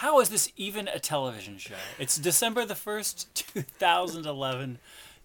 How 0.00 0.18
is 0.20 0.30
this 0.30 0.50
even 0.56 0.88
a 0.88 0.98
television 0.98 1.58
show? 1.58 1.74
It's 1.98 2.16
December 2.16 2.64
the 2.64 2.72
1st, 2.72 3.26
2011. 3.34 4.78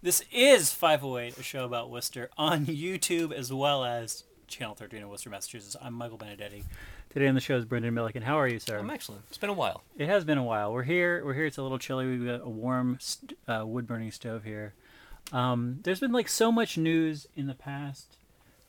This 0.03 0.21
is 0.33 0.73
508, 0.73 1.37
a 1.37 1.43
show 1.43 1.63
about 1.63 1.89
Worcester 1.89 2.29
on 2.37 2.65
YouTube 2.65 3.31
as 3.31 3.53
well 3.53 3.85
as 3.85 4.25
Channel 4.49 4.75
13 4.75 4.99
in 4.99 5.07
Worcester, 5.07 5.29
Massachusetts. 5.29 5.77
I'm 5.81 5.93
Michael 5.93 6.17
Benedetti. 6.17 6.65
Today 7.09 7.27
on 7.29 7.35
the 7.35 7.39
show 7.39 7.55
is 7.55 7.63
Brendan 7.63 7.95
Melican. 7.95 8.21
How 8.21 8.37
are 8.37 8.49
you, 8.49 8.59
sir? 8.59 8.77
I'm 8.77 8.89
excellent. 8.89 9.21
It's 9.29 9.37
been 9.37 9.49
a 9.49 9.53
while. 9.53 9.81
It 9.97 10.09
has 10.09 10.25
been 10.25 10.37
a 10.37 10.43
while. 10.43 10.73
We're 10.73 10.83
here. 10.83 11.23
We're 11.23 11.35
here. 11.35 11.45
It's 11.45 11.57
a 11.57 11.63
little 11.63 11.79
chilly. 11.79 12.05
We've 12.07 12.25
got 12.25 12.41
a 12.45 12.49
warm 12.49 12.97
st- 12.99 13.37
uh, 13.47 13.65
wood 13.65 13.87
burning 13.87 14.11
stove 14.11 14.43
here. 14.43 14.73
Um, 15.31 15.79
there's 15.83 16.01
been 16.01 16.11
like 16.11 16.27
so 16.27 16.51
much 16.51 16.77
news 16.77 17.27
in 17.33 17.47
the 17.47 17.55
past 17.55 18.17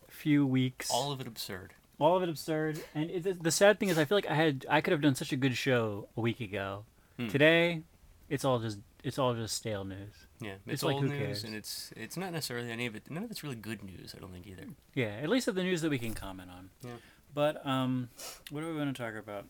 few 0.07 0.47
weeks. 0.47 0.89
All 0.89 1.11
of 1.11 1.19
it 1.19 1.27
absurd. 1.27 1.73
All 1.99 2.15
of 2.17 2.23
it 2.23 2.29
absurd. 2.29 2.79
And 2.95 3.09
it, 3.09 3.43
the 3.43 3.51
sad 3.51 3.79
thing 3.79 3.89
is, 3.89 3.97
I 3.97 4.05
feel 4.05 4.17
like 4.17 4.29
I 4.29 4.35
had 4.35 4.65
I 4.69 4.81
could 4.81 4.91
have 4.91 5.01
done 5.01 5.15
such 5.15 5.31
a 5.31 5.35
good 5.37 5.55
show 5.55 6.07
a 6.15 6.21
week 6.21 6.39
ago. 6.39 6.83
Hmm. 7.17 7.27
Today, 7.27 7.81
it's 8.29 8.45
all 8.45 8.59
just 8.59 8.79
it's 9.03 9.17
all 9.17 9.33
just 9.33 9.55
stale 9.55 9.83
news. 9.83 10.13
Yeah, 10.39 10.53
It's 10.65 10.75
it's, 10.75 10.83
old 10.83 11.03
news, 11.03 11.11
cares? 11.17 11.43
and 11.43 11.55
it's 11.55 11.91
it's 11.95 12.17
not 12.17 12.31
necessarily 12.31 12.71
any 12.71 12.85
of 12.85 12.95
it. 12.95 13.09
None 13.09 13.23
of 13.23 13.31
it's 13.31 13.43
really 13.43 13.55
good 13.55 13.83
news. 13.83 14.13
I 14.15 14.19
don't 14.19 14.31
think 14.31 14.45
either. 14.47 14.65
Yeah, 14.93 15.15
at 15.21 15.29
least 15.29 15.47
of 15.47 15.55
the 15.55 15.63
news 15.63 15.81
that 15.81 15.89
we 15.89 15.97
can 15.97 16.13
comment 16.13 16.49
on. 16.55 16.69
Yeah. 16.83 16.91
But 17.33 17.65
um, 17.65 18.09
what 18.51 18.63
are 18.63 18.67
we 18.67 18.75
going 18.75 18.93
to 18.93 19.01
talk 19.01 19.15
about? 19.15 19.45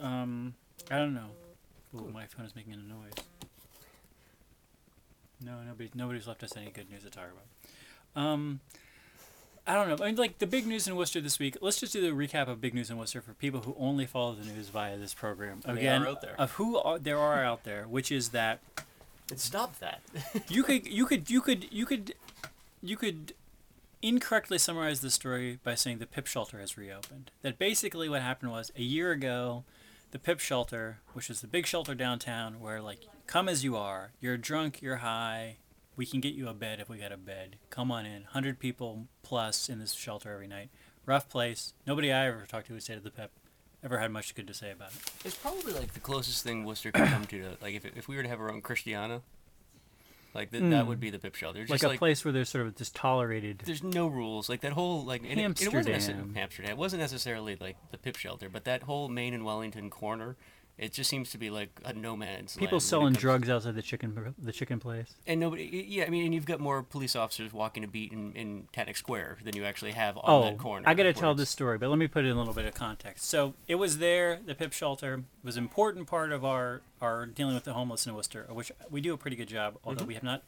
Um, 0.00 0.54
I 0.90 0.96
don't 0.98 1.14
know. 1.14 1.30
Ooh, 1.94 2.10
my 2.12 2.24
phone 2.26 2.46
is 2.46 2.54
making 2.54 2.72
a 2.74 2.76
noise. 2.76 3.12
No, 5.44 5.62
nobody 5.66 5.90
nobody's 5.94 6.26
left 6.26 6.42
us 6.42 6.56
any 6.56 6.70
good 6.70 6.90
news 6.90 7.02
to 7.04 7.10
talk 7.10 7.24
about. 7.32 8.22
Um, 8.22 8.60
I 9.70 9.74
don't 9.74 9.88
know. 9.88 10.04
I 10.04 10.08
mean, 10.08 10.16
like 10.16 10.38
the 10.38 10.46
big 10.46 10.66
news 10.66 10.88
in 10.88 10.96
Worcester 10.96 11.20
this 11.20 11.38
week. 11.38 11.56
Let's 11.60 11.78
just 11.78 11.92
do 11.92 12.00
the 12.00 12.08
recap 12.08 12.48
of 12.48 12.60
big 12.60 12.74
news 12.74 12.90
in 12.90 12.96
Worcester 12.98 13.20
for 13.20 13.34
people 13.34 13.60
who 13.60 13.76
only 13.78 14.04
follow 14.04 14.34
the 14.34 14.44
news 14.44 14.68
via 14.68 14.98
this 14.98 15.14
program. 15.14 15.60
Again, 15.64 16.04
of 16.38 16.52
who 16.52 16.76
are, 16.78 16.98
there 16.98 17.18
are 17.18 17.44
out 17.44 17.62
there, 17.62 17.84
which 17.84 18.10
is 18.10 18.30
that 18.30 18.60
Stop 19.36 19.78
that. 19.78 20.00
you 20.48 20.62
could 20.62 20.88
you 20.88 21.06
could 21.06 21.30
you 21.30 21.40
could 21.40 21.66
you 21.70 21.86
could 21.86 22.14
you 22.82 22.96
could 22.96 23.32
incorrectly 24.02 24.58
summarize 24.58 25.00
the 25.00 25.10
story 25.10 25.58
by 25.62 25.74
saying 25.74 25.98
the 25.98 26.06
PIP 26.06 26.26
shelter 26.26 26.58
has 26.58 26.76
reopened. 26.76 27.30
That 27.42 27.58
basically 27.58 28.08
what 28.08 28.22
happened 28.22 28.50
was 28.50 28.72
a 28.76 28.82
year 28.82 29.12
ago, 29.12 29.64
the 30.10 30.18
PIP 30.18 30.40
shelter, 30.40 30.98
which 31.12 31.30
is 31.30 31.42
the 31.42 31.46
big 31.46 31.66
shelter 31.66 31.94
downtown 31.94 32.60
where 32.60 32.80
like 32.80 33.00
come 33.26 33.48
as 33.48 33.62
you 33.62 33.76
are, 33.76 34.10
you're 34.20 34.36
drunk, 34.36 34.82
you're 34.82 34.96
high, 34.96 35.56
we 36.00 36.06
can 36.06 36.20
get 36.20 36.32
you 36.32 36.48
a 36.48 36.54
bed 36.54 36.80
if 36.80 36.88
we 36.88 36.96
got 36.96 37.12
a 37.12 37.16
bed. 37.18 37.56
Come 37.68 37.90
on 37.92 38.06
in. 38.06 38.22
100 38.22 38.58
people 38.58 39.06
plus 39.22 39.68
in 39.68 39.78
this 39.80 39.92
shelter 39.92 40.32
every 40.32 40.46
night. 40.46 40.70
Rough 41.04 41.28
place. 41.28 41.74
Nobody 41.86 42.10
I 42.10 42.26
ever 42.28 42.46
talked 42.48 42.68
to 42.68 42.72
would 42.72 42.82
say 42.82 42.94
to 42.94 43.00
the 43.00 43.10
PIP 43.10 43.30
ever 43.84 43.98
had 43.98 44.10
much 44.10 44.34
good 44.34 44.46
to 44.46 44.54
say 44.54 44.70
about 44.70 44.92
it. 44.92 45.12
it's 45.26 45.34
probably 45.36 45.74
like 45.74 45.92
the 45.92 46.00
closest 46.00 46.42
thing 46.42 46.64
Worcester 46.64 46.90
could 46.90 47.06
come 47.08 47.26
to. 47.26 47.50
like 47.60 47.74
if 47.74 47.84
if 47.96 48.08
we 48.08 48.16
were 48.16 48.22
to 48.22 48.30
have 48.30 48.40
our 48.40 48.50
own 48.50 48.62
Christiania, 48.62 49.20
like 50.34 50.50
th- 50.52 50.62
that 50.62 50.84
Mm. 50.84 50.86
would 50.86 51.00
be 51.00 51.10
the 51.10 51.18
Pip 51.18 51.34
shelter. 51.34 51.58
Just 51.60 51.70
Like 51.70 51.76
Just 51.80 51.84
a 51.84 51.88
like, 51.88 51.98
place 51.98 52.24
where 52.24 52.32
there's 52.32 52.48
sort 52.48 52.66
of 52.66 52.76
this 52.76 52.88
tolerated 52.90 53.62
there's 53.66 53.82
no 53.82 54.06
rules. 54.06 54.48
Like 54.48 54.62
that 54.62 54.72
whole 54.72 55.04
like 55.04 55.20
and 55.28 55.38
it, 55.38 55.60
it 55.60 55.72
wasn't 55.74 55.88
necessarily 55.94 56.36
Amsterdam. 56.36 56.70
It 56.70 56.76
wasn't 56.78 57.00
necessarily 57.02 57.56
like 57.60 57.76
the 57.90 57.98
Pip 57.98 58.16
shelter, 58.16 58.48
but 58.48 58.64
that 58.64 58.84
whole 58.84 59.08
Maine 59.10 59.34
and 59.34 59.44
Wellington 59.44 59.90
corner. 59.90 60.36
It 60.80 60.94
just 60.94 61.10
seems 61.10 61.30
to 61.32 61.38
be 61.38 61.50
like 61.50 61.68
a 61.84 61.92
no 61.92 62.16
man's 62.16 62.56
people 62.56 62.78
it 62.78 62.80
selling 62.80 63.12
drugs 63.12 63.50
outside 63.50 63.74
the 63.74 63.82
chicken 63.82 64.34
the 64.42 64.50
chicken 64.50 64.80
place. 64.80 65.14
And 65.26 65.38
nobody, 65.38 65.84
yeah, 65.86 66.04
I 66.06 66.08
mean, 66.08 66.24
and 66.24 66.32
you've 66.34 66.46
got 66.46 66.58
more 66.58 66.82
police 66.82 67.14
officers 67.14 67.52
walking 67.52 67.84
a 67.84 67.86
beat 67.86 68.12
in, 68.12 68.32
in 68.32 68.66
Tannock 68.72 68.96
Square 68.96 69.38
than 69.44 69.54
you 69.54 69.64
actually 69.66 69.92
have 69.92 70.16
on 70.16 70.22
Oh, 70.26 70.42
that 70.44 70.56
corner. 70.56 70.88
I 70.88 70.94
got 70.94 71.02
to 71.02 71.12
tell 71.12 71.34
this 71.34 71.50
story, 71.50 71.76
but 71.76 71.90
let 71.90 71.98
me 71.98 72.06
put 72.08 72.24
it 72.24 72.28
in 72.28 72.34
a 72.34 72.38
little 72.38 72.54
bit 72.54 72.64
of 72.64 72.72
context. 72.72 73.26
So 73.26 73.52
it 73.68 73.74
was 73.74 73.98
there, 73.98 74.38
the 74.44 74.54
PIP 74.54 74.72
shelter 74.72 75.22
was 75.44 75.58
an 75.58 75.64
important 75.64 76.06
part 76.06 76.32
of 76.32 76.46
our, 76.46 76.80
our 77.02 77.26
dealing 77.26 77.54
with 77.54 77.64
the 77.64 77.74
homeless 77.74 78.06
in 78.06 78.14
Worcester, 78.14 78.46
which 78.48 78.72
we 78.90 79.02
do 79.02 79.12
a 79.12 79.18
pretty 79.18 79.36
good 79.36 79.48
job, 79.48 79.76
although 79.84 80.04
Mhm. 80.04 80.08
we 80.08 80.14
have 80.14 80.22
not 80.22 80.44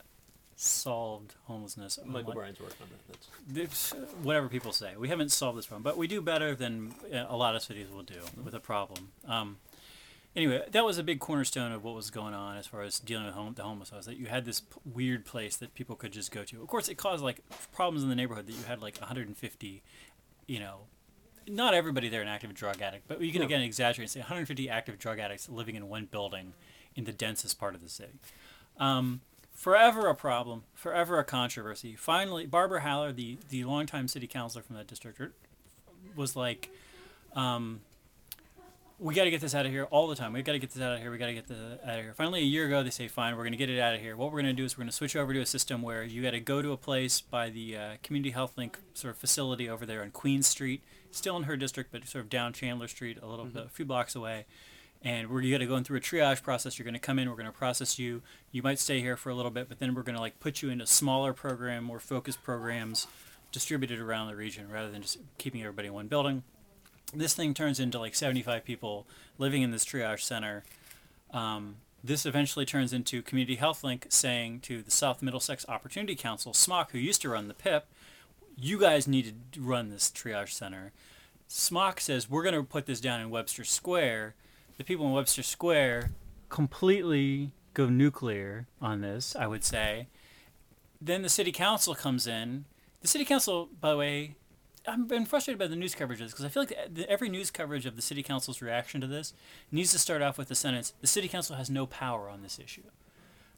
solved 0.57 1.35
homelessness. 1.45 1.99
Michael 2.05 2.33
Bryan's 2.35 2.61
working 2.61 2.77
on 2.83 2.89
that. 2.91 3.19
That's, 3.53 3.91
this- 3.91 3.95
whatever 4.23 4.49
people 4.49 4.73
say. 4.73 4.95
We 4.97 5.09
haven't 5.09 5.31
solved 5.33 5.59
this 5.59 5.67
problem, 5.67 5.83
but 5.83 5.97
we 5.99 6.07
do 6.07 6.21
better 6.23 6.55
than 6.55 6.95
uh, 7.13 7.27
a 7.29 7.37
lot 7.37 7.55
of 7.57 7.63
cities 7.63 7.89
will 7.93 8.03
do 8.03 8.21
with 8.43 8.55
a 8.55 8.61
problem. 8.61 9.13
Um, 9.27 9.59
anyway, 10.37 10.65
that 10.71 10.85
was 10.85 10.99
a 10.99 11.03
big 11.03 11.21
cornerstone 11.21 11.73
of 11.73 11.83
what 11.85 11.95
was 11.95 12.11
going 12.11 12.35
on 12.35 12.57
as 12.57 12.67
far 12.67 12.83
as 12.83 12.99
dealing 12.99 13.27
with 13.27 13.35
home, 13.35 13.55
the 13.55 13.63
homeless 13.63 13.93
was 13.93 14.07
that 14.07 14.17
you 14.17 14.27
had 14.27 14.45
this 14.45 14.61
p- 14.61 14.77
weird 14.85 15.25
place 15.25 15.57
that 15.57 15.75
people 15.75 15.97
could 15.97 16.13
just 16.13 16.31
go 16.31 16.45
to. 16.45 16.61
Of 16.63 16.69
course, 16.69 16.89
it 16.89 16.97
caused 16.97 17.23
like 17.23 17.41
problems 17.73 18.03
in 18.03 18.09
the 18.09 18.15
neighborhood 18.15 18.47
that 18.47 18.53
you 18.53 18.65
had 18.65 18.81
like 18.83 18.99
150, 18.99 19.83
you 20.47 20.61
know, 20.61 20.81
not 21.49 21.75
everybody 21.75 22.09
there 22.09 22.23
an 22.23 22.29
active 22.29 22.55
drug 22.55 22.81
addict, 22.81 23.09
but 23.09 23.21
you 23.21 23.33
can 23.33 23.41
No. 23.41 23.47
again 23.47 23.63
exaggerate 23.63 24.05
and 24.07 24.11
say 24.11 24.21
150 24.21 24.69
active 24.71 24.99
drug 24.99 25.19
addicts 25.19 25.49
living 25.49 25.75
in 25.75 25.89
one 25.89 26.07
building 26.07 26.55
in 26.95 27.05
the 27.05 27.13
densest 27.13 27.59
part 27.59 27.75
of 27.75 27.83
the 27.83 27.89
city. 27.89 28.13
Um, 28.79 29.23
forever 29.53 30.07
a 30.09 30.15
problem, 30.15 30.63
forever 30.75 31.19
a 31.19 31.25
controversy. 31.25 31.97
Finally, 31.97 32.47
Barbara 32.47 32.81
Haller, 32.83 33.13
the 33.13 33.39
the 33.49 33.65
longtime 33.65 34.09
city 34.09 34.27
councilor 34.27 34.63
from 34.63 34.77
that 34.77 34.87
district, 34.87 35.21
er, 35.21 35.33
was 36.17 36.37
like, 36.37 36.71
um, 37.35 37.81
"We 39.03 39.15
got 39.15 39.25
to 39.25 39.31
get 39.31 39.41
this 39.41 39.55
out 39.55 39.67
of 39.67 39.73
here 39.73 39.85
all 39.85 40.07
the 40.07 40.15
time. 40.15 40.33
We've 40.33 40.45
got 40.45 40.53
to 40.53 40.59
get 40.59 40.71
this 40.71 40.83
out 40.83 40.95
of 40.95 41.01
here. 41.01 41.11
We 41.11 41.19
got 41.19 41.27
to 41.27 41.35
get 41.35 41.49
this 41.49 41.59
out 41.85 41.99
of 41.99 42.05
here." 42.05 42.15
Finally, 42.15 42.41
a 42.41 42.45
year 42.45 42.67
ago, 42.67 42.83
they 42.83 42.91
say, 42.91 43.09
"Fine, 43.09 43.37
we're 43.37 43.43
going 43.43 43.53
to 43.53 43.59
get 43.59 43.69
it 43.69 43.81
out 43.81 43.95
of 43.95 44.01
here." 44.01 44.17
What 44.17 44.33
we're 44.33 44.43
going 44.43 44.55
to 44.55 44.61
do 44.61 44.65
is 44.65 44.77
we're 44.77 44.83
going 44.83 44.91
to 44.91 44.97
switch 44.97 45.17
over 45.17 45.33
to 45.35 45.41
a 45.41 45.47
system 45.47 45.83
where 45.83 46.05
you 46.05 46.23
got 46.23 46.31
to 46.31 46.41
go 46.41 46.63
to 46.63 46.73
a 46.73 46.77
place 46.77 47.21
by 47.21 47.51
the 47.51 47.77
uh, 47.77 47.91
Community 48.03 48.31
Health 48.31 48.53
Link 48.57 48.79
sort 48.95 49.13
of 49.13 49.19
facility 49.19 49.69
over 49.69 49.85
there 49.85 50.03
on 50.03 50.11
Queen 50.11 50.43
Street, 50.43 50.83
still 51.11 51.37
in 51.37 51.45
her 51.45 51.57
district, 51.57 51.91
but 51.93 52.07
sort 52.07 52.25
of 52.25 52.31
down 52.31 52.53
Chandler 52.53 52.89
Street, 52.89 53.19
a 53.21 53.27
little 53.27 53.47
bit, 53.47 53.67
a 53.67 53.69
few 53.69 53.85
blocks 53.85 54.15
away 54.15 54.47
and 55.05 55.29
we're 55.29 55.43
going 55.43 55.61
to 55.61 55.67
go 55.67 55.81
through 55.83 55.99
a 55.99 56.01
triage 56.01 56.43
process. 56.43 56.79
You're 56.79 56.85
going 56.85 56.95
to 56.95 57.01
come 57.01 57.19
in, 57.19 57.29
we're 57.29 57.37
going 57.37 57.47
to 57.47 57.53
process 57.53 57.99
you. 57.99 58.23
You 58.53 58.63
might 58.63 58.79
stay 58.79 59.01
here 59.01 59.17
for 59.17 59.31
a 59.31 59.35
little 59.35 59.51
bit, 59.51 59.69
but 59.69 59.81
then 59.81 59.95
we're 59.95 60.03
going 60.03 60.15
to 60.15 60.21
like 60.21 60.39
put 60.41 60.63
you 60.63 60.71
into 60.71 60.87
smaller 60.87 61.33
program, 61.33 61.85
more 61.85 62.01
focused 62.01 62.43
programs 62.43 63.07
distributed 63.51 63.99
around 63.99 64.29
the 64.29 64.37
region 64.37 64.71
rather 64.71 64.91
than 64.91 65.03
just 65.03 65.19
keeping 65.39 65.61
everybody 65.61 65.89
in 65.89 65.95
one 65.95 66.07
building. 66.07 66.43
This 67.13 67.35
thing 67.35 67.55
turns 67.55 67.79
into 67.79 67.99
like 67.99 68.15
75 68.15 68.65
people 68.65 69.07
living 69.39 69.63
in 69.63 69.71
this 69.71 69.85
triage 69.85 70.21
center. 70.21 70.65
Um, 71.31 71.77
this 72.03 72.27
eventually 72.27 72.65
turns 72.65 72.93
into 72.93 73.23
Community 73.23 73.57
Health 73.57 73.85
Link 73.85 74.07
saying 74.09 74.61
to 74.61 74.83
the 74.83 74.91
South 74.91 75.23
Middlesex 75.23 75.65
Opportunity 75.69 76.15
Council, 76.15 76.53
SMOC, 76.53 76.91
who 76.91 76.99
used 76.99 77.23
to 77.23 77.29
run 77.29 77.49
the 77.49 77.55
PIP, 77.55 77.87
you 78.57 78.79
guys 78.79 79.07
need 79.07 79.35
to 79.53 79.61
run 79.61 79.91
this 79.91 80.11
triage 80.11 80.51
center. 80.51 80.93
SMOC 81.49 82.01
says, 82.01 82.31
we're 82.31 82.43
going 82.43 82.55
to 82.55 82.63
put 82.63 82.87
this 82.87 83.01
down 83.01 83.21
in 83.21 83.31
Webster 83.31 83.65
Square 83.65 84.35
the 84.83 84.85
people 84.85 85.07
in 85.07 85.13
Webster 85.13 85.43
Square 85.43 86.11
completely 86.49 87.53
go 87.75 87.89
nuclear 87.89 88.67
on 88.81 89.01
this, 89.01 89.37
I 89.37 89.47
would 89.47 89.65
say. 89.65 90.09
Then 91.01 91.23
the 91.23 91.29
city 91.29 91.53
council 91.53 91.95
comes 91.95 92.27
in. 92.27 92.65
The 93.01 93.09
city 93.09 93.25
council, 93.25 93.69
by 93.81 93.91
the 93.91 93.97
way, 93.97 94.35
I've 94.87 95.09
been 95.09 95.27
frustrated 95.27 95.59
by 95.59 95.67
the 95.67 95.77
news 95.77 95.95
coverage 95.95 96.21
of 96.21 96.27
this 96.27 96.33
because 96.33 96.45
I 96.45 96.49
feel 96.49 96.63
like 96.63 96.95
the, 96.95 97.09
every 97.09 97.29
news 97.29 97.51
coverage 97.51 97.87
of 97.87 97.97
the 97.97 98.03
city 98.03 98.23
council's 98.23 98.61
reaction 98.61 99.01
to 99.01 99.07
this 99.07 99.33
needs 99.71 99.93
to 99.93 99.99
start 99.99 100.23
off 100.23 100.39
with 100.39 100.49
the 100.49 100.55
sentence 100.55 100.93
the 101.01 101.07
city 101.07 101.29
council 101.29 101.57
has 101.57 101.71
no 101.71 101.87
power 101.87 102.29
on 102.29 102.43
this 102.43 102.59
issue. 102.59 102.83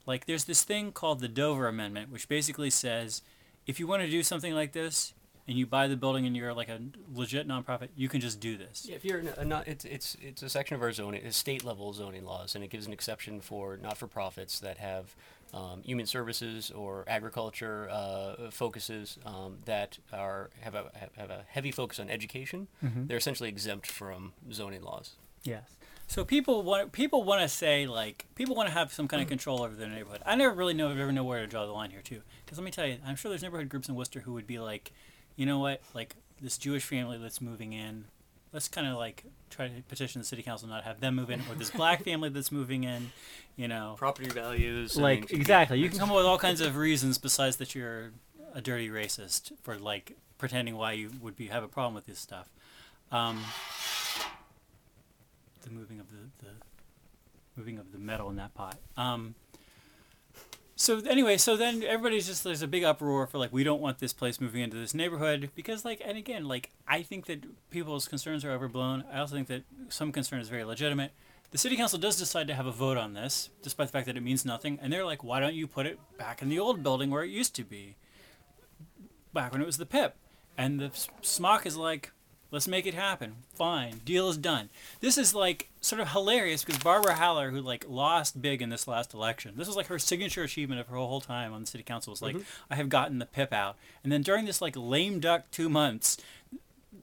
Like, 0.05 0.25
there's 0.25 0.45
this 0.45 0.63
thing 0.63 0.91
called 0.91 1.19
the 1.19 1.27
Dover 1.27 1.67
Amendment, 1.67 2.11
which 2.11 2.29
basically 2.29 2.69
says 2.69 3.23
if 3.65 3.79
you 3.79 3.87
want 3.87 4.03
to 4.03 4.09
do 4.09 4.21
something 4.21 4.53
like 4.53 4.73
this, 4.73 5.13
and 5.47 5.57
you 5.57 5.65
buy 5.65 5.87
the 5.87 5.95
building 5.95 6.25
and 6.25 6.35
you're 6.35 6.53
like 6.53 6.69
a 6.69 6.79
legit 7.13 7.47
nonprofit, 7.47 7.89
you 7.95 8.09
can 8.09 8.19
just 8.19 8.39
do 8.39 8.57
this. 8.57 8.85
yeah, 8.89 8.95
if 8.95 9.05
you're 9.05 9.21
a 9.37 9.45
not, 9.45 9.67
it's 9.67 9.85
it's 9.85 10.17
it's 10.21 10.41
a 10.41 10.49
section 10.49 10.75
of 10.75 10.81
our 10.81 10.91
zoning, 10.91 11.21
it's 11.23 11.37
state 11.37 11.63
level 11.63 11.93
zoning 11.93 12.25
laws, 12.25 12.55
and 12.55 12.63
it 12.63 12.69
gives 12.69 12.87
an 12.87 12.93
exception 12.93 13.39
for 13.41 13.77
not 13.77 13.97
for 13.97 14.07
profits 14.07 14.59
that 14.59 14.77
have 14.77 15.15
um, 15.53 15.81
human 15.83 16.05
services 16.05 16.71
or 16.71 17.05
agriculture 17.07 17.87
uh, 17.89 18.49
focuses 18.51 19.17
um, 19.25 19.57
that 19.65 19.97
are 20.11 20.49
have 20.61 20.75
a 20.75 20.91
have, 21.17 21.29
a 21.29 21.45
heavy 21.47 21.71
focus 21.71 21.99
on 21.99 22.09
education. 22.09 22.67
Mhm. 22.83 23.07
They're 23.07 23.17
essentially 23.17 23.49
exempt 23.49 23.87
from 23.87 24.33
zoning 24.51 24.81
laws. 24.83 25.15
Yes. 25.43 25.75
So 26.07 26.23
people 26.23 26.61
want 26.63 26.91
people 26.91 27.23
want 27.23 27.41
to 27.41 27.47
say 27.47 27.87
like 27.87 28.25
people 28.35 28.55
want 28.55 28.67
to 28.69 28.73
have 28.73 28.93
some 28.93 29.07
kind 29.07 29.21
of 29.23 29.27
control 29.29 29.63
over 29.63 29.75
their 29.75 29.87
neighborhood. 29.89 30.21
I 30.25 30.35
never 30.35 30.53
really 30.53 30.73
know 30.73 30.89
ever 30.89 31.11
know 31.11 31.23
where 31.23 31.39
to 31.41 31.47
draw 31.47 31.65
the 31.65 31.71
line 31.71 31.89
here 31.91 32.01
too. 32.01 32.21
Because 32.45 32.57
let 32.57 32.65
me 32.65 32.71
tell 32.71 32.85
you, 32.85 32.97
I'm 33.05 33.15
sure 33.15 33.29
there's 33.29 33.41
neighborhood 33.41 33.69
groups 33.69 33.89
in 33.89 33.95
Worcester 33.95 34.19
who 34.21 34.33
would 34.33 34.45
be 34.47 34.59
like, 34.59 34.91
you 35.35 35.45
know 35.45 35.59
what, 35.59 35.81
like 35.93 36.15
this 36.41 36.57
Jewish 36.57 36.83
family 36.83 37.17
that's 37.17 37.41
moving 37.41 37.73
in, 37.73 38.05
let's 38.55 38.69
kind 38.69 38.87
of 38.87 38.95
like 38.95 39.25
try 39.49 39.67
to 39.67 39.81
petition 39.89 40.21
the 40.21 40.25
city 40.25 40.41
council 40.41 40.69
not 40.69 40.85
have 40.85 41.01
them 41.01 41.15
move 41.15 41.29
in, 41.29 41.41
or 41.51 41.55
this 41.55 41.69
black 41.69 42.03
family 42.05 42.29
that's 42.29 42.53
moving 42.53 42.85
in, 42.85 43.11
you 43.57 43.67
know, 43.67 43.95
Property 43.97 44.29
values, 44.29 44.97
I 44.97 45.01
like 45.01 45.29
mean, 45.29 45.41
exactly. 45.41 45.77
You 45.77 45.89
can 45.89 45.99
come 45.99 46.09
up 46.09 46.15
with 46.15 46.25
all 46.25 46.37
kinds 46.37 46.61
of 46.61 46.77
reasons 46.77 47.17
besides 47.17 47.57
that 47.57 47.75
you're 47.75 48.13
a 48.53 48.61
dirty 48.61 48.89
racist 48.89 49.51
for 49.61 49.77
like 49.77 50.15
pretending 50.37 50.77
why 50.77 50.93
you 50.93 51.11
would 51.21 51.35
be 51.35 51.47
have 51.47 51.63
a 51.63 51.67
problem 51.67 51.95
with 51.95 52.05
this 52.05 52.17
stuff. 52.17 52.47
Um, 53.11 53.43
the 55.63 55.69
moving 55.69 55.99
of 55.99 56.09
the, 56.09 56.45
the 56.45 56.51
moving 57.57 57.77
of 57.77 57.91
the 57.91 57.99
metal 57.99 58.29
in 58.29 58.37
that 58.37 58.53
pot. 58.53 58.77
Um, 58.95 59.35
so 60.77 60.99
anyway, 61.09 61.37
so 61.37 61.55
then 61.55 61.83
everybody's 61.83 62.27
just 62.27 62.43
there's 62.43 62.61
a 62.61 62.67
big 62.67 62.83
uproar 62.83 63.27
for 63.27 63.37
like 63.37 63.53
we 63.53 63.63
don't 63.63 63.81
want 63.81 63.99
this 63.99 64.11
place 64.11 64.41
moving 64.41 64.61
into 64.61 64.75
this 64.75 64.93
neighborhood 64.93 65.49
because 65.55 65.85
like 65.85 66.01
and 66.03 66.17
again 66.17 66.45
like 66.45 66.71
I 66.87 67.01
think 67.01 67.27
that 67.27 67.45
people's 67.69 68.07
concerns 68.09 68.43
are 68.43 68.51
overblown. 68.51 69.05
I 69.11 69.19
also 69.19 69.35
think 69.35 69.47
that 69.47 69.63
some 69.87 70.11
concern 70.11 70.41
is 70.41 70.49
very 70.49 70.65
legitimate. 70.65 71.11
the 71.51 71.57
city 71.57 71.77
council 71.77 71.97
does 71.97 72.17
decide 72.17 72.47
to 72.47 72.53
have 72.53 72.65
a 72.65 72.71
vote 72.71 72.97
on 72.97 73.13
this, 73.13 73.49
despite 73.61 73.87
the 73.87 73.93
fact 73.93 74.07
that 74.07 74.17
it 74.17 74.23
means 74.23 74.43
nothing. 74.43 74.77
And 74.81 74.91
they're 74.91 75.05
like, 75.05 75.23
why 75.23 75.39
don't 75.39 75.55
you 75.55 75.67
put 75.67 75.85
it 75.85 75.97
back 76.17 76.41
in 76.41 76.49
the 76.49 76.59
old 76.59 76.83
building 76.83 77.09
where 77.09 77.23
it 77.23 77.29
used 77.29 77.55
to 77.55 77.63
be, 77.63 77.95
back 79.33 79.53
when 79.53 79.61
it 79.61 79.65
was 79.65 79.77
the 79.77 79.85
PIP? 79.85 80.15
And 80.57 80.79
the 80.79 80.89
SMOC 80.89 81.65
is 81.65 81.77
like, 81.77 82.11
let's 82.55 82.69
make 82.69 82.87
it 82.87 82.93
happen. 82.93 83.35
Fine, 83.53 83.99
deal 84.05 84.29
is 84.29 84.37
done. 84.37 84.69
This 85.01 85.17
is 85.17 85.35
like 85.35 85.67
sort 85.81 85.99
of 85.99 86.13
hilarious 86.13 86.63
because 86.63 86.81
Barbara 86.81 87.15
Haller, 87.15 87.51
who 87.51 87.59
like 87.59 87.83
lost 87.85 88.41
big 88.41 88.61
in 88.61 88.69
this 88.69 88.87
last 88.87 89.13
election, 89.13 89.55
this 89.57 89.67
was 89.67 89.75
like 89.75 89.87
her 89.87 89.99
signature 89.99 90.41
achievement 90.41 90.79
of 90.79 90.87
her 90.87 90.95
whole 90.95 91.19
time 91.19 91.51
on 91.51 91.59
the 91.59 91.67
city 91.67 91.83
council 91.83 92.11
was 92.11 92.21
like, 92.21 92.33
mm-hmm. 92.33 92.43
I 92.71 92.75
have 92.75 92.87
gotten 92.87 93.19
the 93.19 93.25
PIP 93.25 93.51
out. 93.51 93.75
And 94.03 94.11
then 94.11 94.21
during 94.21 94.45
this 94.45 94.61
like 94.61 94.77
lame 94.77 95.19
duck 95.19 95.51
two 95.51 95.67
months, 95.67 96.15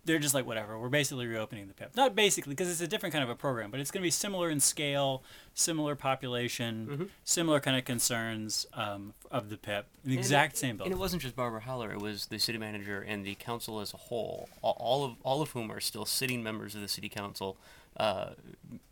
they're 0.05 0.19
just 0.19 0.35
like 0.35 0.47
whatever. 0.47 0.79
We're 0.79 0.89
basically 0.89 1.27
reopening 1.27 1.69
the 1.69 1.75
PIP. 1.75 1.95
Not 1.97 2.15
basically 2.15 2.53
because 2.53 2.71
it's 2.71 2.81
a 2.81 2.89
different 2.89 3.13
kind 3.13 3.23
of 3.23 3.31
a 3.31 3.35
program, 3.37 3.71
but 3.71 3.79
it's 3.81 3.91
going 3.91 4.01
to 4.03 4.07
be 4.07 4.11
similar 4.11 4.51
in 4.51 4.59
scale, 4.61 5.23
similar 5.55 5.95
population, 5.95 7.11
similar 7.25 7.61
kind 7.61 7.77
of 7.77 7.85
concerns 7.85 8.67
um, 8.75 9.15
of 9.31 9.49
the 9.49 9.57
PIP. 9.57 9.87
The 10.05 10.11
And 10.11 10.19
exact 10.19 10.55
it- 10.55 10.59
same 10.59 10.81
And 10.81 10.91
it 10.93 10.99
wasn't 10.99 11.23
just 11.23 11.37
Barbara 11.37 11.61
Haller; 11.61 11.93
it 11.93 12.01
was 12.01 12.27
the 12.27 12.39
city 12.39 12.59
manager 12.59 13.01
and 13.01 13.25
the 13.25 13.35
council 13.37 13.81
as 13.81 13.95
a 13.95 13.97
whole. 13.97 14.49
All 14.63 15.05
of 15.05 15.13
all 15.23 15.41
of 15.43 15.51
whom 15.51 15.71
are 15.71 15.81
still 15.81 16.05
sitting 16.05 16.43
members 16.43 16.75
of 16.75 16.81
the 16.81 16.89
city 16.89 17.09
council. 17.09 17.57
Uh, 17.97 18.31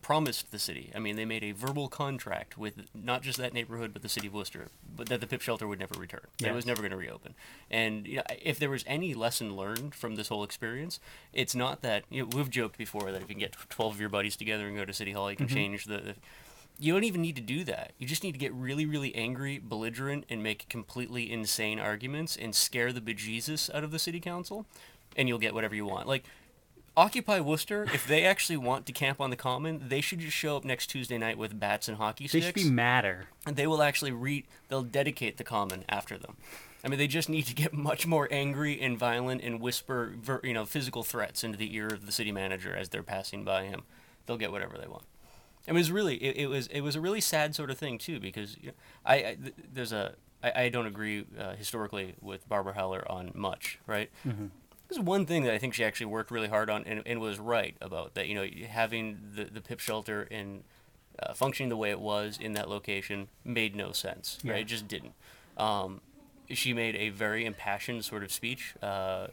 promised 0.03 0.51
the 0.51 0.59
city. 0.59 0.91
I 0.95 0.99
mean, 0.99 1.17
they 1.17 1.25
made 1.25 1.45
a 1.45 1.53
verbal 1.53 1.89
contract 1.89 2.59
with 2.59 2.75
not 2.95 3.23
just 3.23 3.39
that 3.39 3.55
neighborhood, 3.55 3.93
but 3.93 4.03
the 4.03 4.09
city 4.09 4.27
of 4.27 4.35
Worcester, 4.35 4.69
but 4.95 5.09
that 5.09 5.21
the 5.21 5.27
PIP 5.27 5.41
shelter 5.41 5.67
would 5.67 5.79
never 5.79 5.99
return. 5.99 6.27
That 6.39 6.49
it 6.49 6.55
was 6.55 6.67
never 6.67 6.83
going 6.83 6.91
to 6.91 6.97
reopen. 6.97 7.35
And 7.71 8.07
you 8.07 8.17
know, 8.17 8.23
if 8.43 8.59
there 8.59 8.71
was 8.71 8.85
any 8.87 9.15
lesson 9.15 9.57
learned 9.57 9.95
from 9.95 10.17
this 10.17 10.29
whole 10.29 10.45
experience, 10.45 11.01
it's 11.33 11.55
not 11.55 11.83
that 11.83 12.05
you 12.11 12.23
know 12.23 12.29
we've 12.35 12.51
joked 12.51 12.77
before 12.77 13.11
that 13.13 13.23
if 13.23 13.29
you 13.29 13.35
can 13.35 13.39
get 13.39 13.57
twelve 13.69 13.95
of 13.95 14.01
your 14.01 14.11
buddies 14.11 14.37
together 14.37 14.67
and 14.67 14.77
go 14.77 14.85
to 14.85 14.93
city 14.93 15.13
hall, 15.13 15.31
you 15.31 15.37
can 15.37 15.49
change 15.49 15.85
the, 15.85 15.99
the 15.99 16.15
you 16.81 16.95
don't 16.95 17.05
even 17.05 17.21
need 17.21 17.37
to 17.37 17.43
do 17.43 17.63
that. 17.65 17.93
You 17.99 18.07
just 18.07 18.25
need 18.25 18.33
to 18.33 18.39
get 18.39 18.55
really, 18.55 18.87
really 18.87 19.15
angry, 19.15 19.59
belligerent, 19.59 20.25
and 20.31 20.43
make 20.43 20.69
completely 20.69 21.31
insane 21.31 21.79
arguments 21.79 22.37
and 22.37 22.55
scare 22.55 22.91
the 22.93 23.03
bejesus 23.03 23.73
out 23.75 23.85
of 23.85 23.91
the 23.91 23.99
city 23.99 24.19
council, 24.19 24.65
and 25.15 25.29
you'll 25.29 25.39
get 25.39 25.53
whatever 25.53 25.75
you 25.75 25.85
want. 25.85 26.09
Like, 26.09 26.25
Occupy 26.97 27.41
Worcester, 27.41 27.85
if 27.95 28.07
they 28.07 28.25
actually 28.25 28.57
want 28.57 28.85
to 28.87 28.93
camp 28.93 29.21
on 29.21 29.31
the 29.31 29.37
common, 29.37 29.89
they 29.89 30.01
should 30.01 30.19
just 30.19 30.37
show 30.37 30.57
up 30.57 30.65
next 30.65 30.89
Tuesday 30.89 31.19
night 31.19 31.39
with 31.39 31.59
bats 31.59 31.89
and 31.89 31.97
hockey 31.97 32.27
sticks. 32.29 32.45
They 32.45 32.49
should 32.49 32.55
be 32.69 32.71
madder. 32.71 33.27
and 33.47 33.57
they 33.57 33.67
will 33.67 33.83
actually 33.83 34.13
re 34.13 34.45
they'll 34.69 34.83
dedicate 34.83 35.37
the 35.37 35.45
common 35.45 35.85
after 35.89 36.19
them. 36.19 36.37
I 36.85 36.89
mean, 36.89 36.99
they 36.99 37.07
just 37.07 37.29
need 37.29 37.43
to 37.47 37.55
get 37.55 37.73
much 37.89 38.07
more 38.07 38.29
angry 38.31 38.81
and 38.81 38.99
violent 38.99 39.43
and 39.43 39.61
whisper, 39.61 40.15
ver, 40.21 40.41
you 40.43 40.53
know, 40.53 40.65
physical 40.67 41.03
threats 41.03 41.45
into 41.45 41.57
the 41.59 41.75
ear 41.75 41.87
of 41.89 42.07
the 42.07 42.13
city 42.13 42.33
manager 42.33 42.75
as 42.75 42.89
they're 42.89 43.03
passing 43.03 43.45
by 43.45 43.65
him. 43.65 43.83
They'll 44.27 44.39
get 44.39 44.51
whatever 44.53 44.77
they 44.79 44.87
want. 44.89 45.05
I 45.69 45.73
mean, 45.73 45.77
it 45.77 45.81
was 45.81 45.93
really, 45.93 46.17
it, 46.17 46.37
it 46.37 46.47
was, 46.49 46.67
it 46.69 46.81
was 46.81 46.97
a 46.97 47.01
really 47.01 47.21
sad 47.21 47.55
sort 47.55 47.71
of 47.71 47.79
thing 47.79 47.99
too, 47.99 48.19
because 48.19 48.57
you 48.61 48.69
know, 48.69 48.75
I, 49.05 49.15
I 49.15 49.35
th- 49.41 49.55
there's 49.73 49.93
a, 49.93 50.15
I, 50.43 50.65
I 50.65 50.69
don't 50.71 50.87
agree 50.87 51.27
uh, 51.39 51.55
historically 51.55 52.15
with 52.21 52.49
Barbara 52.49 52.73
Haller 52.73 53.05
on 53.11 53.31
much, 53.35 53.79
right? 53.87 54.11
There's 54.91 55.01
one 55.01 55.25
thing 55.25 55.45
that 55.45 55.55
I 55.55 55.59
think 55.59 55.75
she 55.75 55.85
actually 55.85 56.07
worked 56.07 56.33
really 56.33 56.49
hard 56.49 56.69
on 56.69 56.83
and, 56.85 57.03
and 57.07 57.21
was 57.21 57.39
right 57.39 57.77
about 57.81 58.15
that. 58.15 58.27
You 58.27 58.35
know, 58.35 58.47
having 58.69 59.19
the 59.35 59.45
the 59.45 59.61
PIP 59.61 59.79
shelter 59.81 60.27
and 60.31 60.65
uh, 61.23 61.33
functioning 61.33 61.69
the 61.69 61.77
way 61.77 61.91
it 61.91 62.01
was 62.01 62.39
in 62.41 62.55
that 62.55 62.69
location 62.69 63.29
made 63.45 63.77
no 63.77 63.93
sense. 63.93 64.39
Right? 64.45 64.61
It 64.61 64.65
just 64.65 64.89
didn't. 64.89 65.13
Um, 65.57 66.01
she 66.49 66.73
made 66.73 66.97
a 66.97 67.11
very 67.11 67.45
impassioned 67.45 68.05
sort 68.05 68.25
of 68.25 68.33
speech, 68.33 68.75
uh, 68.83 69.29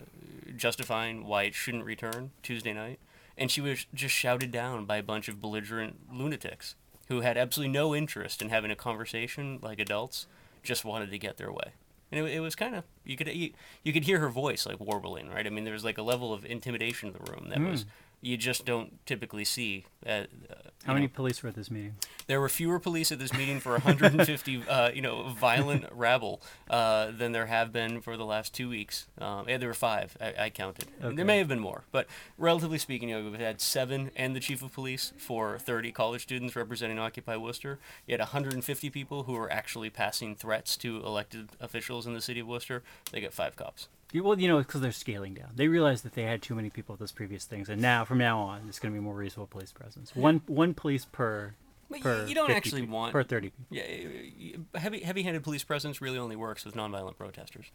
justifying 0.55 1.25
why 1.25 1.43
it 1.43 1.55
shouldn't 1.55 1.83
return 1.83 2.31
Tuesday 2.43 2.73
night, 2.73 2.99
and 3.35 3.49
she 3.49 3.61
was 3.61 3.87
just 3.93 4.13
shouted 4.13 4.51
down 4.51 4.85
by 4.85 4.97
a 4.97 5.03
bunch 5.03 5.27
of 5.27 5.41
belligerent 5.41 5.95
lunatics 6.13 6.75
who 7.07 7.21
had 7.21 7.37
absolutely 7.37 7.71
no 7.71 7.95
interest 7.95 8.41
in 8.41 8.49
having 8.49 8.69
a 8.69 8.75
conversation 8.75 9.59
like 9.61 9.79
adults, 9.79 10.27
just 10.61 10.85
wanted 10.85 11.09
to 11.09 11.17
get 11.17 11.37
their 11.37 11.51
way. 11.51 11.71
And 12.11 12.25
it, 12.25 12.35
it 12.35 12.39
was 12.39 12.55
kind 12.55 12.75
of 12.75 12.83
you 13.03 13.17
could 13.17 13.27
you, 13.27 13.51
you 13.83 13.93
could 13.93 14.03
hear 14.03 14.19
her 14.19 14.29
voice 14.29 14.65
like 14.65 14.79
warbling, 14.79 15.29
right? 15.29 15.45
I 15.45 15.49
mean, 15.49 15.63
there 15.63 15.73
was 15.73 15.83
like 15.83 15.97
a 15.97 16.03
level 16.03 16.33
of 16.33 16.45
intimidation 16.45 17.09
in 17.09 17.13
the 17.13 17.31
room 17.31 17.49
that 17.49 17.57
hmm. 17.57 17.69
was 17.69 17.85
you 18.21 18.37
just 18.37 18.65
don't 18.65 19.05
typically 19.05 19.45
see. 19.45 19.85
At, 20.05 20.29
uh. 20.49 20.55
How 20.85 20.93
many 20.93 21.07
know. 21.07 21.11
police 21.13 21.43
were 21.43 21.49
at 21.49 21.55
this 21.55 21.69
meeting? 21.69 21.95
There 22.27 22.39
were 22.39 22.47
fewer 22.47 22.79
police 22.79 23.11
at 23.11 23.19
this 23.19 23.33
meeting 23.33 23.59
for 23.59 23.71
150, 23.71 24.63
uh, 24.69 24.91
you 24.91 25.01
know, 25.01 25.29
violent 25.29 25.85
rabble 25.91 26.41
uh, 26.69 27.11
than 27.11 27.33
there 27.33 27.47
have 27.47 27.73
been 27.73 27.99
for 27.99 28.15
the 28.15 28.25
last 28.25 28.53
two 28.53 28.69
weeks. 28.69 29.07
Um, 29.19 29.49
yeah, 29.49 29.57
there 29.57 29.67
were 29.67 29.73
five. 29.73 30.15
I, 30.21 30.45
I 30.45 30.49
counted. 30.49 30.85
Okay. 31.03 31.15
There 31.15 31.25
may 31.25 31.39
have 31.39 31.47
been 31.47 31.59
more, 31.59 31.83
but 31.91 32.07
relatively 32.37 32.77
speaking, 32.77 33.09
you 33.09 33.21
know, 33.21 33.29
we've 33.29 33.39
had 33.39 33.59
seven 33.59 34.11
and 34.15 34.35
the 34.35 34.39
chief 34.39 34.61
of 34.61 34.71
police 34.71 35.13
for 35.17 35.59
30 35.59 35.91
college 35.91 36.23
students 36.23 36.55
representing 36.55 36.99
Occupy 36.99 37.35
Worcester. 37.35 37.79
You 38.05 38.13
had 38.13 38.21
150 38.21 38.89
people 38.89 39.23
who 39.23 39.33
were 39.33 39.51
actually 39.51 39.89
passing 39.89 40.35
threats 40.35 40.77
to 40.77 40.97
elected 41.03 41.49
officials 41.59 42.07
in 42.07 42.13
the 42.13 42.21
city 42.21 42.39
of 42.39 42.47
Worcester. 42.47 42.83
They 43.11 43.19
got 43.19 43.33
five 43.33 43.55
cops. 43.55 43.89
Well, 44.13 44.39
you 44.39 44.47
know, 44.47 44.59
because 44.59 44.81
they're 44.81 44.91
scaling 44.91 45.33
down. 45.33 45.49
They 45.55 45.67
realized 45.67 46.03
that 46.05 46.13
they 46.13 46.23
had 46.23 46.41
too 46.41 46.55
many 46.55 46.69
people 46.69 46.93
with 46.93 46.99
those 46.99 47.11
previous 47.11 47.45
things, 47.45 47.67
and 47.69 47.81
now, 47.81 48.05
from 48.05 48.17
now 48.17 48.39
on, 48.39 48.61
it's 48.69 48.79
going 48.79 48.93
to 48.93 48.97
be 48.99 49.03
more 49.03 49.15
reasonable 49.15 49.47
police 49.47 49.71
presence. 49.71 50.15
One 50.15 50.41
one 50.47 50.73
police 50.73 51.05
per 51.05 51.53
But 51.89 51.97
you- 51.97 52.03
per. 52.03 52.25
you 52.25 52.33
don't 52.35 52.47
50 52.47 52.57
actually 52.57 52.81
peop- 52.81 52.89
want- 52.91 53.11
per 53.11 53.23
thirty 53.23 53.49
people. 53.49 53.65
Yeah, 53.69 54.57
heavy 54.79 55.01
heavy-handed 55.01 55.43
police 55.43 55.63
presence 55.63 55.99
really 56.01 56.17
only 56.17 56.35
works 56.37 56.63
with 56.65 56.73
nonviolent 56.75 57.17
protesters. 57.17 57.65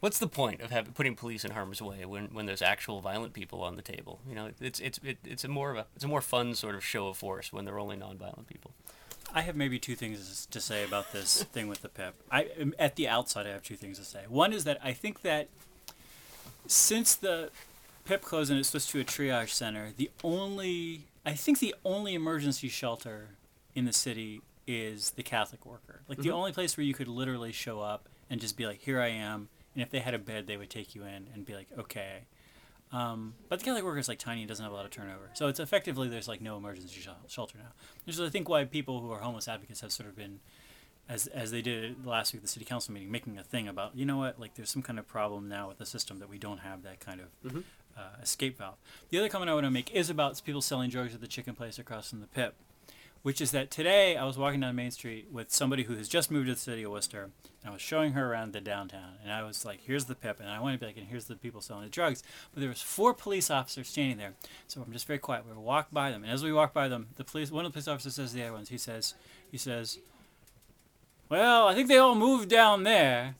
What's 0.00 0.18
the 0.18 0.28
point 0.28 0.62
of 0.62 0.70
having 0.70 0.94
putting 0.94 1.14
police 1.14 1.44
in 1.44 1.50
harm's 1.50 1.82
way 1.82 2.06
when, 2.06 2.28
when 2.32 2.46
there's 2.46 2.62
actual 2.62 3.02
violent 3.02 3.34
people 3.34 3.62
on 3.62 3.76
the 3.76 3.82
table? 3.82 4.20
You 4.26 4.34
know, 4.34 4.50
it's 4.58 4.80
it's 4.80 4.98
it, 5.04 5.18
it's 5.24 5.44
a 5.44 5.48
more 5.48 5.70
of 5.72 5.76
a 5.76 5.86
it's 5.94 6.04
a 6.04 6.08
more 6.08 6.22
fun 6.22 6.54
sort 6.54 6.74
of 6.74 6.82
show 6.82 7.08
of 7.08 7.18
force 7.18 7.52
when 7.52 7.66
they're 7.66 7.78
only 7.78 7.96
nonviolent 7.98 8.46
people. 8.46 8.70
I 9.34 9.42
have 9.42 9.56
maybe 9.56 9.78
two 9.78 9.94
things 9.94 10.46
to 10.50 10.60
say 10.60 10.84
about 10.84 11.12
this 11.12 11.42
thing 11.52 11.68
with 11.68 11.82
the 11.82 11.88
PIP. 11.88 12.14
I 12.30 12.48
um, 12.60 12.74
at 12.78 12.96
the 12.96 13.08
outside, 13.08 13.46
I 13.46 13.50
have 13.50 13.62
two 13.62 13.76
things 13.76 13.98
to 13.98 14.04
say. 14.04 14.24
One 14.28 14.52
is 14.52 14.64
that 14.64 14.78
I 14.82 14.92
think 14.92 15.22
that 15.22 15.48
since 16.66 17.14
the 17.14 17.50
PIP 18.04 18.22
closed 18.22 18.50
and 18.50 18.58
it 18.58 18.64
switched 18.64 18.90
to 18.90 19.00
a 19.00 19.04
triage 19.04 19.50
center, 19.50 19.90
the 19.96 20.10
only 20.24 21.06
I 21.24 21.32
think 21.32 21.58
the 21.58 21.74
only 21.84 22.14
emergency 22.14 22.68
shelter 22.68 23.30
in 23.74 23.84
the 23.84 23.92
city 23.92 24.42
is 24.66 25.10
the 25.10 25.22
Catholic 25.22 25.66
worker. 25.66 26.02
Like 26.08 26.18
the 26.18 26.30
only 26.30 26.52
place 26.52 26.76
where 26.76 26.84
you 26.84 26.94
could 26.94 27.08
literally 27.08 27.52
show 27.52 27.80
up 27.80 28.08
and 28.28 28.40
just 28.40 28.56
be 28.56 28.66
like, 28.66 28.80
"Here 28.80 29.00
I 29.00 29.08
am," 29.08 29.48
and 29.74 29.82
if 29.82 29.90
they 29.90 30.00
had 30.00 30.14
a 30.14 30.18
bed, 30.18 30.46
they 30.46 30.56
would 30.56 30.70
take 30.70 30.94
you 30.94 31.02
in 31.02 31.28
and 31.34 31.44
be 31.44 31.54
like, 31.54 31.68
"Okay." 31.78 32.24
Um, 32.92 33.34
but 33.48 33.60
the 33.60 33.64
Catholic 33.64 33.84
worker 33.84 33.98
is 33.98 34.08
like 34.08 34.18
tiny 34.18 34.40
and 34.42 34.48
doesn't 34.48 34.62
have 34.64 34.72
a 34.72 34.74
lot 34.74 34.84
of 34.84 34.90
turnover, 34.90 35.30
so 35.34 35.46
it's 35.46 35.60
effectively 35.60 36.08
there's 36.08 36.26
like 36.26 36.40
no 36.40 36.56
emergency 36.56 37.00
shel- 37.00 37.16
shelter 37.28 37.56
now. 37.58 37.70
Which 38.04 38.16
is 38.16 38.20
I 38.20 38.28
think 38.30 38.48
why 38.48 38.64
people 38.64 39.00
who 39.00 39.12
are 39.12 39.20
homeless 39.20 39.46
advocates 39.46 39.80
have 39.82 39.92
sort 39.92 40.08
of 40.08 40.16
been, 40.16 40.40
as 41.08 41.28
as 41.28 41.52
they 41.52 41.62
did 41.62 42.04
last 42.04 42.32
week 42.32 42.40
at 42.40 42.42
the 42.42 42.48
city 42.48 42.64
council 42.64 42.92
meeting, 42.92 43.10
making 43.10 43.38
a 43.38 43.44
thing 43.44 43.68
about 43.68 43.94
you 43.96 44.04
know 44.04 44.16
what 44.16 44.40
like 44.40 44.54
there's 44.54 44.70
some 44.70 44.82
kind 44.82 44.98
of 44.98 45.06
problem 45.06 45.48
now 45.48 45.68
with 45.68 45.78
the 45.78 45.86
system 45.86 46.18
that 46.18 46.28
we 46.28 46.36
don't 46.38 46.58
have 46.58 46.82
that 46.82 46.98
kind 46.98 47.20
of 47.20 47.28
uh, 47.96 48.00
escape 48.22 48.58
valve. 48.58 48.74
The 49.10 49.18
other 49.18 49.28
comment 49.28 49.50
I 49.50 49.54
want 49.54 49.66
to 49.66 49.70
make 49.70 49.90
is 49.92 50.10
about 50.10 50.40
people 50.44 50.60
selling 50.60 50.90
drugs 50.90 51.14
at 51.14 51.20
the 51.20 51.28
chicken 51.28 51.54
place 51.54 51.78
across 51.78 52.10
from 52.10 52.20
the 52.20 52.26
PIP, 52.26 52.54
which 53.22 53.40
is 53.40 53.50
that 53.50 53.70
today 53.70 54.16
I 54.16 54.24
was 54.24 54.38
walking 54.38 54.60
down 54.60 54.76
Main 54.76 54.90
Street 54.90 55.28
with 55.30 55.52
somebody 55.52 55.84
who 55.84 55.96
has 55.96 56.08
just 56.08 56.30
moved 56.30 56.46
to 56.46 56.54
the 56.54 56.60
city 56.60 56.82
of 56.82 56.92
Worcester, 56.92 57.24
and 57.62 57.70
I 57.70 57.72
was 57.72 57.82
showing 57.82 58.12
her 58.12 58.32
around 58.32 58.52
the 58.52 58.60
downtown, 58.60 59.14
and 59.22 59.32
I 59.32 59.42
was 59.42 59.64
like, 59.64 59.80
"Here's 59.82 60.06
the 60.06 60.14
PIP," 60.14 60.40
and 60.40 60.48
I 60.48 60.60
wanted 60.60 60.76
to 60.76 60.80
be 60.80 60.86
like, 60.86 60.96
"And 60.96 61.08
here's 61.08 61.26
the 61.26 61.36
people 61.36 61.60
selling 61.60 61.84
the 61.84 61.90
drugs," 61.90 62.22
but 62.52 62.60
there 62.60 62.68
was 62.68 62.82
four 62.82 63.12
police 63.14 63.50
officers 63.50 63.88
standing 63.88 64.16
there, 64.16 64.34
so 64.66 64.82
I'm 64.82 64.92
just 64.92 65.06
very 65.06 65.18
quiet. 65.18 65.44
We 65.46 65.52
walk 65.52 65.88
by 65.92 66.10
them, 66.10 66.24
and 66.24 66.32
as 66.32 66.42
we 66.42 66.52
walk 66.52 66.72
by 66.72 66.88
them, 66.88 67.08
the 67.16 67.24
police, 67.24 67.50
one 67.50 67.64
of 67.64 67.72
the 67.72 67.74
police 67.74 67.88
officers 67.88 68.14
says 68.14 68.30
to 68.30 68.36
the 68.36 68.44
other 68.44 68.52
ones, 68.52 68.70
he 68.70 68.78
says, 68.78 69.14
he 69.50 69.58
says, 69.58 69.98
"Well, 71.28 71.68
I 71.68 71.74
think 71.74 71.88
they 71.88 71.98
all 71.98 72.14
moved 72.14 72.48
down 72.48 72.84
there." 72.84 73.36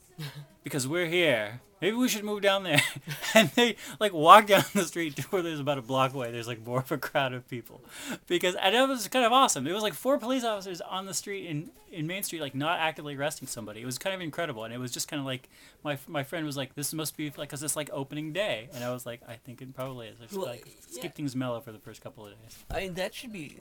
because 0.63 0.87
we're 0.87 1.07
here. 1.07 1.61
Maybe 1.81 1.97
we 1.97 2.09
should 2.09 2.25
move 2.25 2.43
down 2.43 2.63
there. 2.63 2.83
and 3.35 3.49
they 3.51 3.77
like 3.99 4.13
walk 4.13 4.47
down 4.47 4.65
the 4.75 4.85
street 4.85 5.17
to 5.17 5.23
where 5.25 5.43
there's 5.43 5.61
about 5.61 5.79
a 5.79 5.83
block 5.83 6.15
away. 6.15 6.31
There's 6.31 6.47
like 6.49 6.65
more 6.65 6.81
of 6.81 6.93
a 6.93 6.99
crowd 6.99 7.33
of 7.33 7.49
people, 7.49 7.81
because 8.27 8.55
and 8.57 8.75
it 8.75 8.89
was 8.89 9.09
kind 9.09 9.25
of 9.25 9.33
awesome. 9.33 9.67
It 9.67 9.73
was 9.73 9.83
like 9.83 9.95
four 9.95 10.19
police 10.19 10.45
officers 10.45 10.81
on 10.81 11.07
the 11.07 11.15
street 11.15 11.47
in 11.47 11.71
in 11.93 12.07
Main 12.07 12.23
Street, 12.23 12.41
like 12.41 12.55
not 12.55 12.79
actively 12.79 13.17
arresting 13.17 13.49
somebody. 13.49 13.81
It 13.81 13.87
was 13.87 13.99
kind 13.99 14.15
of 14.15 14.21
incredible, 14.21 14.65
and 14.65 14.73
it 14.73 14.79
was 14.79 14.93
just 14.93 15.09
kind 15.09 15.21
of 15.21 15.27
like 15.27 15.49
my 15.83 15.99
my 16.07 16.23
friend 16.23 16.45
was 16.47 16.57
like, 16.57 16.75
"This 16.75 16.93
must 16.93 17.17
be 17.17 17.27
like 17.31 17.49
because 17.49 17.63
it's 17.63 17.77
like 17.77 17.91
opening 17.93 18.33
day," 18.33 18.69
and 18.75 18.85
I 18.85 18.93
was 18.93 19.07
like, 19.07 19.23
"I 19.27 19.35
think 19.35 19.63
it 19.63 19.75
probably 19.75 20.09
is." 20.09 20.21
It's 20.21 20.35
Well, 20.35 20.47
like 20.47 20.67
yeah. 20.93 21.03
keep 21.03 21.15
things 21.15 21.35
mellow 21.35 21.61
for 21.61 21.73
the 21.73 21.79
first 21.79 22.03
couple 22.03 22.27
of 22.27 22.33
days. 22.33 22.59
I 22.71 22.81
mean, 22.81 22.95
that 22.95 23.15
should 23.15 23.33
be 23.33 23.57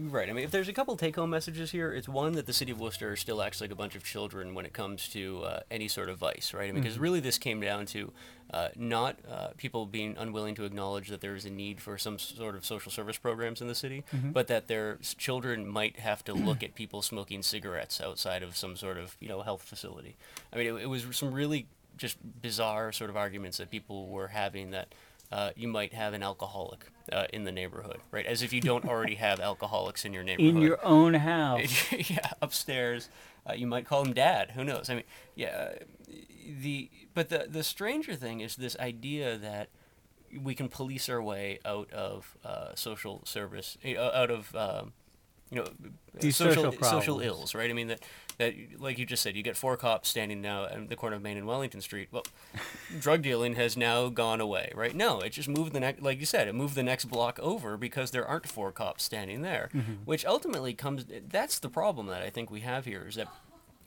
right. 0.00 0.28
I 0.28 0.32
mean, 0.32 0.44
if 0.44 0.50
there's 0.50 0.68
a 0.68 0.72
couple 0.72 0.96
take-home 0.96 1.30
messages 1.30 1.70
here, 1.70 1.92
it's 1.92 2.08
one 2.08 2.32
that 2.32 2.46
the 2.46 2.52
city 2.52 2.72
of 2.72 2.80
Worcester 2.80 3.14
still 3.16 3.42
acts 3.42 3.60
like 3.60 3.70
a 3.70 3.74
bunch 3.74 3.94
of 3.94 4.04
children 4.04 4.54
when 4.54 4.66
it 4.66 4.72
comes 4.72 5.08
to 5.10 5.42
uh, 5.44 5.60
any 5.70 5.88
sort 5.88 6.08
of 6.08 6.18
vice, 6.18 6.52
right? 6.54 6.68
I 6.68 6.72
mean, 6.72 6.82
because 6.82 6.98
really 6.98 7.20
this 7.20 7.38
came 7.38 7.60
down 7.60 7.86
to 7.86 8.12
uh, 8.52 8.68
not 8.76 9.16
uh, 9.30 9.48
people 9.56 9.86
being 9.86 10.16
unwilling 10.18 10.54
to 10.56 10.64
acknowledge 10.64 11.08
that 11.08 11.20
there 11.20 11.34
is 11.34 11.44
a 11.44 11.50
need 11.50 11.80
for 11.80 11.96
some 11.96 12.18
sort 12.18 12.54
of 12.54 12.64
social 12.66 12.92
service 12.92 13.16
programs 13.16 13.60
in 13.60 13.68
the 13.68 13.74
city, 13.74 14.04
but 14.32 14.46
that 14.48 14.68
their 14.68 14.98
children 15.16 15.66
might 15.66 15.98
have 15.98 16.22
to 16.24 16.34
look 16.34 16.62
at 16.62 16.74
people 16.74 17.00
smoking 17.02 17.42
cigarettes 17.42 18.00
outside 18.00 18.42
of 18.42 18.56
some 18.56 18.76
sort 18.76 18.98
of 18.98 19.16
you 19.20 19.28
know 19.28 19.42
health 19.42 19.62
facility. 19.62 20.16
I 20.52 20.56
mean, 20.56 20.66
it, 20.66 20.82
it 20.82 20.86
was 20.86 21.06
some 21.12 21.32
really 21.32 21.66
just 21.96 22.18
bizarre 22.42 22.90
sort 22.92 23.10
of 23.10 23.16
arguments 23.16 23.58
that 23.58 23.70
people 23.70 24.08
were 24.08 24.28
having 24.28 24.70
that 24.72 24.94
uh, 25.32 25.50
you 25.56 25.66
might 25.66 25.94
have 25.94 26.12
an 26.12 26.22
alcoholic 26.22 26.84
uh, 27.10 27.24
in 27.32 27.44
the 27.44 27.52
neighborhood, 27.52 28.00
right? 28.10 28.26
As 28.26 28.42
if 28.42 28.52
you 28.52 28.60
don't 28.60 28.84
already 28.88 29.14
have 29.14 29.40
alcoholics 29.40 30.04
in 30.04 30.12
your 30.12 30.22
neighborhood. 30.22 30.56
In 30.56 30.62
your 30.62 30.84
own 30.84 31.14
house. 31.14 31.90
yeah, 32.10 32.30
upstairs. 32.42 33.08
Uh, 33.48 33.54
you 33.54 33.66
might 33.66 33.86
call 33.86 34.04
him 34.04 34.12
dad. 34.12 34.52
Who 34.52 34.62
knows? 34.62 34.90
I 34.90 34.96
mean, 34.96 35.04
yeah. 35.34 35.72
The 36.60 36.90
but 37.14 37.30
the 37.30 37.46
the 37.48 37.62
stranger 37.62 38.14
thing 38.14 38.40
is 38.40 38.56
this 38.56 38.76
idea 38.78 39.38
that 39.38 39.68
we 40.38 40.54
can 40.54 40.68
police 40.68 41.08
our 41.08 41.22
way 41.22 41.58
out 41.64 41.90
of 41.92 42.36
uh, 42.44 42.74
social 42.74 43.22
service, 43.24 43.78
uh, 43.84 43.98
out 43.98 44.30
of 44.30 44.54
um, 44.54 44.92
you 45.52 45.58
know 45.58 45.68
These 46.18 46.40
uh, 46.40 46.48
social 46.48 46.72
social 46.72 46.90
social 46.90 47.20
ills, 47.20 47.54
right? 47.54 47.70
I 47.70 47.74
mean 47.74 47.88
that 47.88 48.00
that 48.38 48.54
like 48.78 48.98
you 48.98 49.04
just 49.04 49.22
said, 49.22 49.36
you 49.36 49.42
get 49.42 49.56
four 49.56 49.76
cops 49.76 50.08
standing 50.08 50.40
now 50.40 50.64
at 50.64 50.88
the 50.88 50.96
corner 50.96 51.16
of 51.16 51.22
Main 51.22 51.36
and 51.36 51.46
Wellington 51.46 51.82
Street. 51.82 52.08
Well, 52.10 52.24
drug 53.00 53.22
dealing 53.22 53.54
has 53.56 53.76
now 53.76 54.08
gone 54.08 54.40
away, 54.40 54.72
right? 54.74 54.94
No, 54.94 55.20
it 55.20 55.30
just 55.30 55.48
moved 55.48 55.74
the 55.74 55.80
next, 55.80 56.02
like 56.02 56.18
you 56.18 56.26
said, 56.26 56.48
it 56.48 56.54
moved 56.54 56.74
the 56.74 56.82
next 56.82 57.04
block 57.04 57.38
over 57.40 57.76
because 57.76 58.10
there 58.10 58.26
aren't 58.26 58.48
four 58.48 58.72
cops 58.72 59.04
standing 59.04 59.42
there, 59.42 59.68
mm-hmm. 59.74 59.92
which 60.04 60.24
ultimately 60.24 60.72
comes. 60.72 61.04
That's 61.28 61.58
the 61.58 61.68
problem 61.68 62.06
that 62.06 62.22
I 62.22 62.30
think 62.30 62.50
we 62.50 62.60
have 62.60 62.86
here 62.86 63.06
is 63.06 63.16
that 63.16 63.28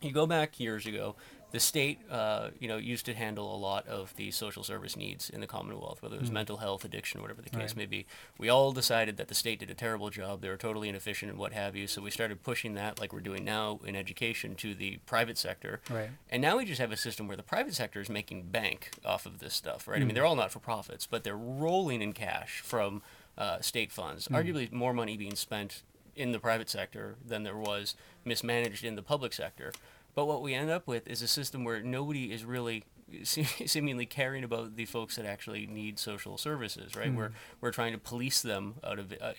you 0.01 0.11
go 0.11 0.27
back 0.27 0.59
years 0.59 0.85
ago, 0.85 1.15
the 1.55 1.59
state, 1.61 1.99
uh, 2.11 2.49
you 2.59 2.67
know, 2.67 2.75
used 2.75 3.05
to 3.05 3.13
handle 3.13 3.55
a 3.55 3.57
lot 3.57 3.87
of 3.87 4.13
the 4.17 4.29
social 4.29 4.61
service 4.61 4.97
needs 4.97 5.29
in 5.29 5.39
the 5.39 5.47
Commonwealth, 5.47 6.01
whether 6.03 6.17
it 6.17 6.19
was 6.19 6.29
mental 6.29 6.57
health, 6.57 6.83
addiction, 6.83 7.21
whatever 7.21 7.41
the 7.41 7.49
case 7.49 7.69
Right. 7.69 7.77
may 7.77 7.85
be. 7.85 8.05
We 8.37 8.49
all 8.49 8.73
decided 8.73 9.15
that 9.15 9.29
the 9.29 9.35
state 9.35 9.59
did 9.59 9.69
a 9.69 9.73
terrible 9.73 10.09
job; 10.09 10.41
they 10.41 10.49
were 10.49 10.57
totally 10.57 10.89
inefficient 10.89 11.29
and 11.29 11.39
what 11.39 11.53
have 11.53 11.73
you. 11.73 11.87
So 11.87 12.01
we 12.01 12.11
started 12.11 12.43
pushing 12.43 12.73
that, 12.73 12.99
like 12.99 13.13
we're 13.13 13.21
doing 13.21 13.45
now 13.45 13.79
in 13.85 13.95
education, 13.95 14.55
to 14.55 14.75
the 14.75 14.97
private 15.05 15.37
sector. 15.37 15.79
Right. 15.89 16.09
And 16.29 16.41
now 16.41 16.57
we 16.57 16.65
just 16.65 16.81
have 16.81 16.91
a 16.91 16.97
system 16.97 17.25
where 17.25 17.37
the 17.37 17.43
private 17.43 17.73
sector 17.73 18.01
is 18.01 18.09
making 18.09 18.49
bank 18.49 18.89
off 19.05 19.25
of 19.25 19.39
this 19.39 19.53
stuff, 19.53 19.87
right? 19.87 20.01
I 20.01 20.03
mean, 20.03 20.13
they're 20.13 20.25
all 20.25 20.35
not 20.35 20.51
for 20.51 20.59
profits, 20.59 21.07
but 21.07 21.23
they're 21.23 21.37
rolling 21.37 22.01
in 22.01 22.11
cash 22.11 22.59
from 22.59 23.01
uh, 23.37 23.61
state 23.61 23.93
funds. 23.93 24.27
Arguably, 24.27 24.69
more 24.73 24.93
money 24.93 25.15
being 25.15 25.35
spent 25.35 25.83
in 26.17 26.33
the 26.33 26.39
private 26.39 26.69
sector 26.69 27.15
than 27.25 27.43
there 27.43 27.57
was 27.57 27.95
mismanaged 28.25 28.83
in 28.83 28.95
the 28.95 29.01
public 29.01 29.31
sector. 29.31 29.71
But 30.15 30.25
what 30.25 30.41
we 30.41 30.53
end 30.53 30.69
up 30.69 30.87
with 30.87 31.07
is 31.07 31.21
a 31.21 31.27
system 31.27 31.63
where 31.65 31.81
nobody 31.81 32.31
is 32.31 32.45
really 32.45 32.83
seemingly 33.23 34.05
caring 34.05 34.43
about 34.43 34.75
the 34.77 34.85
folks 34.85 35.17
that 35.17 35.25
actually 35.25 35.67
need 35.67 35.99
social 35.99 36.37
services, 36.37 36.95
right? 36.95 37.13
We're 37.13 37.31
we're 37.61 37.71
trying 37.71 37.91
to 37.91 37.99
police 37.99 38.41
them 38.41 38.75
out 38.83 38.97
of 38.97 39.13
uh, 39.21 39.33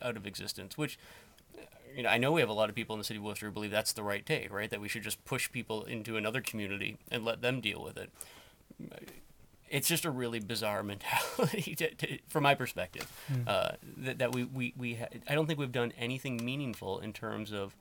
out 0.00 0.16
of 0.16 0.26
existence, 0.26 0.76
which 0.78 0.98
you 1.94 2.02
know, 2.02 2.08
I 2.08 2.16
know 2.16 2.32
we 2.32 2.40
have 2.40 2.48
a 2.48 2.54
lot 2.54 2.70
of 2.70 2.74
people 2.74 2.94
in 2.94 2.98
the 2.98 3.04
city 3.04 3.18
of 3.18 3.24
Worcester 3.24 3.46
who 3.46 3.52
believe 3.52 3.70
that's 3.70 3.92
the 3.92 4.02
right 4.02 4.24
take, 4.24 4.50
right? 4.50 4.70
That 4.70 4.80
we 4.80 4.88
should 4.88 5.02
just 5.02 5.22
push 5.26 5.52
people 5.52 5.82
into 5.84 6.16
another 6.16 6.40
community 6.40 6.96
and 7.10 7.24
let 7.24 7.42
them 7.42 7.60
deal 7.60 7.82
with 7.82 7.98
it. 7.98 8.10
It's 9.68 9.88
just 9.88 10.04
a 10.04 10.10
really 10.10 10.40
bizarre 10.40 10.82
mentality, 10.92 11.74
to, 11.74 11.94
to, 11.94 12.18
from 12.28 12.42
my 12.44 12.54
perspective. 12.54 13.10
Uh, 13.46 13.72
that, 13.98 14.18
that 14.18 14.32
we 14.34 14.44
we, 14.44 14.74
we 14.76 14.94
ha- 14.94 15.08
I 15.28 15.34
don't 15.34 15.46
think 15.46 15.58
we've 15.58 15.70
done 15.72 15.92
anything 15.98 16.42
meaningful 16.42 16.98
in 17.00 17.12
terms 17.12 17.52
of 17.52 17.76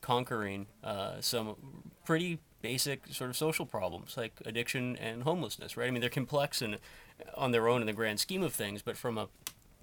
conquering 0.00 0.66
uh, 0.82 1.20
some 1.20 1.56
pretty 2.04 2.40
basic 2.62 3.06
sort 3.10 3.30
of 3.30 3.36
social 3.36 3.64
problems 3.64 4.16
like 4.16 4.32
addiction 4.44 4.96
and 4.96 5.22
homelessness, 5.22 5.76
right? 5.76 5.88
I 5.88 5.90
mean, 5.90 6.00
they're 6.00 6.10
complex 6.10 6.60
and 6.62 6.78
on 7.34 7.52
their 7.52 7.68
own 7.68 7.80
in 7.80 7.86
the 7.86 7.92
grand 7.92 8.20
scheme 8.20 8.42
of 8.42 8.52
things, 8.52 8.82
but 8.82 8.96
from 8.96 9.18
a 9.18 9.28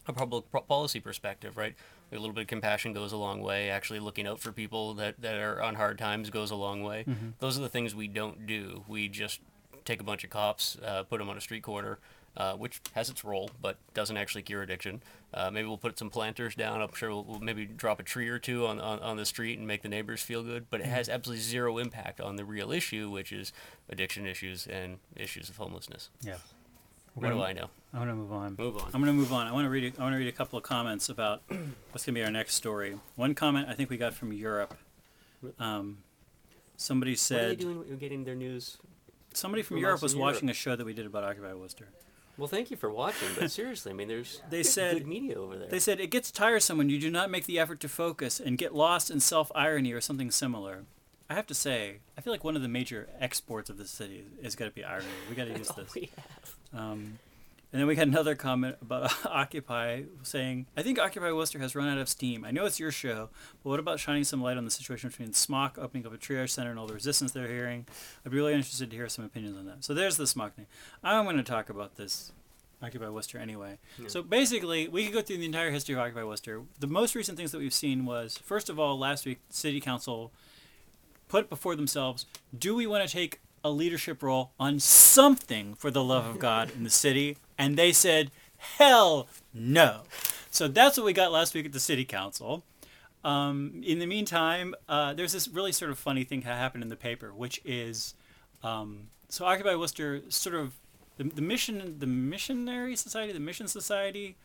a 0.08 0.14
public 0.14 0.46
policy 0.68 1.00
perspective, 1.00 1.58
right? 1.58 1.76
A 2.12 2.16
little 2.16 2.32
bit 2.32 2.42
of 2.42 2.48
compassion 2.48 2.94
goes 2.94 3.12
a 3.12 3.18
long 3.18 3.42
way. 3.42 3.70
Actually, 3.70 4.00
looking 4.00 4.26
out 4.26 4.40
for 4.40 4.54
people 4.54 4.94
that, 4.94 5.20
that 5.22 5.36
are 5.36 5.62
on 5.62 5.76
hard 5.76 5.98
times 5.98 6.30
goes 6.30 6.50
a 6.50 6.56
long 6.56 6.82
way. 6.82 7.06
Those 7.40 7.58
are 7.60 7.62
the 7.62 7.70
things 7.70 7.94
we 7.94 8.08
don't 8.08 8.46
do. 8.46 8.86
We 8.88 9.10
just 9.10 9.42
take 9.84 10.00
a 10.00 10.06
bunch 10.06 10.24
of 10.24 10.30
cops, 10.30 10.78
uh, 10.86 11.04
put 11.04 11.20
them 11.20 11.30
on 11.30 11.38
a 11.38 11.42
street 11.42 11.64
corner, 11.64 12.00
uh, 12.38 12.54
which 12.54 12.82
has 12.94 13.10
its 13.10 13.26
role, 13.26 13.50
but 13.62 13.78
doesn't 13.94 14.16
actually 14.16 14.44
cure 14.44 14.62
addiction. 14.62 15.02
Uh, 15.34 15.50
maybe 15.52 15.68
we'll 15.68 15.78
put 15.78 15.98
some 15.98 16.10
planters 16.10 16.56
down. 16.56 16.82
I'm 16.82 16.94
sure 16.94 17.10
we'll, 17.10 17.24
we'll 17.24 17.40
maybe 17.40 17.66
drop 17.66 18.00
a 18.00 18.04
tree 18.04 18.30
or 18.30 18.38
two 18.38 18.68
on, 18.68 18.80
on, 18.80 19.00
on 19.00 19.18
the 19.18 19.26
street 19.26 19.58
and 19.58 19.68
make 19.68 19.82
the 19.82 19.90
neighbors 19.90 20.22
feel 20.22 20.44
good, 20.44 20.68
but 20.70 20.80
it 20.80 20.86
has 20.86 21.10
absolutely 21.10 21.42
zero 21.44 21.80
impact 21.80 22.22
on 22.22 22.36
the 22.36 22.46
real 22.46 22.72
issue, 22.72 23.10
which 23.10 23.32
is 23.32 23.52
addiction 23.90 24.28
issues 24.28 24.68
and 24.68 25.00
issues 25.16 25.50
of 25.50 25.58
homelessness. 25.58 26.10
Yeah. 26.22 26.36
What 27.16 27.30
do 27.30 27.42
I 27.42 27.52
know? 27.52 27.70
I'm 27.94 28.02
gonna 28.02 28.14
move 28.14 28.32
on. 28.32 28.56
Move 28.60 28.78
on. 28.78 28.92
I'm 28.94 29.02
gonna 29.02 29.14
move 29.14 29.34
on. 29.34 29.48
I 29.48 29.52
want 29.52 29.66
to 29.66 29.72
read. 29.72 29.92
A, 29.96 30.00
I 30.00 30.04
want 30.04 30.14
to 30.14 30.20
read 30.20 30.28
a 30.28 30.32
couple 30.32 30.58
of 30.58 30.64
comments 30.64 31.10
about 31.10 31.42
what's 31.92 32.06
gonna 32.06 32.14
be 32.14 32.24
our 32.24 32.30
next 32.30 32.54
story. 32.54 32.96
One 33.16 33.34
comment 33.34 33.68
I 33.68 33.74
think 33.74 33.90
we 33.90 33.98
got 33.98 34.14
from 34.14 34.32
Europe. 34.32 34.78
Um, 35.58 35.98
somebody 36.76 37.14
What 37.14 37.32
are 37.32 37.36
they 37.50 37.56
said 37.56 37.60
doing 37.60 37.98
getting 38.00 38.24
their 38.24 38.36
news? 38.36 38.78
somebody 39.34 39.64
from 39.64 39.78
Europe 39.78 40.02
was 40.02 40.14
in 40.14 40.20
watching 40.20 40.50
a 40.50 40.54
show 40.54 40.76
that 40.76 40.86
we 40.86 40.94
did 40.94 41.06
about 41.06 41.24
Occupy 41.24 41.54
Worcester. 41.54 41.88
Well, 42.38 42.48
thank 42.48 42.70
you 42.70 42.78
for 42.78 42.90
watching, 42.90 43.30
but 43.40 43.50
seriously, 43.50 43.92
I 43.92 43.96
mean, 43.96 44.08
there's 44.08 44.42
They 44.50 44.64
said- 44.64 44.98
good 45.00 45.08
media 45.08 45.36
over 45.36 45.58
there. 45.58 45.68
They 45.70 45.80
said 45.80 46.00
it 46.00 46.12
gets 46.12 46.32
tiresome 46.32 46.78
when 46.78 46.90
you 46.90 47.00
do 47.00 47.10
not 47.10 47.32
make 47.32 47.46
the 47.46 47.58
effort 47.60 47.80
to 47.82 47.90
focus 47.90 48.40
and 48.40 48.58
get 48.58 48.76
lost 48.76 49.10
in 49.10 49.20
self 49.20 49.52
irony 49.56 49.92
or 49.92 50.02
something 50.02 50.30
similar. 50.32 50.86
I 51.30 51.34
have 51.34 51.48
to 51.48 51.54
say, 51.54 51.98
I 52.18 52.22
feel 52.22 52.32
like 52.32 52.44
one 52.44 52.56
of 52.56 52.62
the 52.62 52.68
major 52.70 53.10
exports 53.20 53.70
of 53.70 53.78
the 53.78 53.86
city 53.86 54.24
is, 54.40 54.46
is 54.50 54.56
got 54.56 54.66
to 54.66 54.72
be 54.72 54.84
irony. 54.84 55.08
We 55.30 55.36
got 55.36 55.46
to 55.52 55.58
use 55.58 55.70
this. 55.70 55.94
Um, 56.74 57.20
and 57.78 57.82
then 57.84 57.88
we 57.88 57.94
got 57.94 58.08
another 58.08 58.34
comment 58.34 58.76
about 58.82 59.14
Occupy 59.28 60.02
saying, 60.24 60.66
I 60.76 60.82
think 60.82 60.98
Occupy 60.98 61.32
Worcester 61.32 61.60
has 61.60 61.76
run 61.76 61.88
out 61.88 62.00
of 62.00 62.10
steam. 62.10 62.44
I 62.44 62.50
know 62.50 62.66
it's 62.66 62.80
your 62.80 62.90
show, 62.90 63.30
but 63.64 63.70
what 63.70 63.80
about 63.80 64.00
shining 64.00 64.24
some 64.24 64.42
light 64.42 64.58
on 64.58 64.66
the 64.66 64.72
situation 64.72 65.12
between 65.12 65.30
SMOC 65.30 65.78
opening 65.78 66.04
up 66.08 66.12
a 66.12 66.18
triage 66.18 66.50
center 66.50 66.72
and 66.72 66.80
all 66.80 66.88
the 66.88 66.96
resistance 66.96 67.34
they're 67.34 67.48
hearing? 67.48 67.86
I'd 68.26 68.32
be 68.32 68.38
really 68.40 68.56
interested 68.56 68.90
to 68.90 68.96
hear 68.96 69.08
some 69.10 69.26
opinions 69.26 69.56
on 69.56 69.68
that. 69.68 69.84
So 69.84 69.94
there's 69.94 70.18
the 70.18 70.24
SMOC 70.24 70.54
thing. 70.54 70.66
I'm 71.04 71.26
going 71.26 71.38
to 71.38 71.44
talk 71.44 71.70
about 71.70 71.98
this 71.98 72.32
Occupy 72.82 73.10
Worcester 73.10 73.38
anyway. 73.38 73.78
So 74.08 74.24
basically, 74.24 74.88
we 74.88 75.06
could 75.06 75.14
go 75.14 75.22
through 75.22 75.38
the 75.38 75.46
entire 75.46 75.70
history 75.70 75.94
of 75.94 76.02
Occupy 76.02 76.24
Worcester. 76.24 76.64
The 76.80 76.88
most 76.88 77.14
recent 77.14 77.38
things 77.38 77.52
that 77.52 77.60
we've 77.60 77.72
seen 77.72 78.08
was, 78.08 78.40
first 78.40 78.72
of 78.72 78.80
all, 78.80 78.98
last 78.98 79.24
week, 79.24 79.38
City 79.50 79.80
Council 79.80 80.32
put 81.28 81.48
before 81.48 81.76
themselves 81.76 82.26
do 82.58 82.74
we 82.74 82.88
want 82.88 83.08
to 83.08 83.14
take 83.14 83.40
a 83.64 83.70
leadership 83.70 84.24
role 84.24 84.50
on 84.60 84.80
something 84.80 85.76
for 85.76 85.92
the 85.92 86.04
love 86.04 86.26
of 86.26 86.40
God 86.40 86.72
in 86.72 86.84
the 86.84 86.90
city? 86.90 87.38
And 87.58 87.78
they 87.78 87.92
said, 87.92 88.32
hell 88.58 89.28
no. 89.54 90.02
So 90.50 90.68
that's 90.68 90.98
what 90.98 91.06
we 91.06 91.14
got 91.14 91.32
last 91.32 91.54
week 91.54 91.66
at 91.66 91.72
the 91.72 91.80
City 91.80 92.06
Council. 92.06 92.64
Um, 93.24 93.82
in 93.84 94.00
the 94.00 94.06
meantime, 94.06 94.76
uh, 94.88 95.14
there's 95.14 95.34
this 95.34 95.48
really 95.48 95.72
sort 95.72 95.92
of 95.92 96.00
funny 96.00 96.24
thing 96.24 96.42
that 96.42 96.58
happened 96.58 96.84
in 96.84 96.90
the 96.90 96.96
paper, 96.96 97.34
which 97.34 97.60
is 97.66 98.14
um, 98.64 99.08
so 99.30 99.46
Occupy 99.46 99.76
Worcester 99.76 100.22
sort 100.30 100.56
of 100.56 100.74
the, 101.18 101.26
the 101.26 101.42
mission, 101.42 101.98
the 102.00 102.08
missionary 102.08 102.96
society, 102.96 103.34
the 103.34 103.40
mission 103.40 103.68
society, 103.68 104.36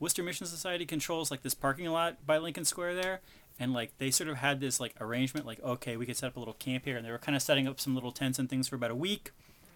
Worcester 0.00 0.22
Mission 0.22 0.46
Society 0.46 0.84
controls 0.84 1.30
like 1.30 1.42
this 1.42 1.54
parking 1.54 1.86
lot 1.86 2.26
by 2.26 2.38
Lincoln 2.38 2.64
Square 2.64 2.96
there, 2.96 3.20
and 3.60 3.72
like 3.72 3.96
they 3.98 4.10
sort 4.10 4.28
of 4.28 4.38
had 4.38 4.58
this 4.58 4.80
like 4.80 4.94
arrangement, 5.00 5.46
like 5.46 5.62
okay, 5.62 5.96
we 5.96 6.06
could 6.06 6.16
set 6.16 6.26
up 6.26 6.36
a 6.36 6.40
little 6.40 6.54
camp 6.54 6.84
here, 6.84 6.96
and 6.96 7.06
they 7.06 7.10
were 7.10 7.18
kind 7.18 7.36
of 7.36 7.42
setting 7.42 7.68
up 7.68 7.78
some 7.78 7.94
little 7.94 8.10
tents 8.10 8.38
and 8.38 8.50
things 8.50 8.66
for 8.66 8.74
about 8.74 8.90
a 8.90 8.96
week, 8.96 9.30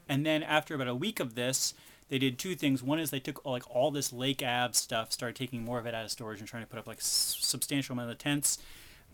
and 0.08 0.26
then 0.26 0.42
after 0.42 0.74
about 0.74 0.88
a 0.88 0.94
week 0.94 1.20
of 1.20 1.36
this, 1.36 1.74
they 2.08 2.18
did 2.18 2.38
two 2.38 2.54
things. 2.54 2.82
One 2.82 2.98
is 2.98 3.10
they 3.10 3.20
took 3.20 3.44
like 3.44 3.62
all 3.68 3.90
this 3.90 4.12
Lake 4.12 4.42
Ave 4.42 4.75
stuff, 4.75 5.12
started 5.12 5.36
taking 5.36 5.64
more 5.64 5.78
of 5.78 5.86
it 5.86 5.94
out 5.94 6.04
of 6.04 6.10
storage 6.10 6.40
and 6.40 6.48
trying 6.48 6.62
to 6.62 6.68
put 6.68 6.78
up 6.78 6.86
like 6.86 6.98
s- 6.98 7.36
substantial 7.40 7.92
amount 7.94 8.10
of 8.10 8.18
tents. 8.18 8.58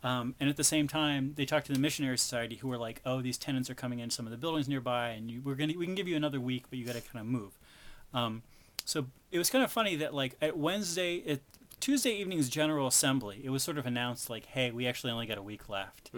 Um, 0.05 0.35
and 0.41 0.51
at 0.51 0.57
the 0.57 0.65
same 0.65 0.89
time, 0.89 1.33
they 1.37 1.45
talked 1.45 1.67
to 1.67 1.73
the 1.73 1.79
missionary 1.79 2.19
society, 2.19 2.57
who 2.57 2.67
were 2.69 2.77
like, 2.77 3.01
"Oh, 3.07 3.23
these 3.23 3.39
tenants 3.39 3.71
are 3.71 3.75
coming 3.75 4.01
in 4.01 4.11
some 4.11 4.27
of 4.27 4.33
the 4.33 4.37
buildings 4.37 4.69
nearby, 4.69 5.11
and 5.11 5.31
you, 5.31 5.41
we're 5.43 5.55
gonna 5.55 5.75
we 5.79 5.87
can 5.87 5.95
give 5.95 6.09
you 6.09 6.17
another 6.17 6.41
week, 6.41 6.65
but 6.69 6.79
you 6.79 6.85
got 6.85 6.97
to 6.97 7.01
kind 7.01 7.21
of 7.21 7.27
move." 7.27 7.53
Um, 8.13 8.43
so 8.85 9.07
it 9.31 9.39
was 9.39 9.49
kind 9.49 9.63
of 9.65 9.71
funny 9.71 9.95
that 9.97 10.13
like 10.13 10.37
at 10.43 10.59
Wednesday, 10.59 11.23
at 11.29 11.41
Tuesday 11.79 12.11
evening's 12.17 12.49
General 12.49 12.89
Assembly, 12.89 13.41
it 13.45 13.51
was 13.51 13.63
sort 13.63 13.79
of 13.79 13.87
announced 13.87 14.29
like, 14.29 14.47
"Hey, 14.47 14.73
we 14.73 14.89
actually 14.89 15.13
only 15.13 15.27
got 15.27 15.39
a 15.39 15.43
week 15.43 15.69
left." 15.69 16.11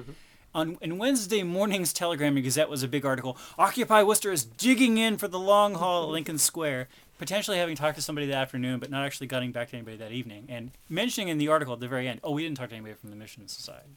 On 0.55 0.79
in 0.81 0.99
Wednesday 0.99 1.43
morning's 1.43 1.93
Telegram 1.93 2.37
and 2.37 2.45
Gazette 2.45 2.71
was 2.71 2.85
a 2.85 2.89
big 2.89 3.05
article. 3.05 3.37
Occupy 3.59 4.05
Worcester 4.05 4.31
is 4.31 4.45
digging 4.45 4.99
in 4.99 5.17
for 5.17 5.27
the 5.27 5.39
long 5.39 5.75
haul 5.75 6.05
at 6.05 6.11
Lincoln 6.11 6.39
Square, 6.39 6.87
potentially 7.19 7.59
having 7.59 7.75
talked 7.75 7.97
to 7.97 8.03
somebody 8.03 8.29
that 8.29 8.37
afternoon, 8.37 8.79
but 8.79 8.89
not 8.89 9.05
actually 9.05 9.27
getting 9.27 9.51
back 9.51 9.71
to 9.71 9.77
anybody 9.77 9.97
that 9.97 10.13
evening, 10.13 10.47
and 10.49 10.71
mentioning 10.89 11.27
in 11.27 11.39
the 11.39 11.49
article 11.49 11.75
at 11.75 11.81
the 11.81 11.89
very 11.89 12.07
end, 12.07 12.21
"Oh, 12.23 12.31
we 12.31 12.45
didn't 12.45 12.57
talk 12.57 12.69
to 12.69 12.75
anybody 12.77 12.95
from 12.95 13.11
the 13.11 13.17
Mission 13.17 13.49
Society." 13.49 13.97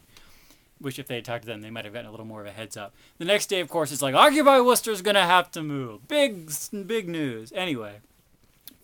Which, 0.79 0.97
if 0.97 1.07
they 1.07 1.15
had 1.15 1.25
talked 1.25 1.43
to 1.43 1.47
them, 1.47 1.61
they 1.61 1.69
might 1.69 1.85
have 1.85 1.93
gotten 1.93 2.07
a 2.07 2.11
little 2.11 2.25
more 2.25 2.41
of 2.41 2.47
a 2.47 2.51
heads 2.51 2.75
up. 2.75 2.93
The 3.19 3.25
next 3.25 3.47
day, 3.47 3.59
of 3.59 3.69
course, 3.69 3.91
it's 3.91 4.01
like 4.01 4.15
Occupy 4.15 4.59
Worcester's 4.61 5.03
gonna 5.03 5.25
have 5.25 5.51
to 5.51 5.61
move. 5.61 6.07
Big, 6.07 6.51
big 6.87 7.07
news. 7.07 7.51
Anyway, 7.55 8.01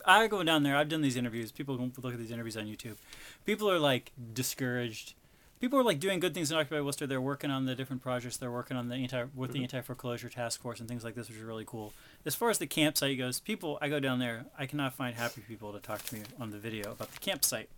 I 0.06 0.28
go 0.28 0.44
down 0.44 0.62
there. 0.62 0.76
I've 0.76 0.88
done 0.88 1.02
these 1.02 1.16
interviews. 1.16 1.50
People 1.50 1.76
look 1.76 2.12
at 2.12 2.18
these 2.20 2.30
interviews 2.30 2.56
on 2.56 2.66
YouTube. 2.66 2.96
People 3.44 3.68
are 3.68 3.80
like 3.80 4.12
discouraged. 4.32 5.14
People 5.60 5.78
are 5.78 5.84
like 5.84 6.00
doing 6.00 6.20
good 6.20 6.34
things 6.34 6.50
in 6.50 6.56
Occupy 6.56 6.80
Worcester. 6.80 7.06
They're 7.06 7.20
working 7.20 7.50
on 7.50 7.64
the 7.64 7.74
different 7.74 8.02
projects. 8.02 8.36
They're 8.36 8.50
working 8.50 8.76
on 8.76 8.88
the 8.88 8.96
anti 8.96 9.24
with 9.34 9.52
the 9.52 9.58
mm-hmm. 9.58 9.64
anti 9.64 9.80
foreclosure 9.80 10.28
task 10.28 10.60
force 10.60 10.80
and 10.80 10.88
things 10.88 11.04
like 11.04 11.14
this, 11.14 11.28
which 11.28 11.38
is 11.38 11.44
really 11.44 11.64
cool. 11.66 11.92
As 12.26 12.34
far 12.34 12.50
as 12.50 12.58
the 12.58 12.66
campsite 12.66 13.16
goes, 13.16 13.40
people 13.40 13.78
I 13.80 13.88
go 13.88 14.00
down 14.00 14.18
there. 14.18 14.46
I 14.58 14.66
cannot 14.66 14.94
find 14.94 15.14
happy 15.14 15.42
people 15.46 15.72
to 15.72 15.78
talk 15.78 16.02
to 16.04 16.14
me 16.14 16.22
on 16.38 16.50
the 16.50 16.58
video 16.58 16.92
about 16.92 17.12
the 17.12 17.18
campsite, 17.18 17.70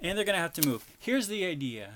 and 0.00 0.16
they're 0.16 0.24
gonna 0.24 0.38
have 0.38 0.52
to 0.54 0.68
move. 0.68 0.84
Here's 0.98 1.28
the 1.28 1.44
idea. 1.44 1.94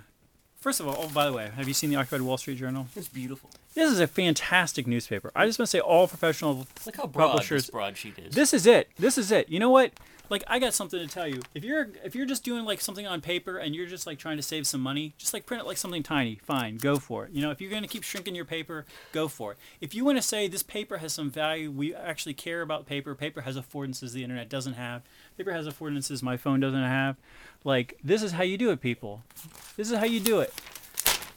first 0.57 0.81
of 0.81 0.89
all, 0.89 0.97
oh, 0.99 1.09
by 1.09 1.27
the 1.27 1.33
way, 1.33 1.51
have 1.55 1.69
you 1.69 1.75
seen 1.75 1.91
the 1.91 1.97
Occupied 1.97 2.23
Wall 2.23 2.39
Street 2.39 2.59
Journal? 2.59 2.89
It's 2.97 3.09
beautiful. 3.09 3.51
This 3.77 3.93
is 3.93 4.01
a 4.01 4.07
fantastic 4.07 4.87
newspaper. 4.87 5.31
I 5.37 5.45
just 5.45 5.59
want 5.59 5.67
to 5.67 5.71
say, 5.71 5.81
all 5.81 6.09
professional 6.09 6.67
Look 6.87 6.97
how 6.97 7.07
broad 7.07 7.29
publishers. 7.29 7.65
this 7.65 7.71
broadsheet 7.71 8.19
is. 8.19 8.35
This 8.35 8.55
is 8.55 8.67
it. 8.67 8.89
This 8.99 9.19
is 9.19 9.31
it. 9.31 9.51
You 9.51 9.61
know 9.61 9.69
what? 9.69 9.93
Like 10.31 10.43
I 10.47 10.59
got 10.59 10.73
something 10.73 10.99
to 10.99 11.07
tell 11.07 11.29
you. 11.29 11.43
If 11.55 11.63
you're 11.63 11.91
if 12.03 12.15
you're 12.15 12.25
just 12.25 12.43
doing 12.43 12.65
like 12.65 12.81
something 12.81 13.07
on 13.07 13.21
paper 13.21 13.59
and 13.59 13.75
you're 13.77 13.87
just 13.87 14.07
like 14.07 14.19
trying 14.19 14.39
to 14.39 14.43
save 14.43 14.67
some 14.67 14.81
money, 14.81 15.13
just 15.19 15.35
like 15.35 15.45
print 15.45 15.63
it 15.63 15.67
like 15.67 15.77
something 15.77 16.03
tiny. 16.03 16.37
Fine, 16.43 16.79
go 16.79 16.97
for 16.97 17.27
it. 17.27 17.33
You 17.33 17.43
know, 17.43 17.51
if 17.51 17.61
you're 17.61 17.71
going 17.71 17.83
to 17.83 17.89
keep 17.89 18.03
shrinking 18.03 18.35
your 18.35 18.47
paper, 18.47 18.87
go 19.13 19.29
for 19.29 19.53
it. 19.53 19.59
If 19.83 19.95
you 19.95 20.07
want 20.07 20.17
to 20.17 20.23
say 20.23 20.49
this 20.49 20.63
paper 20.63 20.97
has 20.97 21.13
some 21.13 21.31
value, 21.31 21.71
we 21.71 21.95
actually 21.95 22.35
care 22.35 22.63
about 22.63 22.87
paper. 22.87 23.15
Paper 23.15 23.43
has 23.43 23.59
affordances 23.59 24.15
the 24.15 24.23
internet 24.23 24.49
doesn't 24.49 24.73
have. 24.73 25.03
Paper 25.37 25.53
has 25.53 25.69
affordances 25.69 26.23
my 26.23 26.39
phone 26.39 26.61
doesn't 26.61 26.83
have. 26.83 27.17
Like 27.63 27.99
this 28.03 28.23
is 28.23 28.33
how 28.33 28.43
you 28.43 28.57
do 28.57 28.71
it, 28.71 28.81
people. 28.81 29.23
This 29.77 29.91
is 29.91 29.99
how 29.99 30.07
you 30.07 30.19
do 30.19 30.41
it. 30.41 30.53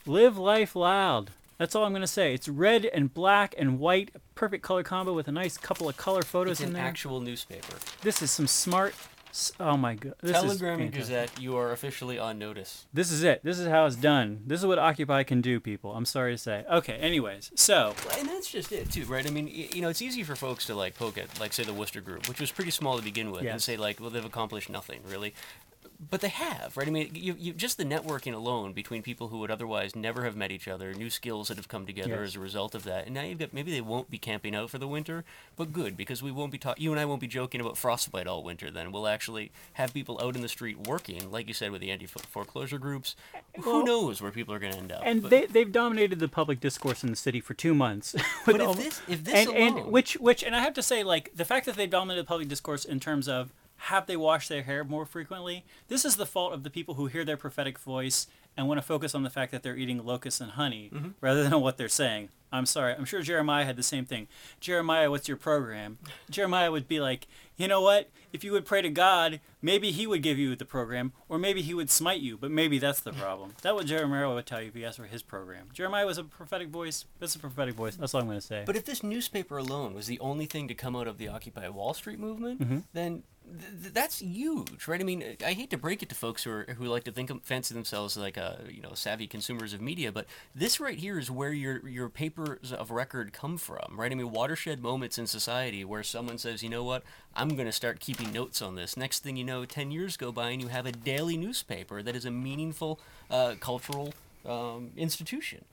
Live 0.06 0.38
life 0.38 0.74
loud. 0.74 1.32
That's 1.60 1.74
all 1.74 1.84
I'm 1.84 1.92
going 1.92 2.00
to 2.00 2.06
say. 2.06 2.32
It's 2.32 2.48
red 2.48 2.86
and 2.86 3.12
black 3.12 3.54
and 3.58 3.78
white, 3.78 4.10
perfect 4.34 4.64
color 4.64 4.82
combo 4.82 5.12
with 5.12 5.28
a 5.28 5.32
nice 5.32 5.58
couple 5.58 5.90
of 5.90 5.96
color 5.98 6.22
photos 6.22 6.52
it's 6.52 6.60
in 6.62 6.68
an 6.68 6.72
there. 6.72 6.82
actual 6.84 7.20
newspaper. 7.20 7.74
This 8.02 8.22
is 8.22 8.30
some 8.30 8.46
smart. 8.46 8.94
s- 9.28 9.52
Oh 9.60 9.76
my 9.76 9.94
god! 9.94 10.14
This 10.22 10.32
Telegram 10.32 10.80
is 10.80 10.86
and 10.86 10.94
fantastic. 10.94 11.00
Gazette, 11.30 11.40
you 11.42 11.56
are 11.58 11.70
officially 11.72 12.18
on 12.18 12.38
notice. 12.38 12.86
This 12.94 13.12
is 13.12 13.22
it. 13.22 13.44
This 13.44 13.58
is 13.58 13.68
how 13.68 13.84
it's 13.84 13.94
done. 13.96 14.42
This 14.46 14.58
is 14.60 14.66
what 14.66 14.78
Occupy 14.78 15.22
can 15.24 15.42
do, 15.42 15.60
people. 15.60 15.94
I'm 15.94 16.06
sorry 16.06 16.32
to 16.32 16.38
say. 16.38 16.64
Okay. 16.72 16.94
Anyways, 16.94 17.52
so 17.54 17.94
Well, 18.08 18.18
and 18.18 18.26
that's 18.28 18.50
just 18.50 18.72
it 18.72 18.90
too, 18.90 19.04
right? 19.04 19.26
I 19.26 19.30
mean, 19.30 19.44
y- 19.44 19.68
you 19.74 19.82
know, 19.82 19.90
it's 19.90 20.00
easy 20.02 20.22
for 20.22 20.34
folks 20.36 20.64
to 20.66 20.74
like 20.74 20.94
poke 20.96 21.18
at, 21.18 21.38
like, 21.38 21.52
say, 21.52 21.62
the 21.64 21.74
Worcester 21.74 22.00
Group, 22.00 22.26
which 22.26 22.40
was 22.40 22.50
pretty 22.50 22.70
small 22.70 22.96
to 22.96 23.04
begin 23.04 23.30
with, 23.30 23.40
and 23.42 23.48
Yes. 23.50 23.64
say 23.64 23.76
like, 23.76 24.00
well, 24.00 24.08
they've 24.08 24.24
accomplished 24.24 24.70
nothing 24.70 25.02
really. 25.06 25.34
But 26.08 26.22
they 26.22 26.28
have, 26.28 26.78
right? 26.78 26.88
I 26.88 26.90
mean, 26.90 27.10
you, 27.14 27.36
you 27.38 27.52
just 27.52 27.76
the 27.76 27.84
networking 27.84 28.32
alone 28.32 28.72
between 28.72 29.02
people 29.02 29.28
who 29.28 29.38
would 29.40 29.50
otherwise 29.50 29.94
never 29.94 30.24
have 30.24 30.34
met 30.34 30.50
each 30.50 30.66
other, 30.66 30.94
new 30.94 31.10
skills 31.10 31.48
that 31.48 31.58
have 31.58 31.68
come 31.68 31.84
together 31.84 32.20
Yes. 32.20 32.28
as 32.30 32.36
a 32.36 32.40
result 32.40 32.74
of 32.74 32.84
that, 32.84 33.04
and 33.04 33.14
now 33.14 33.20
you've 33.22 33.38
got 33.38 33.52
maybe 33.52 33.70
they 33.70 33.82
won't 33.82 34.10
be 34.10 34.16
camping 34.16 34.54
out 34.54 34.70
for 34.70 34.78
the 34.78 34.88
winter, 34.88 35.24
but 35.56 35.74
good 35.74 35.98
because 35.98 36.22
we 36.22 36.30
won't 36.32 36.52
be 36.52 36.56
talking. 36.58 36.82
You 36.82 36.90
and 36.92 36.98
I 36.98 37.04
won't 37.04 37.20
be 37.20 37.26
joking 37.26 37.60
about 37.60 37.76
frostbite 37.76 38.26
all 38.26 38.42
winter. 38.42 38.70
Then 38.70 38.92
we'll 38.92 39.06
actually 39.08 39.52
have 39.74 39.92
people 39.92 40.18
out 40.22 40.36
in 40.36 40.40
the 40.42 40.48
street 40.48 40.86
working, 40.86 41.30
like 41.30 41.48
you 41.48 41.54
said, 41.54 41.70
with 41.70 41.82
the 41.82 41.90
anti 41.90 42.06
foreclosure 42.06 42.78
groups. 42.78 43.14
Well- 43.56 43.64
Who 43.64 43.84
knows 43.84 44.22
where 44.22 44.30
people 44.30 44.54
are 44.54 44.58
going 44.58 44.72
to 44.72 44.78
end 44.78 44.92
up? 44.92 45.02
and 45.04 45.20
but- 45.20 45.30
they 45.30 45.44
they've 45.46 45.70
dominated 45.70 46.18
the 46.18 46.28
public 46.28 46.60
discourse 46.60 47.04
in 47.04 47.10
the 47.10 47.16
city 47.16 47.40
for 47.40 47.52
two 47.52 47.74
months. 47.74 48.14
But 48.46 48.54
if 48.56 48.62
all- 48.62 48.72
this, 48.74 49.02
if 49.06 49.22
this 49.24 49.34
and, 49.34 49.48
alone, 49.50 49.78
and 49.82 49.92
which 49.92 50.14
which 50.14 50.42
and 50.42 50.56
I 50.56 50.60
have 50.60 50.72
to 50.74 50.82
say 50.82 51.02
like 51.04 51.30
the 51.34 51.44
fact 51.44 51.66
that 51.66 51.76
they've 51.76 51.90
dominated 51.90 52.22
the 52.22 52.26
public 52.28 52.48
discourse 52.48 52.86
in 52.86 53.00
terms 53.00 53.28
of 53.28 53.52
have 53.84 54.06
they 54.06 54.16
washed 54.16 54.48
their 54.48 54.62
hair 54.62 54.84
more 54.84 55.06
frequently? 55.06 55.64
This 55.88 56.04
is 56.04 56.16
the 56.16 56.26
fault 56.26 56.52
of 56.52 56.62
the 56.62 56.70
people 56.70 56.94
who 56.94 57.06
hear 57.06 57.24
their 57.24 57.36
prophetic 57.36 57.78
voice 57.78 58.26
and 58.56 58.66
want 58.68 58.78
to 58.78 58.86
focus 58.86 59.14
on 59.14 59.22
the 59.22 59.30
fact 59.30 59.52
that 59.52 59.62
they're 59.62 59.76
eating 59.76 60.04
locusts 60.04 60.40
and 60.40 60.52
honey 60.52 60.90
Mm-hmm. 60.92 61.08
rather 61.20 61.42
than 61.42 61.52
on 61.54 61.62
what 61.62 61.76
they're 61.76 61.88
saying. 61.88 62.28
I'm 62.52 62.66
sorry. 62.66 62.94
I'm 62.94 63.04
sure 63.04 63.22
Jeremiah 63.22 63.64
had 63.64 63.76
the 63.76 63.82
same 63.84 64.04
thing. 64.04 64.26
Jeremiah, 64.58 65.08
what's 65.08 65.28
your 65.28 65.36
program? 65.36 65.98
Jeremiah 66.30 66.72
would 66.72 66.88
be 66.88 66.98
like, 66.98 67.28
you 67.56 67.68
know 67.68 67.80
what? 67.80 68.10
If 68.32 68.42
you 68.42 68.50
would 68.52 68.64
pray 68.64 68.82
to 68.82 68.90
God, 68.90 69.38
maybe 69.62 69.92
He 69.92 70.04
would 70.04 70.20
give 70.22 70.36
you 70.36 70.56
the 70.56 70.64
program, 70.64 71.12
or 71.28 71.38
maybe 71.38 71.62
He 71.62 71.74
would 71.74 71.90
smite 71.90 72.20
you. 72.20 72.36
But 72.36 72.50
maybe 72.50 72.80
that's 72.80 73.00
the 73.00 73.12
problem. 73.12 73.54
That 73.62 73.76
what 73.76 73.86
Jeremiah 73.86 74.34
would 74.34 74.46
tell 74.46 74.60
you 74.60 74.66
if 74.68 74.74
you 74.76 74.84
asked 74.84 74.96
for 74.98 75.04
his 75.04 75.22
program. 75.22 75.68
Jeremiah 75.72 76.06
was 76.06 76.18
a 76.18 76.24
prophetic 76.24 76.68
voice. 76.70 77.04
This 77.20 77.30
is 77.30 77.36
a 77.36 77.38
prophetic 77.38 77.76
voice. 77.76 77.94
That's 77.94 78.14
all 78.14 78.20
I'm 78.20 78.26
going 78.26 78.40
to 78.40 78.46
say. 78.46 78.64
But 78.66 78.74
if 78.76 78.84
this 78.84 79.04
newspaper 79.04 79.56
alone 79.56 79.94
was 79.94 80.08
the 80.08 80.18
only 80.18 80.46
thing 80.46 80.66
to 80.66 80.74
come 80.74 80.96
out 80.96 81.06
of 81.06 81.18
the 81.18 81.28
Occupy 81.28 81.68
Wall 81.68 81.94
Street 81.94 82.18
movement, 82.18 82.60
Mm-hmm. 82.60 82.78
then 82.94 83.22
th- 83.58 83.82
th- 83.82 83.94
that's 83.94 84.20
huge, 84.20 84.86
right? 84.88 85.00
I 85.00 85.04
mean, 85.04 85.36
I 85.44 85.52
hate 85.52 85.70
to 85.70 85.78
break 85.78 86.02
it 86.02 86.08
to 86.10 86.14
folks 86.14 86.44
who 86.44 86.50
are 86.50 86.66
who 86.78 86.84
like 86.86 87.04
to 87.04 87.12
think 87.12 87.30
fancy 87.44 87.74
themselves 87.74 88.16
like 88.16 88.38
uh, 88.38 88.54
you 88.68 88.82
know 88.82 88.92
savvy 88.94 89.26
consumers 89.26 89.72
of 89.72 89.80
media, 89.80 90.12
but 90.12 90.26
this 90.54 90.80
right 90.80 90.98
here 90.98 91.18
is 91.18 91.30
where 91.30 91.52
your 91.52 91.86
your 91.88 92.08
papers 92.08 92.72
of 92.72 92.90
record 92.90 93.32
come 93.32 93.56
from, 93.56 93.98
right? 93.98 94.12
I 94.12 94.14
mean, 94.14 94.30
watershed 94.30 94.82
moments 94.82 95.18
in 95.18 95.26
society 95.26 95.84
where 95.84 96.02
someone 96.02 96.38
says, 96.38 96.62
you 96.62 96.68
know 96.70 96.84
what, 96.84 97.02
I'm 97.34 97.50
going 97.50 97.66
to 97.66 97.72
start 97.72 98.00
keeping 98.00 98.32
notes 98.32 98.62
on 98.62 98.74
this. 98.74 98.96
Next 98.96 99.22
thing 99.22 99.36
you 99.36 99.44
know, 99.44 99.64
ten 99.64 99.90
years 99.90 100.16
go 100.16 100.32
by 100.32 100.50
and 100.50 100.60
you 100.62 100.68
have 100.68 100.86
a 100.86 100.92
daily 100.92 101.36
newspaper 101.36 102.02
that 102.02 102.16
is 102.16 102.24
a 102.24 102.30
meaningful 102.30 103.00
uh, 103.30 103.54
cultural 103.60 104.14
um, 104.46 104.90
institution. 104.96 105.64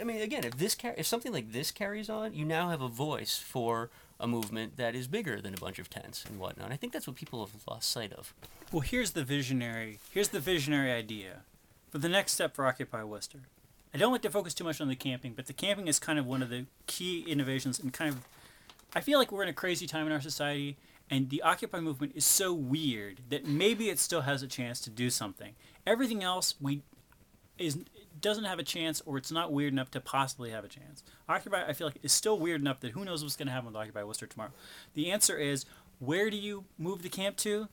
I 0.00 0.04
mean, 0.04 0.20
again, 0.20 0.44
if 0.44 0.58
this 0.58 0.74
car- 0.74 0.94
if 0.96 1.06
something 1.06 1.32
like 1.32 1.52
this 1.52 1.70
carries 1.70 2.10
on, 2.10 2.34
you 2.34 2.44
now 2.44 2.70
have 2.70 2.82
a 2.82 2.88
voice 2.88 3.38
for 3.38 3.90
a 4.18 4.26
movement 4.26 4.76
that 4.76 4.94
is 4.94 5.08
bigger 5.08 5.40
than 5.40 5.54
a 5.54 5.58
bunch 5.58 5.78
of 5.78 5.90
tents 5.90 6.24
and 6.24 6.38
whatnot. 6.38 6.72
I 6.72 6.76
think 6.76 6.92
that's 6.92 7.06
what 7.06 7.16
people 7.16 7.44
have 7.44 7.52
lost 7.68 7.90
sight 7.90 8.12
of. 8.12 8.32
Well, 8.72 8.80
here's 8.80 9.12
the 9.12 9.24
visionary. 9.24 9.98
Here's 10.10 10.28
the 10.28 10.40
visionary 10.40 10.90
idea 10.90 11.42
for 11.90 11.98
the 11.98 12.08
next 12.08 12.32
step 12.32 12.54
for 12.54 12.66
Occupy 12.66 13.02
Worcester. 13.04 13.40
I 13.94 13.98
don't 13.98 14.12
like 14.12 14.22
to 14.22 14.30
focus 14.30 14.54
too 14.54 14.64
much 14.64 14.80
on 14.80 14.88
the 14.88 14.96
camping, 14.96 15.32
but 15.34 15.46
the 15.46 15.52
camping 15.52 15.88
is 15.88 15.98
kind 15.98 16.18
of 16.18 16.26
one 16.26 16.42
of 16.42 16.50
the 16.50 16.66
key 16.86 17.24
innovations 17.26 17.78
and 17.78 17.92
kind 17.92 18.12
of. 18.12 18.20
I 18.94 19.00
feel 19.00 19.18
like 19.18 19.30
we're 19.30 19.42
in 19.42 19.48
a 19.48 19.54
crazy 19.54 19.86
time 19.86 20.06
in 20.06 20.12
our 20.12 20.20
society, 20.20 20.76
and 21.10 21.30
the 21.30 21.42
Occupy 21.42 21.80
movement 21.80 22.12
is 22.14 22.24
so 22.24 22.52
weird 22.52 23.20
that 23.30 23.46
maybe 23.46 23.88
it 23.88 23.98
still 23.98 24.22
has 24.22 24.42
a 24.42 24.46
chance 24.46 24.80
to 24.82 24.90
do 24.90 25.10
something. 25.10 25.54
Everything 25.86 26.22
else 26.22 26.54
we 26.60 26.82
is 27.58 27.78
doesn't 28.26 28.44
have 28.44 28.58
a 28.58 28.64
chance, 28.64 29.00
or 29.06 29.16
it's 29.16 29.30
not 29.30 29.52
weird 29.52 29.72
enough 29.72 29.90
to 29.92 30.00
possibly 30.00 30.50
have 30.50 30.64
a 30.64 30.68
chance. 30.68 31.04
Occupy, 31.28 31.64
I 31.66 31.72
feel 31.72 31.86
like, 31.86 31.98
is 32.02 32.12
still 32.12 32.38
weird 32.38 32.60
enough 32.60 32.80
that 32.80 32.90
who 32.90 33.04
knows 33.04 33.22
what's 33.22 33.36
going 33.36 33.46
to 33.46 33.52
happen 33.52 33.68
with 33.68 33.76
Occupy 33.76 34.02
Worcester 34.02 34.26
tomorrow. 34.26 34.50
The 34.94 35.12
answer 35.12 35.38
is, 35.38 35.64
where 36.00 36.28
do 36.28 36.36
you 36.36 36.64
move 36.76 37.02
the 37.02 37.08
camp 37.08 37.36
to? 37.38 37.68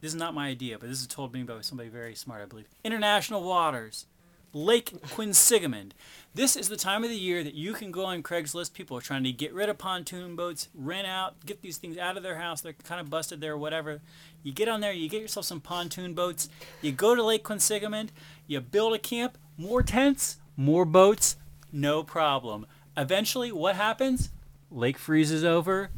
This 0.00 0.12
is 0.12 0.18
not 0.18 0.34
my 0.34 0.48
idea, 0.48 0.80
but 0.80 0.88
this 0.88 1.00
is 1.00 1.06
told 1.06 1.32
to 1.32 1.38
me 1.38 1.44
by 1.44 1.60
somebody 1.60 1.88
very 1.88 2.16
smart, 2.16 2.42
I 2.42 2.46
believe. 2.46 2.66
International 2.82 3.44
waters. 3.44 4.06
Lake 4.54 4.90
Quinsigamond. 5.02 5.92
This 6.34 6.56
is 6.56 6.68
the 6.68 6.76
time 6.76 7.04
of 7.04 7.10
the 7.10 7.16
year 7.16 7.42
that 7.42 7.54
you 7.54 7.72
can 7.72 7.90
go 7.90 8.04
on 8.04 8.22
Craigslist. 8.22 8.74
People 8.74 8.98
are 8.98 9.00
trying 9.00 9.24
to 9.24 9.32
get 9.32 9.54
rid 9.54 9.70
of 9.70 9.78
pontoon 9.78 10.36
boats, 10.36 10.68
rent 10.74 11.06
out, 11.06 11.46
get 11.46 11.62
these 11.62 11.78
things 11.78 11.96
out 11.96 12.18
of 12.18 12.22
their 12.22 12.36
house. 12.36 12.60
They're 12.60 12.74
kind 12.74 13.00
of 13.00 13.08
busted 13.08 13.40
there 13.40 13.56
whatever. 13.56 14.02
You 14.42 14.52
get 14.52 14.68
on 14.68 14.80
there, 14.80 14.92
you 14.92 15.08
get 15.08 15.22
yourself 15.22 15.46
some 15.46 15.62
pontoon 15.62 16.12
boats. 16.12 16.50
You 16.82 16.92
go 16.92 17.14
to 17.14 17.22
Lake 17.22 17.44
Quinsigamond, 17.44 18.10
you 18.46 18.60
build 18.60 18.92
a 18.92 18.98
camp, 18.98 19.38
more 19.56 19.82
tents, 19.82 20.36
more 20.56 20.84
boats, 20.84 21.36
no 21.72 22.02
problem. 22.02 22.66
Eventually, 22.96 23.50
what 23.52 23.76
happens? 23.76 24.30
Lake 24.70 24.98
freezes 24.98 25.44
over, 25.44 25.90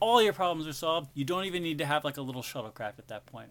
all 0.00 0.22
your 0.22 0.32
problems 0.32 0.66
are 0.66 0.72
solved. 0.72 1.08
You 1.14 1.24
don't 1.24 1.44
even 1.44 1.62
need 1.62 1.78
to 1.78 1.86
have 1.86 2.04
like 2.04 2.16
a 2.16 2.22
little 2.22 2.42
shuttlecraft 2.42 2.98
at 2.98 3.08
that 3.08 3.26
point. 3.26 3.50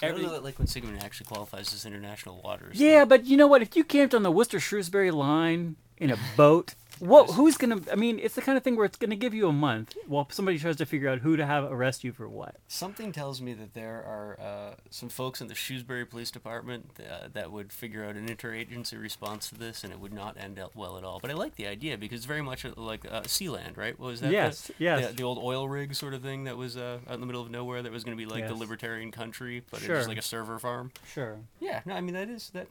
I 0.00 0.06
don't 0.06 0.10
Every- 0.14 0.26
know 0.26 0.32
that 0.32 0.44
Lake 0.44 0.56
Quinsigamond 0.58 1.02
actually 1.02 1.26
qualifies 1.26 1.72
as 1.74 1.84
international 1.84 2.40
waters. 2.44 2.78
yeah, 2.78 3.04
but 3.04 3.24
you 3.26 3.36
know 3.36 3.48
what? 3.48 3.62
If 3.62 3.74
you 3.74 3.82
camped 3.84 4.14
on 4.14 4.22
the 4.22 4.30
Worcester 4.30 4.60
Shrewsbury 4.60 5.10
line 5.10 5.74
in 6.00 6.10
a 6.10 6.18
boat, 6.36 6.74
what? 7.00 7.30
Who's 7.30 7.56
gonna? 7.56 7.80
I 7.92 7.94
mean, 7.94 8.18
it's 8.18 8.34
the 8.34 8.42
kind 8.42 8.58
of 8.58 8.64
thing 8.64 8.76
where 8.76 8.84
it's 8.84 8.96
gonna 8.96 9.16
give 9.16 9.34
you 9.34 9.48
a 9.48 9.52
month 9.52 9.94
while 10.06 10.26
somebody 10.30 10.58
tries 10.58 10.76
to 10.76 10.86
figure 10.86 11.08
out 11.08 11.18
who 11.18 11.36
to 11.36 11.46
have 11.46 11.64
arrest 11.64 12.02
you 12.02 12.12
for 12.12 12.28
what. 12.28 12.56
Something 12.66 13.12
tells 13.12 13.40
me 13.40 13.52
that 13.54 13.74
there 13.74 14.02
are 14.04 14.38
uh, 14.40 14.74
some 14.90 15.08
folks 15.08 15.40
in 15.40 15.46
the 15.46 15.54
Shrewsbury 15.54 16.04
Police 16.04 16.30
Department 16.30 16.90
uh, 16.98 17.28
that 17.32 17.52
would 17.52 17.72
figure 17.72 18.04
out 18.04 18.16
an 18.16 18.28
interagency 18.28 19.00
response 19.00 19.48
to 19.50 19.54
this, 19.56 19.84
and 19.84 19.92
it 19.92 20.00
would 20.00 20.12
not 20.12 20.36
end 20.38 20.58
up 20.58 20.74
well 20.74 20.98
at 20.98 21.04
all. 21.04 21.20
But 21.20 21.30
I 21.30 21.34
like 21.34 21.56
the 21.56 21.66
idea 21.66 21.96
because 21.96 22.18
it's 22.18 22.26
very 22.26 22.42
much 22.42 22.64
uh, 22.64 22.72
like 22.76 23.04
uh, 23.04 23.22
Sealand, 23.22 23.76
right? 23.76 23.98
What 23.98 24.08
was 24.08 24.20
that? 24.20 24.32
Yes, 24.32 24.62
the, 24.62 24.74
yes. 24.78 25.06
The, 25.08 25.12
the 25.14 25.22
old 25.22 25.38
oil 25.38 25.68
rig 25.68 25.94
sort 25.94 26.14
of 26.14 26.22
thing 26.22 26.44
that 26.44 26.56
was 26.56 26.76
uh, 26.76 26.98
out 27.06 27.14
in 27.14 27.20
the 27.20 27.26
middle 27.26 27.42
of 27.42 27.50
nowhere 27.50 27.82
that 27.82 27.92
was 27.92 28.02
going 28.02 28.16
to 28.16 28.20
be 28.20 28.28
like 28.28 28.48
the 28.48 28.54
libertarian 28.54 29.12
country, 29.12 29.62
but 29.70 29.82
it 29.82 29.90
was 29.90 30.08
like 30.08 30.18
a 30.18 30.22
server 30.22 30.58
farm. 30.58 30.90
Sure. 31.12 31.38
Yeah, 31.60 31.80
no, 31.86 31.94
I 31.94 32.00
mean 32.00 32.14
that 32.14 32.28
is 32.28 32.50
that 32.50 32.66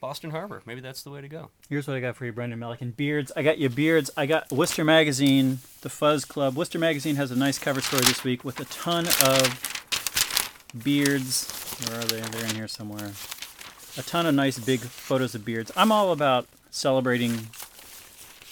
Boston 0.00 0.30
Harbor. 0.30 0.62
Maybe 0.66 0.80
that's 0.80 1.02
the 1.02 1.10
way 1.10 1.20
to 1.20 1.28
go. 1.28 1.50
Here's 1.68 1.86
what 1.86 1.96
I 1.96 2.00
got 2.00 2.16
for 2.16 2.24
you, 2.26 2.32
Brendan 2.32 2.60
Melican. 2.60 2.96
Beards. 2.96 3.32
I 3.36 3.42
got 3.42 3.58
you 3.58 3.68
beards. 3.68 4.10
I 4.16 4.26
got 4.26 4.50
Worcester 4.52 4.84
Magazine, 4.84 5.58
the 5.80 5.88
Fuzz 5.88 6.24
Club. 6.24 6.56
Worcester 6.56 6.78
Magazine 6.78 7.16
has 7.16 7.30
a 7.30 7.36
nice 7.36 7.58
cover 7.58 7.80
story 7.80 8.02
this 8.02 8.22
week 8.22 8.44
with 8.44 8.60
a 8.60 8.64
ton 8.66 9.06
of 9.24 9.72
beards. 10.84 11.50
Where 11.88 12.00
are 12.00 12.04
they? 12.04 12.20
They're 12.20 12.46
in 12.46 12.54
here 12.54 12.68
somewhere. 12.68 13.12
A 13.98 14.02
ton 14.02 14.26
of 14.26 14.34
nice 14.34 14.58
big 14.58 14.80
photos 14.80 15.34
of 15.34 15.44
beards. 15.44 15.72
I'm 15.76 15.90
all 15.90 16.12
about 16.12 16.46
celebrating 16.70 17.48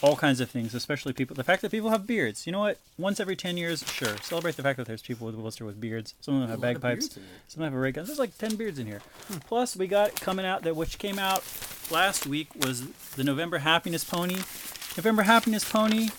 all 0.04 0.16
kinds 0.16 0.40
of 0.40 0.50
things, 0.50 0.74
especially 0.74 1.14
people. 1.14 1.34
The 1.34 1.44
fact 1.44 1.62
that 1.62 1.70
people 1.70 1.88
have 1.88 2.06
beards. 2.06 2.46
You 2.46 2.52
know 2.52 2.60
what? 2.60 2.78
Once 2.98 3.20
every 3.20 3.36
10 3.36 3.56
years, 3.56 3.82
sure. 3.90 4.16
Celebrate 4.18 4.56
the 4.56 4.62
fact 4.62 4.76
that 4.76 4.86
there's 4.86 5.00
people 5.00 5.26
with 5.26 5.34
Worcester 5.34 5.64
with 5.64 5.80
beards. 5.80 6.14
Some 6.20 6.34
of 6.34 6.40
them 6.42 6.50
have 6.50 6.60
lot 6.60 6.76
of 6.76 6.82
bagpipes. 6.82 7.08
beards 7.08 7.16
in 7.16 7.22
there. 7.22 7.32
Some 7.48 7.64
have 7.64 7.72
a 7.74 7.78
ray 7.78 7.92
gun. 7.92 8.04
There's 8.04 8.18
like 8.18 8.36
10 8.36 8.56
beards 8.56 8.78
in 8.78 8.86
here. 8.86 9.00
Hmm. 9.28 9.38
Plus, 9.38 9.76
we 9.76 9.86
got 9.86 10.14
coming 10.20 10.44
out 10.44 10.62
that 10.62 10.76
which 10.76 10.98
came 10.98 11.18
out 11.18 11.42
last 11.90 12.26
week 12.26 12.48
was 12.54 12.86
the 13.12 13.24
November 13.24 13.58
Happiness 13.58 14.04
Pony. 14.04 14.36
November 14.96 15.22
Happiness 15.22 15.64
Pony. 15.70 16.10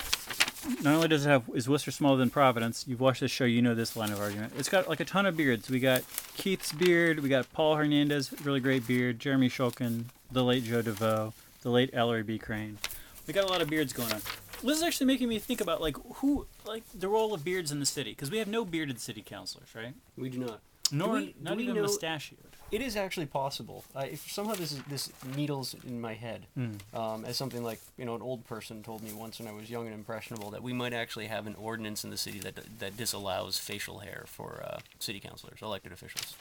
Not 0.82 0.96
only 0.96 1.08
does 1.08 1.28
it 1.28 1.30
have 1.30 1.44
is 1.54 1.70
Worcester 1.70 1.92
smaller 1.92 2.18
than 2.18 2.32
Providence. 2.32 2.86
You've 2.88 3.00
watched 3.00 3.22
this 3.22 3.30
show, 3.30 3.46
you 3.46 3.62
know 3.62 3.76
this 3.76 3.96
line 3.96 4.12
of 4.12 4.20
argument. 4.20 4.54
It's 4.58 4.68
got 4.68 4.90
like 4.90 5.00
a 5.00 5.06
ton 5.06 5.28
of 5.28 5.38
beards. 5.38 5.70
We 5.70 5.80
got 5.80 6.02
Keith's 6.38 6.72
beard. 6.72 7.20
We 7.20 7.30
got 7.30 7.52
Paul 7.54 7.76
Hernandez, 7.76 8.34
really 8.44 8.60
great 8.60 8.88
beard. 8.88 9.20
Jeremy 9.20 9.48
Shulkin, 9.48 10.06
the 10.32 10.44
late 10.44 10.64
Joe 10.64 10.82
DeVoe, 10.82 11.34
the 11.62 11.70
late 11.70 11.92
Ellery 11.94 12.24
B. 12.24 12.40
Crane. 12.40 12.80
We 13.28 13.34
got 13.34 13.44
a 13.44 13.48
lot 13.48 13.62
of 13.62 13.70
beards 13.70 13.94
going 13.94 14.12
on. 14.12 14.22
This 14.64 14.78
is 14.78 14.84
actually 14.84 15.08
making 15.08 15.30
me 15.30 15.40
think 15.40 15.62
about 15.62 15.82
like 15.82 15.98
who 16.16 16.48
like 16.66 16.84
the 16.94 17.08
role 17.08 17.34
of 17.34 17.44
beards 17.44 17.72
in 17.72 17.80
the 17.80 17.86
city 17.86 18.12
because 18.12 18.32
we 18.32 18.38
have 18.40 18.48
no 18.48 18.66
bearded 18.66 19.00
city 19.00 19.22
councilors, 19.26 19.70
right? 19.76 19.94
We 20.18 20.30
do 20.30 20.40
not. 20.40 20.60
Nor 20.92 21.14
we- 21.14 21.26
do 21.28 21.34
not 21.42 21.58
we 21.58 21.64
even 21.64 21.76
know- 21.76 21.82
mustachioed. 21.84 22.40
It 22.72 22.82
is 22.82 22.96
actually 22.98 23.28
possible. 23.28 23.86
Uh, 23.96 24.06
if 24.12 24.30
somehow 24.30 24.56
this 24.56 24.72
is, 24.72 24.82
this 24.90 25.12
needles 25.36 25.76
in 25.86 26.02
my 26.02 26.14
head, 26.16 26.48
Hmm. 26.56 26.74
um, 26.96 27.24
as 27.24 27.38
something 27.38 27.64
like 27.64 27.80
you 27.96 28.06
know 28.06 28.16
an 28.16 28.24
old 28.24 28.44
person 28.48 28.82
told 28.82 29.04
me 29.04 29.14
once 29.14 29.38
when 29.40 29.48
I 29.48 29.52
was 29.52 29.70
young 29.70 29.86
and 29.86 29.94
impressionable 29.94 30.50
that 30.50 30.64
we 30.64 30.74
might 30.74 30.92
actually 30.92 31.28
have 31.28 31.46
an 31.46 31.56
ordinance 31.56 32.04
in 32.04 32.10
the 32.10 32.18
city 32.18 32.40
that 32.40 32.56
that 32.80 32.98
disallows 32.98 33.60
facial 33.60 34.00
hair 34.00 34.24
for 34.28 34.64
uh, 34.68 34.80
city 35.00 35.20
councilors, 35.20 35.60
elected 35.62 35.92
officials. 35.92 36.36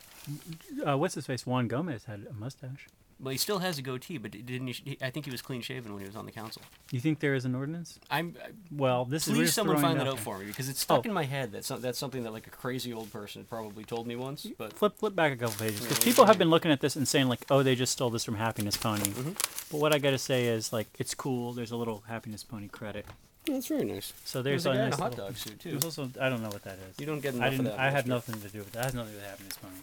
Uh, 0.85 0.97
what's 0.97 1.15
his 1.15 1.27
face? 1.27 1.47
Juan 1.47 1.69
Gomez 1.69 2.05
had 2.07 2.27
a 2.29 2.33
mustache. 2.33 2.89
Well, 3.25 3.33
he 3.33 3.39
still 3.39 3.59
has 3.61 3.79
a 3.79 3.83
goatee, 3.83 4.19
but 4.19 4.31
didn't 4.33 4.67
he? 4.69 4.99
I 5.01 5.09
think 5.11 5.25
he 5.25 5.33
was 5.33 5.41
clean 5.43 5.63
shaven 5.63 5.93
when 5.93 6.03
he 6.03 6.07
was 6.07 6.15
on 6.15 6.27
the 6.27 6.33
council. 6.33 6.61
You 6.93 7.01
think 7.01 7.21
there 7.21 7.35
is 7.35 7.45
an 7.47 7.55
ordinance? 7.55 7.99
I'm. 8.11 8.37
I, 8.45 8.51
Well, 8.71 9.07
this 9.07 9.27
is 9.27 9.33
please, 9.35 9.45
just 9.47 9.55
someone 9.55 9.79
find 9.81 9.99
that 9.99 10.07
out 10.07 10.19
for 10.21 10.39
me 10.39 10.45
because 10.47 10.69
it's 10.69 10.81
stuck 10.81 11.01
Oh. 11.05 11.09
in 11.09 11.13
my 11.15 11.25
head. 11.25 11.51
That's 11.53 11.67
some- 11.67 11.81
that's 11.81 11.99
something 11.99 12.23
that 12.25 12.33
like 12.33 12.47
a 12.47 12.51
crazy 12.51 12.93
old 12.93 13.11
person 13.11 13.45
probably 13.45 13.85
told 13.85 14.07
me 14.07 14.15
once. 14.15 14.47
But 14.59 14.75
Flip, 14.75 14.97
flip 14.99 15.15
back 15.17 15.33
a 15.33 15.37
couple 15.37 15.55
pages 15.57 15.81
because 15.81 15.97
what 15.99 16.05
people 16.05 16.27
have 16.27 16.39
been 16.39 16.51
looking 16.51 16.71
at 16.71 16.81
this 16.81 16.95
and 16.97 17.09
saying 17.09 17.29
like, 17.29 17.41
"Oh, 17.51 17.63
they 17.63 17.75
just 17.75 17.93
stole 17.93 18.11
this 18.11 18.25
from 18.25 18.35
Happiness 18.37 18.77
Pony." 18.77 19.05
Mm-hmm. 19.05 19.31
But 19.71 19.81
what 19.81 19.95
I 19.95 19.99
got 19.99 20.11
to 20.11 20.19
say 20.19 20.45
is 20.47 20.73
like, 20.73 20.87
it's 20.99 21.15
cool. 21.15 21.53
There's 21.55 21.71
a 21.71 21.77
little 21.77 22.05
Happiness 22.07 22.45
Pony 22.45 22.69
credit. 22.69 23.07
that's 23.47 23.67
very 23.69 23.85
nice. 23.85 24.13
So 24.25 24.43
There's, 24.43 24.65
there's, 24.65 24.77
a 24.77 24.81
a 24.81 24.85
nice 24.91 24.99
a 24.99 25.03
hot 25.03 25.11
little- 25.13 25.27
dog 25.29 25.37
suit 25.39 25.59
too. 25.61 25.71
There's 25.71 25.85
also 25.85 26.11
I 26.21 26.29
don't 26.29 26.43
know 26.43 26.51
what 26.51 26.63
that 26.65 26.79
is. 26.91 27.01
You 27.01 27.07
don't 27.07 27.21
get 27.21 27.35
enough 27.35 27.47
I 27.47 27.51
didn't. 27.51 27.65
that. 27.65 27.79
I 27.79 27.91
had 27.91 28.07
nothing 28.07 28.41
to 28.43 28.49
do 28.49 28.59
with 28.59 28.73
that. 28.73 28.79
That 28.81 28.85
has 28.85 28.95
nothing 28.95 29.13
to 29.15 29.19
do 29.19 29.23
with 29.23 29.31
Happiness 29.31 29.57
Pony. 29.57 29.75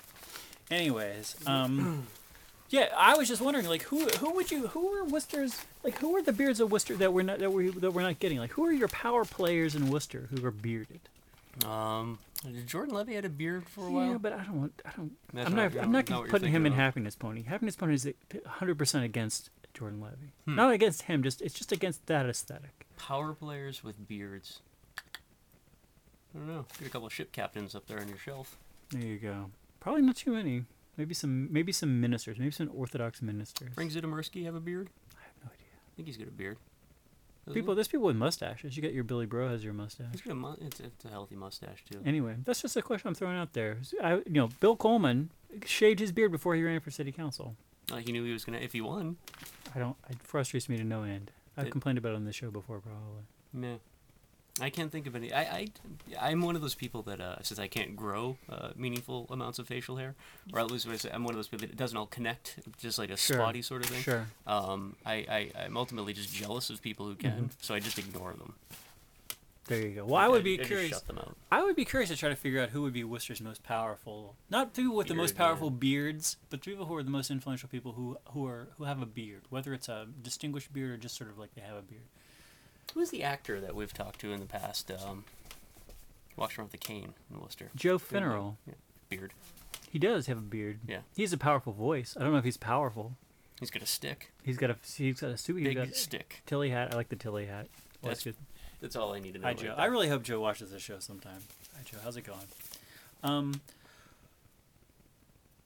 Anyways, 0.69 1.35
um, 1.47 2.07
yeah, 2.71 2.89
I 2.97 3.15
was 3.15 3.27
just 3.27 3.41
wondering, 3.41 3.67
like, 3.67 3.83
who 3.83 4.07
who 4.07 4.31
would 4.33 4.49
you 4.49 4.67
who 4.67 4.87
are 4.93 5.03
Worcester's 5.05 5.59
like 5.83 5.97
who 5.99 6.15
are 6.15 6.21
the 6.23 6.33
beards 6.33 6.59
of 6.59 6.71
Worcester 6.71 6.95
that 6.97 7.13
we're 7.13 7.21
not 7.23 7.39
that 7.39 7.51
we 7.51 7.69
that 7.69 7.91
we're 7.91 8.01
not 8.01 8.19
getting? 8.19 8.39
Like, 8.39 8.51
who 8.51 8.65
are 8.65 8.71
your 8.71 8.87
power 8.87 9.25
players 9.25 9.75
in 9.75 9.89
Worcester 9.89 10.27
who 10.31 10.43
are 10.45 10.51
bearded? 10.51 11.01
Um, 11.65 12.17
did 12.43 12.65
Jordan 12.65 12.95
Levy 12.95 13.13
had 13.15 13.25
a 13.25 13.29
beard 13.29 13.67
for 13.67 13.85
a 13.85 13.91
while? 13.91 14.11
Yeah, 14.13 14.17
but 14.17 14.33
I 14.33 14.43
don't 14.43 14.59
want. 14.61 14.81
I 14.85 14.91
don't. 14.95 15.11
That's 15.33 15.47
I'm 15.49 15.55
not- 15.55 15.73
not. 15.73 15.83
I'm 15.83 15.91
not 15.91 16.05
putting 16.29 16.49
him 16.51 16.65
in 16.65 16.71
of. 16.71 16.77
Happiness 16.79 17.15
Pony. 17.15 17.43
Happiness 17.43 17.75
Pony 17.75 17.93
is 17.95 18.05
100 18.31 18.77
percent 18.77 19.03
against 19.03 19.49
Jordan 19.73 19.99
Levy. 20.01 20.31
Hmm. 20.45 20.55
Not 20.55 20.71
against 20.71 21.03
him. 21.03 21.23
Just 21.23 21.41
it's 21.41 21.53
just 21.53 21.71
against 21.73 22.05
that 22.07 22.25
aesthetic. 22.25 22.87
Power 22.97 23.33
players 23.33 23.83
with 23.83 24.07
beards. 24.07 24.61
I 26.33 26.37
don't 26.39 26.47
know. 26.47 26.65
Get 26.79 26.87
a 26.87 26.91
couple 26.91 27.07
of 27.07 27.13
ship 27.13 27.33
captains 27.33 27.75
up 27.75 27.87
there 27.87 27.99
on 27.99 28.07
your 28.07 28.17
shelf. 28.17 28.55
There 28.91 29.01
you 29.01 29.17
go. 29.17 29.51
Probably 29.81 30.01
not 30.01 30.15
too 30.15 30.31
many. 30.31 30.63
Maybe 30.97 31.13
some. 31.13 31.51
Maybe 31.51 31.71
some 31.71 31.99
ministers. 32.01 32.37
Maybe 32.39 32.51
some 32.51 32.69
Orthodox 32.73 33.21
ministers. 33.21 33.69
Frank 33.75 33.91
Zitamersky 33.91 34.45
have 34.45 34.55
a 34.55 34.59
beard? 34.59 34.89
I 35.17 35.23
have 35.23 35.33
no 35.43 35.49
idea. 35.53 35.67
I 35.75 35.89
think 35.95 36.07
he's 36.07 36.17
got 36.17 36.27
a 36.27 36.31
beard. 36.31 36.57
Doesn't 37.45 37.55
People. 37.59 37.73
he? 37.73 37.75
There's 37.75 37.87
people 37.87 38.05
with 38.05 38.15
mustaches. 38.17 38.75
You 38.77 38.83
got 38.83 38.93
your 38.93 39.03
Billy 39.03 39.25
Breault 39.25 39.49
has 39.49 39.63
your 39.63 39.73
mustache. 39.73 40.09
He's 40.11 40.21
got 40.21 40.31
a 40.33 40.35
mu- 40.35 40.55
it's, 40.61 40.79
it's 40.79 41.05
a 41.05 41.07
healthy 41.07 41.35
mustache 41.35 41.83
too. 41.89 41.99
Anyway, 42.05 42.35
that's 42.45 42.61
just 42.61 42.77
a 42.77 42.81
question 42.83 43.07
I'm 43.07 43.15
throwing 43.15 43.35
out 43.37 43.53
there. 43.53 43.79
I, 44.03 44.15
you 44.17 44.23
know, 44.27 44.49
Bill 44.59 44.75
Coleman 44.75 45.31
shaved 45.65 45.99
his 45.99 46.11
beard 46.11 46.31
before 46.31 46.53
he 46.55 46.61
ran 46.63 46.81
for 46.81 46.91
city 46.91 47.11
council. 47.11 47.55
Like 47.89 48.05
he 48.05 48.11
knew 48.11 48.23
he 48.23 48.31
was 48.33 48.45
gonna 48.45 48.59
if 48.59 48.73
he 48.73 48.81
won. 48.81 49.17
I 49.73 49.79
don't. 49.79 49.95
It 50.09 50.17
frustrates 50.21 50.69
me 50.69 50.77
to 50.77 50.83
no 50.83 51.01
end. 51.03 51.31
I've 51.57 51.67
It- 51.67 51.71
complained 51.71 51.97
about 51.97 52.11
it 52.13 52.15
on 52.17 52.25
the 52.25 52.33
show 52.33 52.51
before, 52.51 52.79
probably. 52.79 53.23
Meh. 53.53 53.77
I 54.59 54.69
can't 54.69 54.91
think 54.91 55.07
of 55.07 55.15
any. 55.15 55.31
I, 55.31 55.41
I 55.41 55.67
I'm 56.19 56.41
one 56.41 56.55
of 56.57 56.61
those 56.61 56.75
people 56.75 57.01
that 57.03 57.21
uh, 57.21 57.41
since 57.41 57.57
I 57.59 57.67
can't 57.67 57.95
grow 57.95 58.37
uh, 58.49 58.69
meaningful 58.75 59.27
amounts 59.29 59.59
of 59.59 59.67
facial 59.67 59.95
hair, 59.95 60.13
or 60.53 60.59
at 60.59 60.69
least 60.69 60.85
I'm 61.11 61.23
one 61.23 61.33
of 61.33 61.37
those 61.37 61.47
people 61.47 61.65
that 61.67 61.71
it 61.73 61.77
doesn't 61.77 61.97
all 61.97 62.05
connect, 62.07 62.59
just 62.77 62.99
like 62.99 63.09
a 63.09 63.17
Sure. 63.17 63.37
spotty 63.37 63.61
sort 63.61 63.83
of 63.85 63.89
thing. 63.89 64.01
Sure. 64.03 64.27
Um, 64.45 64.97
I, 65.05 65.13
I 65.13 65.51
I'm 65.65 65.77
ultimately 65.77 66.11
just 66.13 66.33
jealous 66.33 66.69
of 66.69 66.81
people 66.81 67.05
who 67.07 67.15
can, 67.15 67.31
Mhm. 67.31 67.49
so 67.61 67.73
I 67.73 67.79
just 67.79 67.97
ignore 67.97 68.33
them. 68.33 68.55
There 69.67 69.79
you 69.87 69.95
go. 69.95 70.05
Well, 70.05 70.15
I 70.19 70.27
would 70.27 70.43
be 70.43 70.57
just 70.57 70.67
curious. 70.67 70.89
Shut 70.91 71.07
them 71.07 71.19
out. 71.19 71.37
I 71.49 71.63
would 71.63 71.75
be 71.77 71.85
curious 71.85 72.09
to 72.09 72.17
try 72.17 72.27
to 72.29 72.35
figure 72.35 72.59
out 72.61 72.69
who 72.71 72.81
would 72.81 72.91
be 72.93 73.03
Worcester's 73.05 73.39
most 73.39 73.63
powerful. 73.63 74.35
Not 74.49 74.73
people 74.73 74.95
with 74.95 75.07
the 75.07 75.13
most 75.13 75.31
Beard 75.31 75.37
powerful 75.37 75.69
beards, 75.69 76.35
but 76.49 76.61
people 76.61 76.85
who 76.87 76.95
are 76.97 77.03
the 77.03 77.11
most 77.11 77.31
influential 77.31 77.69
people 77.69 77.93
who 77.93 78.17
who 78.33 78.45
are 78.47 78.67
who 78.77 78.83
have 78.83 79.01
a 79.01 79.05
beard, 79.05 79.43
whether 79.49 79.73
it's 79.73 79.87
a 79.87 80.07
distinguished 80.21 80.73
beard 80.73 80.91
or 80.91 80.97
just 80.97 81.15
sort 81.15 81.29
of 81.29 81.37
like 81.37 81.53
they 81.55 81.61
have 81.61 81.77
a 81.77 81.81
beard. 81.83 82.03
Who's 82.93 83.09
the 83.09 83.23
actor 83.23 83.59
that 83.61 83.75
we've 83.75 83.93
talked 83.93 84.19
to 84.21 84.31
in 84.33 84.39
the 84.39 84.45
past? 84.45 84.91
Um, 84.91 85.23
walks 86.35 86.57
around 86.57 86.67
with 86.67 86.73
a 86.75 86.77
cane 86.77 87.13
in 87.33 87.39
Worcester. 87.39 87.69
Joe 87.75 87.97
Good 87.97 88.21
Yeah. 88.67 88.73
Beard. 89.09 89.33
He 89.89 89.99
does 89.99 90.27
have 90.27 90.37
a 90.37 90.41
beard. 90.41 90.79
Yeah. 90.87 90.99
He 91.15 91.21
has 91.23 91.33
a 91.33 91.37
powerful 91.37 91.73
voice. 91.73 92.15
I 92.17 92.23
don't 92.23 92.31
know 92.31 92.37
if 92.37 92.45
he's 92.45 92.57
powerful. 92.57 93.13
He's 93.59 93.69
got 93.71 93.83
a 93.83 93.87
stick. 93.87 94.31
He's 94.43 94.57
got 94.57 94.69
a 94.71 94.75
he's 94.95 95.19
got 95.21 95.31
a 95.31 95.37
suit. 95.37 95.63
Big 95.63 95.75
got 95.75 95.87
a 95.89 95.93
stick. 95.93 96.41
Tilley 96.45 96.69
hat. 96.69 96.93
I 96.93 96.95
like 96.95 97.09
the 97.09 97.15
Tilley 97.15 97.45
hat. 97.45 97.67
Well, 98.01 98.09
that's 98.11 98.23
That's 98.23 98.37
good. 98.37 98.45
That's 98.81 98.95
all 98.95 99.13
I 99.13 99.19
need 99.19 99.33
to 99.33 99.39
know. 99.39 99.47
Hi 99.47 99.53
Joe. 99.53 99.75
I 99.77 99.85
really 99.85 100.09
hope 100.09 100.23
Joe 100.23 100.39
watches 100.39 100.71
this 100.71 100.81
show 100.81 100.99
sometime. 100.99 101.39
Hi 101.75 101.83
Joe. 101.85 101.97
How's 102.03 102.17
it 102.17 102.23
going? 102.23 102.39
Um. 103.23 103.61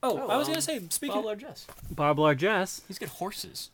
Oh, 0.04 0.20
Oh, 0.24 0.28
I 0.28 0.38
was 0.38 0.48
um, 0.48 0.54
gonna 0.54 0.62
say 0.62 0.82
speaking 0.90 1.14
Bob 1.16 1.20
of 1.20 1.26
Largess. 1.26 1.68
Bob 1.90 2.20
Largess, 2.20 2.82
He's 2.88 3.00
got 3.00 3.10
horses. 3.10 3.70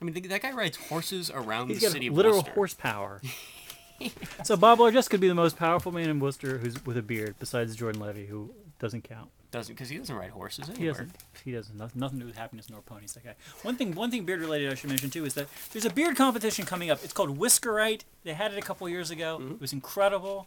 I 0.00 0.04
mean, 0.04 0.14
that 0.28 0.42
guy 0.42 0.52
rides 0.52 0.76
horses 0.76 1.30
around 1.30 1.68
he's 1.68 1.80
the 1.80 1.86
got 1.86 1.92
city 1.92 2.10
literal 2.10 2.36
Worcester. 2.36 2.52
horsepower. 2.52 3.20
so 4.44 4.56
Bob 4.56 4.78
Largess 4.78 5.08
could 5.08 5.20
be 5.20 5.28
the 5.28 5.34
most 5.34 5.56
powerful 5.56 5.90
man 5.90 6.08
in 6.08 6.20
Worcester 6.20 6.58
who's 6.58 6.84
with 6.86 6.96
a 6.96 7.02
beard, 7.02 7.34
besides 7.38 7.74
Jordan 7.74 8.00
Levy, 8.00 8.26
who 8.26 8.54
doesn't 8.78 9.02
count. 9.02 9.30
Doesn't 9.50 9.74
because 9.74 9.88
he 9.88 9.96
doesn't 9.96 10.14
ride 10.14 10.30
horses 10.30 10.68
anywhere. 10.68 10.78
He 10.78 10.86
doesn't. 10.86 11.16
He 11.46 11.52
doesn't. 11.52 11.76
Nothing, 11.78 12.00
nothing 12.00 12.18
to 12.18 12.24
do 12.24 12.26
with 12.26 12.36
happiness 12.36 12.68
nor 12.68 12.82
ponies. 12.82 13.14
That 13.14 13.24
guy. 13.24 13.34
One 13.62 13.76
thing. 13.76 13.94
One 13.94 14.10
thing 14.10 14.24
beard 14.24 14.40
related 14.40 14.70
I 14.70 14.74
should 14.74 14.90
mention 14.90 15.08
too 15.08 15.24
is 15.24 15.34
that 15.34 15.48
there's 15.72 15.86
a 15.86 15.90
beard 15.90 16.16
competition 16.16 16.66
coming 16.66 16.90
up. 16.90 17.02
It's 17.02 17.14
called 17.14 17.38
Whiskerite. 17.38 18.02
They 18.24 18.34
had 18.34 18.52
it 18.52 18.58
a 18.58 18.62
couple 18.62 18.86
years 18.90 19.10
ago. 19.10 19.38
Mm-hmm. 19.40 19.54
It 19.54 19.60
was 19.60 19.72
incredible. 19.72 20.46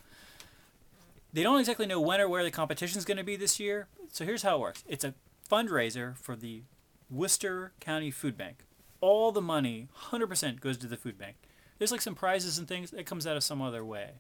They 1.33 1.41
don't 1.41 1.59
exactly 1.59 1.87
know 1.87 1.99
when 1.99 2.21
or 2.21 2.29
where 2.29 2.43
the 2.43 2.51
competition's 2.51 3.03
going 3.05 3.17
to 3.17 3.23
be 3.23 3.35
this 3.35 3.59
year. 3.59 3.87
So 4.11 4.23
here's 4.23 4.43
how 4.43 4.57
it 4.57 4.59
works. 4.59 4.83
It's 4.87 5.03
a 5.03 5.15
fundraiser 5.49 6.15
for 6.17 6.35
the 6.35 6.61
Worcester 7.09 7.71
County 7.79 8.11
Food 8.11 8.37
Bank. 8.37 8.65
All 9.01 9.31
the 9.31 9.41
money, 9.41 9.87
100% 10.11 10.61
goes 10.61 10.77
to 10.77 10.87
the 10.87 10.97
food 10.97 11.17
bank. 11.17 11.35
There's 11.77 11.91
like 11.91 12.01
some 12.01 12.15
prizes 12.15 12.57
and 12.57 12.67
things 12.67 12.91
that 12.91 13.05
comes 13.05 13.27
out 13.27 13.35
of 13.35 13.43
some 13.43 13.61
other 13.61 13.83
way. 13.83 14.11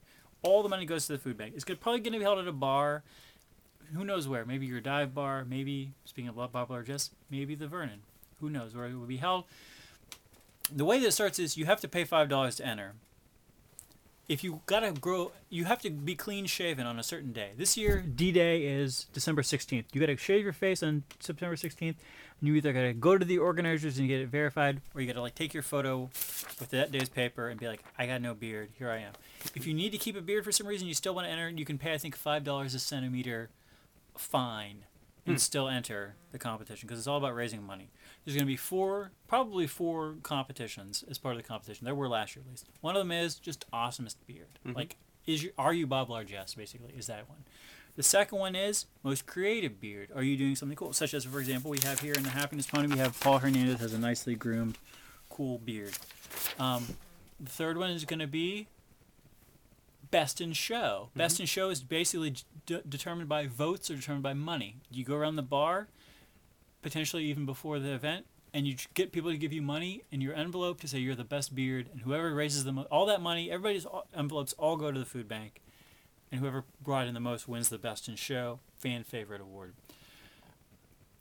All 0.41 0.63
the 0.63 0.69
money 0.69 0.85
goes 0.85 1.05
to 1.05 1.13
the 1.13 1.19
food 1.19 1.37
bank. 1.37 1.53
It's 1.55 1.63
good, 1.63 1.79
probably 1.79 2.01
going 2.01 2.13
to 2.13 2.19
be 2.19 2.25
held 2.25 2.39
at 2.39 2.47
a 2.47 2.51
bar 2.51 3.03
who 3.93 4.05
knows 4.05 4.27
where? 4.27 4.45
Maybe 4.45 4.65
your 4.65 4.81
dive 4.81 5.13
bar. 5.13 5.45
Maybe 5.45 5.93
speaking 6.05 6.29
of 6.29 6.35
Bob 6.51 6.69
Largess, 6.69 7.11
maybe 7.29 7.55
the 7.55 7.67
Vernon. 7.67 8.01
Who 8.39 8.49
knows 8.49 8.75
where 8.75 8.87
it 8.87 8.95
will 8.95 9.05
be 9.05 9.17
held? 9.17 9.45
The 10.73 10.85
way 10.85 10.99
that 10.99 11.07
it 11.07 11.11
starts 11.11 11.39
is 11.39 11.57
you 11.57 11.65
have 11.65 11.81
to 11.81 11.87
pay 11.87 12.05
five 12.05 12.29
dollars 12.29 12.55
to 12.55 12.65
enter. 12.65 12.93
If 14.31 14.45
you 14.45 14.61
gotta 14.65 14.93
grow, 14.93 15.33
you 15.49 15.65
have 15.65 15.81
to 15.81 15.89
be 15.89 16.15
clean 16.15 16.45
shaven 16.45 16.87
on 16.87 16.97
a 16.97 17.03
certain 17.03 17.33
day. 17.33 17.49
This 17.57 17.75
year, 17.75 18.01
D 18.01 18.31
Day 18.31 18.63
is 18.63 19.07
December 19.11 19.43
sixteenth. 19.43 19.87
You 19.91 19.99
gotta 19.99 20.15
shave 20.15 20.45
your 20.45 20.53
face 20.53 20.81
on 20.81 21.03
September 21.19 21.57
sixteenth, 21.57 21.97
and 22.39 22.47
you 22.47 22.55
either 22.55 22.71
gotta 22.71 22.93
go 22.93 23.17
to 23.17 23.25
the 23.25 23.39
organizers 23.39 23.99
and 23.99 24.07
get 24.07 24.21
it 24.21 24.29
verified, 24.29 24.79
or 24.95 25.01
you 25.01 25.07
gotta 25.07 25.19
like 25.19 25.35
take 25.35 25.53
your 25.53 25.63
photo 25.63 26.03
with 26.61 26.69
that 26.69 26.93
day's 26.93 27.09
paper 27.09 27.49
and 27.49 27.59
be 27.59 27.67
like, 27.67 27.83
I 27.99 28.05
got 28.05 28.21
no 28.21 28.33
beard, 28.33 28.69
here 28.79 28.89
I 28.89 28.99
am. 28.99 29.11
If 29.53 29.67
you 29.67 29.73
need 29.73 29.91
to 29.91 29.97
keep 29.97 30.15
a 30.15 30.21
beard 30.21 30.45
for 30.45 30.53
some 30.53 30.65
reason, 30.65 30.87
you 30.87 30.93
still 30.93 31.13
want 31.13 31.27
to 31.27 31.31
enter, 31.31 31.47
and 31.47 31.59
you 31.59 31.65
can 31.65 31.77
pay 31.77 31.93
I 31.93 31.97
think 31.97 32.15
five 32.15 32.45
dollars 32.45 32.73
a 32.73 32.79
centimeter 32.79 33.49
fine 34.15 34.85
and 35.25 35.35
hmm. 35.35 35.39
still 35.39 35.67
enter 35.67 36.15
the 36.31 36.39
competition 36.39 36.87
because 36.87 36.99
it's 36.99 37.07
all 37.07 37.17
about 37.17 37.35
raising 37.35 37.63
money. 37.63 37.89
There's 38.23 38.35
going 38.35 38.45
to 38.45 38.51
be 38.51 38.55
four, 38.57 39.11
probably 39.27 39.65
four 39.67 40.15
competitions 40.21 41.03
as 41.09 41.17
part 41.17 41.35
of 41.35 41.41
the 41.41 41.47
competition. 41.47 41.85
There 41.85 41.95
were 41.95 42.07
last 42.07 42.35
year 42.35 42.43
at 42.45 42.51
least. 42.51 42.67
One 42.81 42.95
of 42.95 42.99
them 42.99 43.11
is 43.11 43.35
just 43.35 43.69
awesomest 43.71 44.15
beard. 44.27 44.59
Like, 44.75 44.97
is 45.25 45.43
you 45.43 45.51
are 45.57 45.73
you 45.73 45.87
Bob 45.87 46.09
Largess? 46.09 46.53
Basically, 46.55 46.93
is 46.97 47.07
that 47.07 47.27
one. 47.29 47.39
The 47.95 48.03
second 48.03 48.37
one 48.39 48.55
is 48.55 48.85
most 49.03 49.25
creative 49.25 49.81
beard. 49.81 50.09
Are 50.15 50.23
you 50.23 50.37
doing 50.37 50.55
something 50.55 50.75
cool? 50.77 50.93
Such 50.93 51.13
as, 51.13 51.25
for 51.25 51.39
example, 51.39 51.71
we 51.71 51.79
have 51.83 51.99
here 51.99 52.13
in 52.13 52.23
the 52.23 52.29
Happiness 52.29 52.65
Pony, 52.67 52.87
we 52.87 52.97
have 52.99 53.19
Paul 53.19 53.39
Hernandez 53.39 53.81
has 53.81 53.93
a 53.93 53.99
nicely 53.99 54.33
groomed, 54.35 54.77
cool 55.29 55.57
beard. 55.57 55.93
Um, 56.57 56.85
the 57.39 57.49
third 57.49 57.77
one 57.77 57.91
is 57.91 58.05
going 58.05 58.19
to 58.19 58.27
be 58.27 58.67
best 60.09 60.39
in 60.41 60.53
show. 60.53 61.09
Best 61.15 61.39
in 61.39 61.45
show 61.45 61.69
is 61.69 61.81
basically 61.81 62.35
d- 62.65 62.81
determined 62.87 63.27
by 63.29 63.47
votes 63.47 63.89
or 63.89 63.95
determined 63.95 64.23
by 64.23 64.33
money. 64.33 64.77
You 64.91 65.03
go 65.03 65.15
around 65.15 65.35
the 65.35 65.41
bar, 65.41 65.87
potentially 66.81 67.25
even 67.25 67.45
before 67.45 67.79
the 67.79 67.93
event, 67.93 68.25
and 68.53 68.67
you 68.67 68.75
get 68.93 69.11
people 69.11 69.31
to 69.31 69.37
give 69.37 69.53
you 69.53 69.61
money 69.61 70.03
in 70.11 70.21
your 70.21 70.33
envelope 70.33 70.81
to 70.81 70.87
say 70.87 70.99
you're 70.99 71.15
the 71.15 71.23
best 71.23 71.55
beard, 71.55 71.89
and 71.91 72.01
whoever 72.01 72.33
raises 72.33 72.63
the 72.63 72.71
mo- 72.71 72.87
all 72.91 73.05
that 73.05 73.21
money, 73.21 73.49
everybody's 73.49 73.85
envelopes 74.15 74.53
all 74.57 74.75
go 74.75 74.91
to 74.91 74.99
the 74.99 75.05
food 75.05 75.27
bank, 75.27 75.61
and 76.31 76.41
whoever 76.41 76.65
brought 76.81 77.07
in 77.07 77.13
the 77.13 77.19
most 77.19 77.47
wins 77.47 77.69
the 77.69 77.77
best 77.77 78.07
in 78.07 78.15
show 78.15 78.59
fan 78.77 79.03
favorite 79.03 79.41
award. 79.41 79.73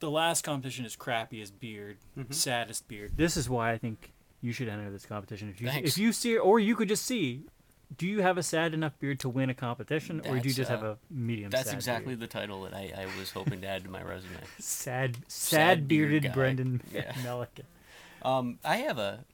The 0.01 0.11
last 0.11 0.43
competition 0.43 0.85
is 0.85 0.97
crappiest 0.97 1.61
beard, 1.61 1.99
mm-hmm. 2.19 2.33
saddest 2.33 2.89
beard. 2.89 3.13
This 3.17 3.37
is 3.37 3.51
why 3.51 3.73
I 3.73 3.79
think 3.79 4.13
you 4.41 4.53
should 4.53 4.69
enter 4.69 4.91
this 4.91 5.05
competition. 5.05 5.51
If 5.51 5.61
you 5.61 5.69
Thanks. 5.69 5.91
if 5.91 5.99
you 5.99 6.13
see, 6.13 6.39
or 6.39 6.59
you 6.59 6.75
could 6.75 6.89
just 6.89 7.05
see, 7.05 7.45
do 7.97 8.07
you 8.07 8.23
have 8.23 8.39
a 8.39 8.43
sad 8.43 8.73
enough 8.75 8.99
beard 8.99 9.21
to 9.21 9.29
win 9.29 9.51
a 9.51 9.55
competition, 9.55 10.21
or 10.21 10.23
do 10.23 10.29
you 10.37 10.41
That's, 10.43 10.55
just 10.55 10.71
have 10.71 10.83
uh, 10.83 10.87
a 10.93 10.97
medium? 11.13 11.51
That's 11.51 11.73
exactly 11.73 12.15
beard? 12.15 12.21
the 12.21 12.27
title 12.27 12.63
that 12.63 12.75
I, 12.75 12.93
I 12.97 13.07
was 13.19 13.31
hoping 13.33 13.61
to 13.63 13.67
add 13.67 13.85
to 13.85 13.91
my 13.91 14.03
resume. 14.03 14.37
sad, 14.59 15.17
Sad 15.29 15.79
sad 15.79 15.89
bearded 15.89 16.23
guy. 16.25 16.29
Brendan 16.31 16.83
Yeah. 16.93 17.13
Melican. 17.23 17.65
Um, 18.23 18.59
I 18.65 18.77
have 18.77 18.99
a. 18.99 19.25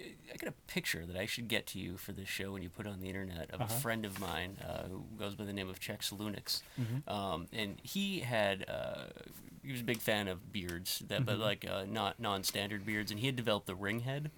I 0.00 0.36
got 0.36 0.50
a 0.50 0.54
picture 0.72 1.06
that 1.06 1.16
I 1.16 1.24
should 1.24 1.48
get 1.48 1.66
to 1.68 1.78
you 1.78 1.96
for 1.96 2.12
this 2.12 2.28
show 2.28 2.52
when 2.52 2.62
you 2.62 2.68
put 2.68 2.86
it 2.86 2.90
on 2.90 3.00
the 3.00 3.08
internet 3.08 3.50
of 3.52 3.60
Uh-huh. 3.62 3.74
a 3.74 3.80
friend 3.80 4.04
of 4.04 4.20
mine 4.20 4.58
uh, 4.62 4.82
who 4.88 5.04
goes 5.18 5.34
by 5.34 5.44
the 5.44 5.52
name 5.52 5.70
of 5.70 5.80
Chex 5.80 6.12
Lunix. 6.12 6.60
Mhm. 6.78 7.10
Um, 7.10 7.46
and 7.52 7.78
he 7.82 8.20
had, 8.20 8.68
uh, 8.68 9.06
he 9.64 9.72
was 9.72 9.80
a 9.80 9.84
big 9.84 9.98
fan 10.02 10.28
of 10.28 10.52
beards, 10.52 10.98
that 11.08 11.24
but 11.24 11.36
Mhm. 11.38 11.40
like 11.40 11.64
uh, 11.64 11.84
not 11.88 12.20
non-standard 12.20 12.84
beards, 12.84 13.10
and 13.10 13.20
he 13.20 13.26
had 13.26 13.36
developed 13.36 13.66
the 13.66 13.74
ring 13.74 14.00
head, 14.00 14.30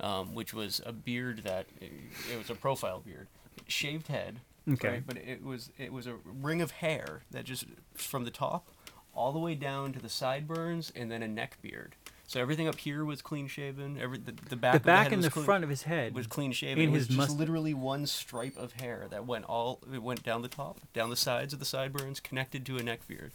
um, 0.00 0.34
which 0.34 0.52
was 0.54 0.80
a 0.86 0.92
beard 0.92 1.38
that 1.44 1.66
it 1.80 2.38
was 2.38 2.50
a 2.50 2.54
profile 2.54 3.00
beard, 3.00 3.26
shaved 3.66 4.08
head, 4.08 4.40
Okay. 4.70 4.88
right? 4.88 5.02
But 5.06 5.16
it 5.18 5.42
was 5.44 5.70
it 5.78 5.92
was 5.92 6.06
a 6.06 6.14
ring 6.24 6.60
of 6.62 6.70
hair 6.72 7.22
that 7.30 7.44
just 7.44 7.64
from 7.94 8.24
the 8.24 8.30
top 8.30 8.68
all 9.14 9.32
the 9.32 9.38
way 9.38 9.54
down 9.54 9.92
to 9.92 9.98
the 9.98 10.08
sideburns, 10.08 10.92
and 10.94 11.10
then 11.10 11.22
a 11.22 11.28
neck 11.28 11.58
beard. 11.60 11.96
So 12.28 12.40
everything 12.40 12.68
up 12.68 12.76
here 12.78 13.04
was 13.06 13.22
clean 13.22 13.48
shaven. 13.48 13.98
Every 14.00 14.18
the, 14.18 14.32
the 14.50 14.54
back 14.54 14.74
The 14.74 14.76
of 14.76 14.82
back 14.84 15.04
head 15.04 15.12
and 15.14 15.24
the 15.24 15.30
clean, 15.30 15.44
front 15.46 15.64
of 15.64 15.70
his 15.70 15.84
head. 15.84 16.14
was 16.14 16.26
clean 16.26 16.52
shaven. 16.52 16.84
it 16.84 16.88
was 16.90 17.00
his 17.00 17.06
just 17.08 17.16
must- 17.18 17.38
literally 17.38 17.72
one 17.74 18.06
stripe 18.06 18.56
of 18.58 18.72
hair 18.74 19.06
that 19.10 19.26
went 19.26 19.46
all 19.46 19.80
it 19.92 20.02
went 20.02 20.22
down 20.22 20.42
the 20.42 20.48
top, 20.48 20.78
down 20.92 21.08
the 21.10 21.16
sides 21.16 21.52
of 21.54 21.58
the 21.58 21.64
sideburns, 21.64 22.20
connected 22.20 22.64
to 22.66 22.76
a 22.76 22.82
neck 22.82 23.00
beard. 23.08 23.32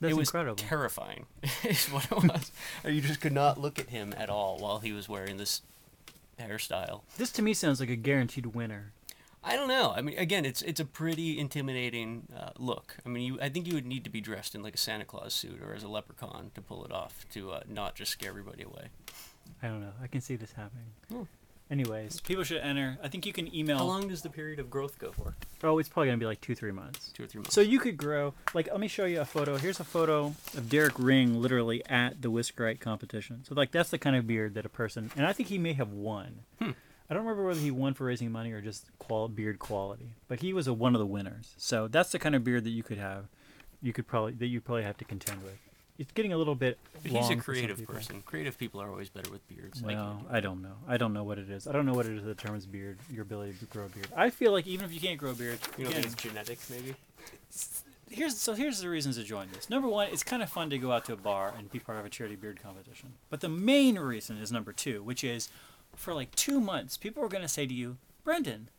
That's 0.00 0.12
it 0.12 0.16
was 0.16 0.28
incredible. 0.28 0.54
terrifying. 0.56 1.26
is 1.64 1.86
what 1.88 2.04
it 2.06 2.12
was. 2.12 2.52
you 2.86 3.00
just 3.02 3.20
could 3.20 3.32
not 3.32 3.60
look 3.60 3.78
at 3.80 3.88
him 3.90 4.14
at 4.16 4.30
all 4.30 4.58
while 4.58 4.78
he 4.78 4.92
was 4.92 5.08
wearing 5.08 5.36
this 5.36 5.60
hairstyle. 6.40 7.02
this 7.16 7.30
to 7.32 7.42
me 7.42 7.54
sounds 7.54 7.80
like 7.80 7.90
a 7.90 7.96
guaranteed 7.96 8.46
winner. 8.46 8.92
I 9.42 9.56
don't 9.56 9.68
know. 9.68 9.94
I 9.96 10.02
mean, 10.02 10.18
again, 10.18 10.44
it's 10.44 10.60
it's 10.62 10.80
a 10.80 10.84
pretty 10.84 11.38
intimidating 11.38 12.28
uh, 12.36 12.50
look. 12.58 12.98
I 13.06 13.08
mean, 13.08 13.22
you 13.24 13.38
I 13.40 13.48
think 13.48 13.66
you 13.66 13.74
would 13.74 13.86
need 13.86 14.04
to 14.04 14.10
be 14.10 14.20
dressed 14.20 14.54
in 14.54 14.62
like 14.62 14.74
a 14.74 14.78
Santa 14.78 15.04
Claus 15.04 15.32
suit 15.32 15.62
or 15.62 15.74
as 15.74 15.82
a 15.82 15.88
leprechaun 15.88 16.50
to 16.54 16.60
pull 16.60 16.84
it 16.84 16.92
off 16.92 17.24
to 17.32 17.52
uh, 17.52 17.60
not 17.66 17.94
just 17.94 18.12
scare 18.12 18.28
everybody 18.30 18.62
away. 18.62 18.88
I 19.62 19.68
don't 19.68 19.80
know. 19.80 19.92
I 20.02 20.08
can 20.08 20.20
see 20.20 20.36
this 20.36 20.52
happening. 20.52 20.86
Hmm. 21.08 21.22
Anyways, 21.70 22.20
people 22.22 22.42
should 22.42 22.60
enter. 22.62 22.98
I 23.02 23.06
think 23.08 23.24
you 23.26 23.32
can 23.32 23.54
email. 23.54 23.78
How 23.78 23.84
long 23.84 24.08
does 24.08 24.22
the 24.22 24.28
period 24.28 24.58
of 24.58 24.70
growth 24.70 24.98
go 24.98 25.12
for? 25.12 25.36
Oh, 25.62 25.78
it's 25.78 25.88
probably 25.88 26.08
gonna 26.08 26.18
be 26.18 26.26
like 26.26 26.40
two, 26.40 26.56
three 26.56 26.72
months. 26.72 27.12
Two 27.14 27.24
or 27.24 27.26
three 27.28 27.38
months. 27.40 27.54
So 27.54 27.60
you 27.60 27.78
could 27.78 27.96
grow. 27.96 28.34
Like, 28.54 28.66
let 28.68 28.80
me 28.80 28.88
show 28.88 29.04
you 29.04 29.20
a 29.20 29.24
photo. 29.24 29.56
Here's 29.56 29.78
a 29.78 29.84
photo 29.84 30.34
of 30.56 30.68
Derek 30.68 30.98
Ring, 30.98 31.40
literally 31.40 31.84
at 31.86 32.22
the 32.22 32.30
Whiskerite 32.30 32.80
competition. 32.80 33.44
So 33.44 33.54
like, 33.54 33.70
that's 33.70 33.90
the 33.90 33.98
kind 33.98 34.16
of 34.16 34.26
beard 34.26 34.54
that 34.54 34.66
a 34.66 34.68
person, 34.68 35.12
and 35.16 35.24
I 35.26 35.32
think 35.32 35.48
he 35.48 35.58
may 35.58 35.74
have 35.74 35.92
won. 35.92 36.40
Hmm. 36.58 36.70
I 37.08 37.14
don't 37.14 37.24
remember 37.24 37.44
whether 37.46 37.60
he 37.60 37.70
won 37.70 37.94
for 37.94 38.04
raising 38.04 38.30
money 38.30 38.52
or 38.52 38.60
just 38.60 38.86
qual- 38.98 39.28
beard 39.28 39.58
quality, 39.58 40.10
but 40.28 40.40
he 40.40 40.52
was 40.52 40.66
a, 40.68 40.72
one 40.72 40.94
of 40.94 41.00
the 41.00 41.06
winners. 41.06 41.54
So 41.56 41.88
that's 41.88 42.10
the 42.10 42.18
kind 42.20 42.34
of 42.34 42.44
beard 42.44 42.64
that 42.64 42.70
you 42.70 42.82
could 42.84 42.98
have. 42.98 43.26
You 43.82 43.92
could 43.92 44.06
probably 44.06 44.32
that 44.34 44.46
you 44.46 44.60
probably 44.60 44.82
have 44.84 44.96
to 44.98 45.04
contend 45.04 45.42
with. 45.42 45.58
It's 46.00 46.12
getting 46.12 46.32
a 46.32 46.38
little 46.38 46.54
bit. 46.54 46.78
He's 47.04 47.28
a 47.28 47.36
creative 47.36 47.86
person. 47.86 48.22
Creative 48.24 48.56
people 48.56 48.80
are 48.80 48.88
always 48.88 49.10
better 49.10 49.30
with 49.30 49.46
beards. 49.48 49.82
I 49.84 49.88
Well, 49.88 50.24
do 50.26 50.34
I 50.34 50.40
don't 50.40 50.62
know. 50.62 50.76
I 50.88 50.96
don't 50.96 51.12
know 51.12 51.24
what 51.24 51.38
it 51.38 51.50
is. 51.50 51.66
I 51.66 51.72
don't 51.72 51.84
know 51.84 51.92
what 51.92 52.06
it 52.06 52.16
is 52.16 52.24
that 52.24 52.38
determines 52.38 52.64
beard, 52.64 52.98
your 53.12 53.20
ability 53.20 53.56
to 53.60 53.66
grow 53.66 53.84
a 53.84 53.88
beard. 53.90 54.08
I 54.16 54.30
feel 54.30 54.50
like 54.50 54.66
even 54.66 54.86
if 54.86 54.94
you 54.94 55.00
can't 55.00 55.18
grow 55.18 55.32
a 55.32 55.34
beard, 55.34 55.58
you 55.76 55.84
know, 55.84 55.90
it's 55.90 56.14
genetics 56.14 56.70
maybe. 56.70 56.94
here's 58.08 58.38
so 58.38 58.54
here's 58.54 58.80
the 58.80 58.88
reasons 58.88 59.18
to 59.18 59.24
join 59.24 59.48
this. 59.52 59.68
Number 59.68 59.88
one, 59.88 60.08
it's 60.10 60.22
kind 60.22 60.42
of 60.42 60.48
fun 60.48 60.70
to 60.70 60.78
go 60.78 60.90
out 60.90 61.04
to 61.04 61.12
a 61.12 61.16
bar 61.16 61.52
and 61.58 61.70
be 61.70 61.78
part 61.78 61.98
of 61.98 62.06
a 62.06 62.08
charity 62.08 62.34
beard 62.34 62.62
competition. 62.62 63.12
But 63.28 63.42
the 63.42 63.50
main 63.50 63.98
reason 63.98 64.38
is 64.38 64.50
number 64.50 64.72
two, 64.72 65.02
which 65.02 65.22
is 65.22 65.50
for 65.96 66.14
like 66.14 66.34
two 66.34 66.60
months, 66.60 66.96
people 66.96 67.22
are 67.22 67.28
going 67.28 67.42
to 67.42 67.48
say 67.48 67.66
to 67.66 67.74
you, 67.74 67.98
Brendan, 68.24 68.70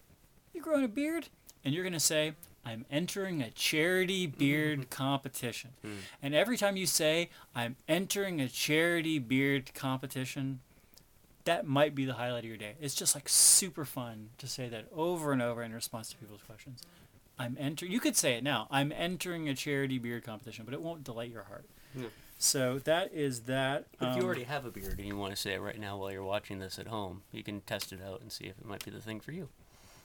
you're 0.56 0.64
growing 0.64 0.84
a 0.84 0.88
beard, 0.88 1.28
and 1.64 1.72
you're 1.72 1.84
going 1.84 1.94
to 1.94 2.00
say. 2.00 2.34
I'm 2.66 2.86
entering 2.92 3.42
a 3.42 3.50
charity 3.50 4.28
beard 4.28 4.90
competition. 4.90 5.72
Mm. 5.86 5.90
And 6.22 6.36
every 6.36 6.58
time 6.58 6.78
you 6.78 6.86
say, 6.86 7.30
I'm 7.56 7.76
entering 7.88 8.40
a 8.40 8.48
charity 8.48 9.20
beard 9.20 9.74
competition, 9.74 10.60
that 11.46 11.66
might 11.66 11.96
be 11.96 12.06
the 12.06 12.14
highlight 12.14 12.44
of 12.44 12.50
your 12.50 12.58
day. 12.58 12.76
It's 12.80 12.94
just 12.94 13.16
like 13.16 13.28
super 13.28 13.86
fun 13.86 14.30
to 14.38 14.48
say 14.48 14.70
that 14.70 14.86
over 14.96 15.32
and 15.32 15.42
over 15.42 15.64
in 15.64 15.74
response 15.74 16.10
to 16.12 16.18
people's 16.18 16.44
questions. 16.44 16.82
I'm 17.40 17.58
entering. 17.60 17.92
You 17.92 18.00
could 18.00 18.16
say 18.16 18.34
it 18.34 18.44
now. 18.44 18.68
I'm 18.70 18.92
entering 18.92 19.50
a 19.50 19.56
charity 19.56 19.98
beard 19.98 20.24
competition, 20.24 20.66
but 20.66 20.76
it 20.76 20.82
won't 20.82 21.04
delight 21.04 21.32
your 21.32 21.44
heart. 21.44 21.66
So 22.38 22.80
that 22.80 23.14
is 23.14 23.42
that. 23.42 23.86
But 24.00 24.10
if 24.10 24.16
you 24.16 24.22
um, 24.22 24.26
already 24.28 24.44
have 24.44 24.66
a 24.66 24.72
beard 24.72 24.98
and 24.98 25.08
you 25.08 25.18
want 25.18 25.34
to 25.34 25.40
say 25.40 25.54
it 25.54 25.62
right 25.62 25.80
now 25.80 25.98
while 25.98 26.12
you're 26.12 26.24
watching 26.24 26.60
this 26.60 26.80
at 26.80 26.88
home, 26.88 27.24
you 27.32 27.44
can 27.44 27.62
test 27.62 27.94
it 27.94 28.00
out 28.02 28.22
and 28.22 28.32
see 28.32 28.46
if 28.46 28.58
it 28.60 28.66
might 28.66 28.84
be 28.84 28.92
the 28.92 29.02
thing 29.02 29.20
for 29.20 29.32
you. 29.32 29.50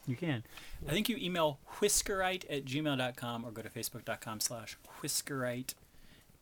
You 0.07 0.17
can. 0.17 0.45
I 0.89 0.93
think 0.93 1.09
you 1.09 1.17
email 1.17 1.59
whiskerite 1.81 2.45
at 2.49 2.65
gmail.com 2.65 3.45
or 3.45 3.51
go 3.51 3.63
to 3.63 3.69
facebook.com 3.69 4.41
slash 4.41 4.77
whiskerite 5.03 5.75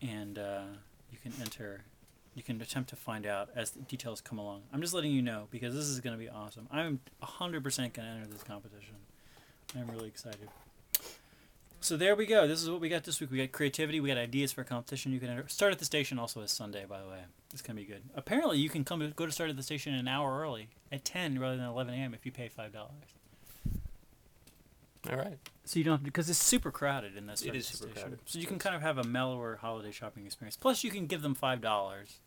and 0.02 0.38
uh, 0.38 0.62
you 1.10 1.18
can 1.22 1.32
enter, 1.40 1.84
you 2.34 2.42
can 2.42 2.60
attempt 2.60 2.90
to 2.90 2.96
find 2.96 3.26
out 3.26 3.48
as 3.56 3.70
the 3.70 3.80
details 3.80 4.20
come 4.20 4.38
along. 4.38 4.62
I'm 4.72 4.80
just 4.82 4.92
letting 4.92 5.12
you 5.12 5.22
know 5.22 5.48
because 5.50 5.74
this 5.74 5.86
is 5.86 6.00
going 6.00 6.14
to 6.14 6.22
be 6.22 6.28
awesome. 6.28 6.68
I'm 6.70 7.00
100% 7.22 7.62
going 7.78 7.90
to 7.90 8.02
enter 8.02 8.26
this 8.26 8.42
competition. 8.42 8.96
I'm 9.76 9.88
really 9.88 10.08
excited. 10.08 10.48
So 11.80 11.96
there 11.98 12.14
we 12.14 12.24
go. 12.24 12.46
This 12.46 12.62
is 12.62 12.70
what 12.70 12.80
we 12.80 12.88
got 12.88 13.04
this 13.04 13.20
week. 13.20 13.30
We 13.30 13.38
got 13.38 13.52
creativity. 13.52 14.00
We 14.00 14.08
got 14.08 14.16
ideas 14.16 14.52
for 14.52 14.62
a 14.62 14.64
competition. 14.64 15.12
You 15.12 15.20
can 15.20 15.28
enter. 15.28 15.46
Start 15.48 15.72
at 15.72 15.78
the 15.78 15.84
station 15.84 16.18
also 16.18 16.40
is 16.40 16.50
Sunday, 16.50 16.86
by 16.88 17.00
the 17.02 17.08
way. 17.08 17.20
It's 17.52 17.60
gonna 17.60 17.78
be 17.78 17.84
good. 17.84 18.02
Apparently, 18.14 18.56
you 18.58 18.70
can 18.70 18.84
come 18.84 19.12
go 19.14 19.26
to 19.26 19.32
start 19.32 19.50
at 19.50 19.56
the 19.56 19.62
station 19.62 19.92
an 19.92 20.08
hour 20.08 20.40
early 20.40 20.70
at 20.90 21.04
10 21.04 21.38
rather 21.38 21.58
than 21.58 21.66
11 21.66 21.92
a.m. 21.92 22.14
if 22.14 22.24
you 22.24 22.32
pay 22.32 22.48
five 22.48 22.72
dollars. 22.72 22.90
All 25.10 25.16
right. 25.16 25.38
So 25.64 25.78
you 25.78 25.84
don't 25.84 26.02
because 26.02 26.28
it's 26.30 26.42
super 26.42 26.70
crowded 26.70 27.16
in 27.16 27.26
this. 27.26 27.42
It 27.42 27.54
is 27.54 27.66
super 27.66 27.92
crowded. 27.92 28.18
So 28.26 28.38
you 28.38 28.46
can 28.46 28.58
kind 28.58 28.74
of 28.76 28.82
have 28.82 28.98
a 28.98 29.04
mellower 29.04 29.56
holiday 29.60 29.90
shopping 29.90 30.26
experience. 30.26 30.56
Plus, 30.56 30.84
you 30.84 30.90
can 30.90 31.06
give 31.06 31.22
them 31.22 31.34
five 31.34 31.60
dollars 31.60 32.20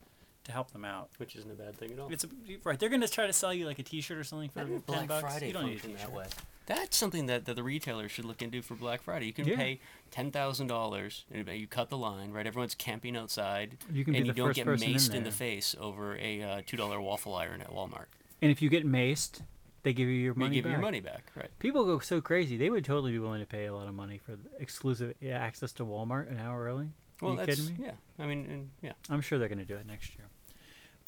to 0.43 0.51
help 0.51 0.71
them 0.71 0.85
out. 0.85 1.09
Which 1.17 1.35
isn't 1.35 1.49
a 1.49 1.55
bad 1.55 1.75
thing 1.75 1.91
at 1.91 1.99
all. 1.99 2.11
It's 2.11 2.23
a, 2.23 2.27
right. 2.63 2.79
They're 2.79 2.89
going 2.89 3.01
to 3.01 3.07
try 3.07 3.27
to 3.27 3.33
sell 3.33 3.53
you 3.53 3.65
like 3.65 3.79
a 3.79 3.83
T-shirt 3.83 4.17
or 4.17 4.23
something 4.23 4.49
for 4.49 4.59
ten 4.61 4.81
Black 4.85 5.07
bucks. 5.07 5.21
Friday 5.21 5.47
you 5.47 5.53
don't 5.53 5.65
need 5.65 5.79
a 5.79 5.81
T-shirt. 5.81 5.97
that 5.99 6.13
way. 6.13 6.25
That's 6.67 6.97
something 6.97 7.27
that, 7.27 7.45
that 7.45 7.55
the 7.55 7.63
retailers 7.63 8.11
should 8.11 8.25
look 8.25 8.41
into 8.41 8.61
for 8.61 8.75
Black 8.75 9.01
Friday. 9.01 9.25
You 9.25 9.33
can 9.33 9.47
Yeah. 9.47 9.55
pay 9.55 9.79
ten 10.11 10.31
thousand 10.31 10.67
dollars, 10.67 11.25
and 11.31 11.47
you 11.47 11.65
cut 11.67 11.89
the 11.89 11.97
line, 11.97 12.31
right? 12.31 12.45
Everyone's 12.45 12.75
camping 12.75 13.15
outside, 13.15 13.77
You 13.91 14.03
can 14.03 14.15
and 14.15 14.27
you 14.27 14.33
don't 14.33 14.53
get 14.53 14.65
person 14.65 14.89
in 14.89 14.95
maced 14.95 15.13
in, 15.13 15.23
the 15.23 15.31
face 15.31 15.75
over 15.79 16.17
a 16.17 16.41
uh, 16.41 16.61
two 16.65 16.75
dollar 16.77 16.99
waffle 16.99 17.35
iron 17.35 17.61
at 17.61 17.69
Walmart. 17.71 18.07
And 18.41 18.51
if 18.51 18.61
you 18.61 18.69
get 18.69 18.85
maced, 18.85 19.41
they 19.88 19.93
give 19.93 20.10
you 20.10 20.15
your 20.15 20.34
They 20.34 20.39
money 20.39 20.56
give 20.56 20.63
back. 20.65 20.69
you 20.71 20.73
your 20.73 20.82
money 20.82 21.00
back, 21.00 21.32
right? 21.36 21.50
People 21.60 21.86
go 21.86 22.00
so 22.00 22.19
crazy; 22.19 22.58
they 22.58 22.69
would 22.69 22.84
totally 22.84 23.13
be 23.13 23.19
willing 23.19 23.39
to 23.39 23.45
pay 23.47 23.65
a 23.67 23.73
lot 23.73 23.88
of 23.88 23.93
money 23.95 24.17
for 24.17 24.38
exclusive 24.60 25.13
access 25.26 25.71
to 25.73 25.86
Walmart 25.86 26.30
an 26.30 26.38
hour 26.39 26.63
early. 26.65 26.89
Well, 27.21 27.32
you 27.32 27.38
that's 27.38 27.60
kidding 27.60 27.78
me? 27.78 27.86
yeah. 27.86 27.91
I 28.23 28.28
mean, 28.28 28.45
and, 28.52 28.69
yeah, 28.82 28.91
I'm 29.10 29.21
sure 29.21 29.39
they're 29.39 29.47
going 29.47 29.60
to 29.60 29.65
do 29.65 29.76
it 29.76 29.88
next 29.88 30.10
year. 30.17 30.28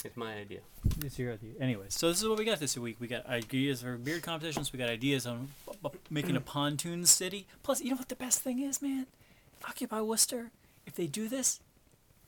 it's 0.06 0.15
my 0.18 0.34
idea. 0.36 0.62
This 0.98 1.20
year, 1.20 1.38
anyways. 1.60 1.94
So 1.94 2.08
this 2.10 2.22
is 2.22 2.28
what 2.28 2.38
we 2.39 2.46
got 2.46 2.60
this 2.60 2.78
week. 2.78 2.96
We 3.02 3.08
got 3.08 3.26
ideas 3.28 3.82
for 3.82 3.98
beard 3.98 4.24
competitions. 4.24 4.72
We 4.72 4.80
got 4.80 4.89
ideas 4.89 5.28
on 5.28 5.50
b- 5.68 5.89
b- 5.92 6.00
making 6.10 6.36
a 6.38 6.42
pontoon 6.42 7.06
city. 7.06 7.48
Plus, 7.63 7.82
you 7.82 7.89
know 7.92 7.98
what 7.98 8.08
the 8.10 8.15
best 8.15 8.39
thing 8.39 8.60
is, 8.62 8.82
man? 8.82 9.08
Occupy 9.68 10.00
Worcester. 10.02 10.52
If 10.88 10.96
they 10.96 11.06
do 11.06 11.28
this, 11.28 11.60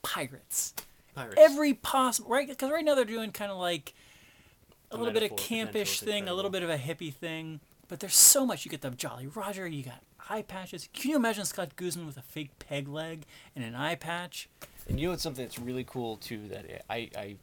pirates. 0.01 0.73
Pirates. 1.15 1.35
Every 1.37 1.73
possible 1.73 2.29
right 2.29 2.47
because 2.47 2.69
right 2.71 2.83
now 2.85 2.95
they're 2.95 3.05
doing 3.05 3.31
kind 3.31 3.51
of 3.51 3.57
like 3.57 3.93
a 4.91 4.95
A 4.95 4.97
little 4.97 5.13
bit 5.13 5.23
of 5.23 5.31
metaphor 5.31 5.57
campish 5.57 5.99
thing, 6.01 6.27
a 6.27 6.33
little 6.33 6.51
bit 6.51 6.63
of 6.63 6.69
a 6.69 6.77
hippie 6.77 7.13
thing. 7.13 7.59
But 7.87 7.99
there's 7.99 8.15
so 8.15 8.45
much. 8.45 8.63
You 8.65 8.71
get 8.71 8.81
the 8.81 8.89
Jolly 8.91 9.27
Roger. 9.27 9.67
You 9.67 9.83
got 9.83 10.01
eye 10.29 10.43
patches. 10.43 10.87
Can 10.93 11.11
you 11.11 11.17
imagine 11.17 11.43
Scott 11.45 11.75
Guzman 11.75 12.05
with 12.05 12.17
a 12.17 12.21
fake 12.21 12.51
peg 12.59 12.87
leg 12.87 13.25
and 13.55 13.65
an 13.65 13.75
eye 13.75 13.95
patch? 13.95 14.47
And 14.87 14.99
you 14.99 15.07
know 15.07 15.11
what's 15.11 15.23
something 15.23 15.43
that's 15.43 15.59
really 15.59 15.83
cool 15.83 16.17
too 16.17 16.47
that 16.49 16.83
I 16.89 17.09
I 17.17 17.35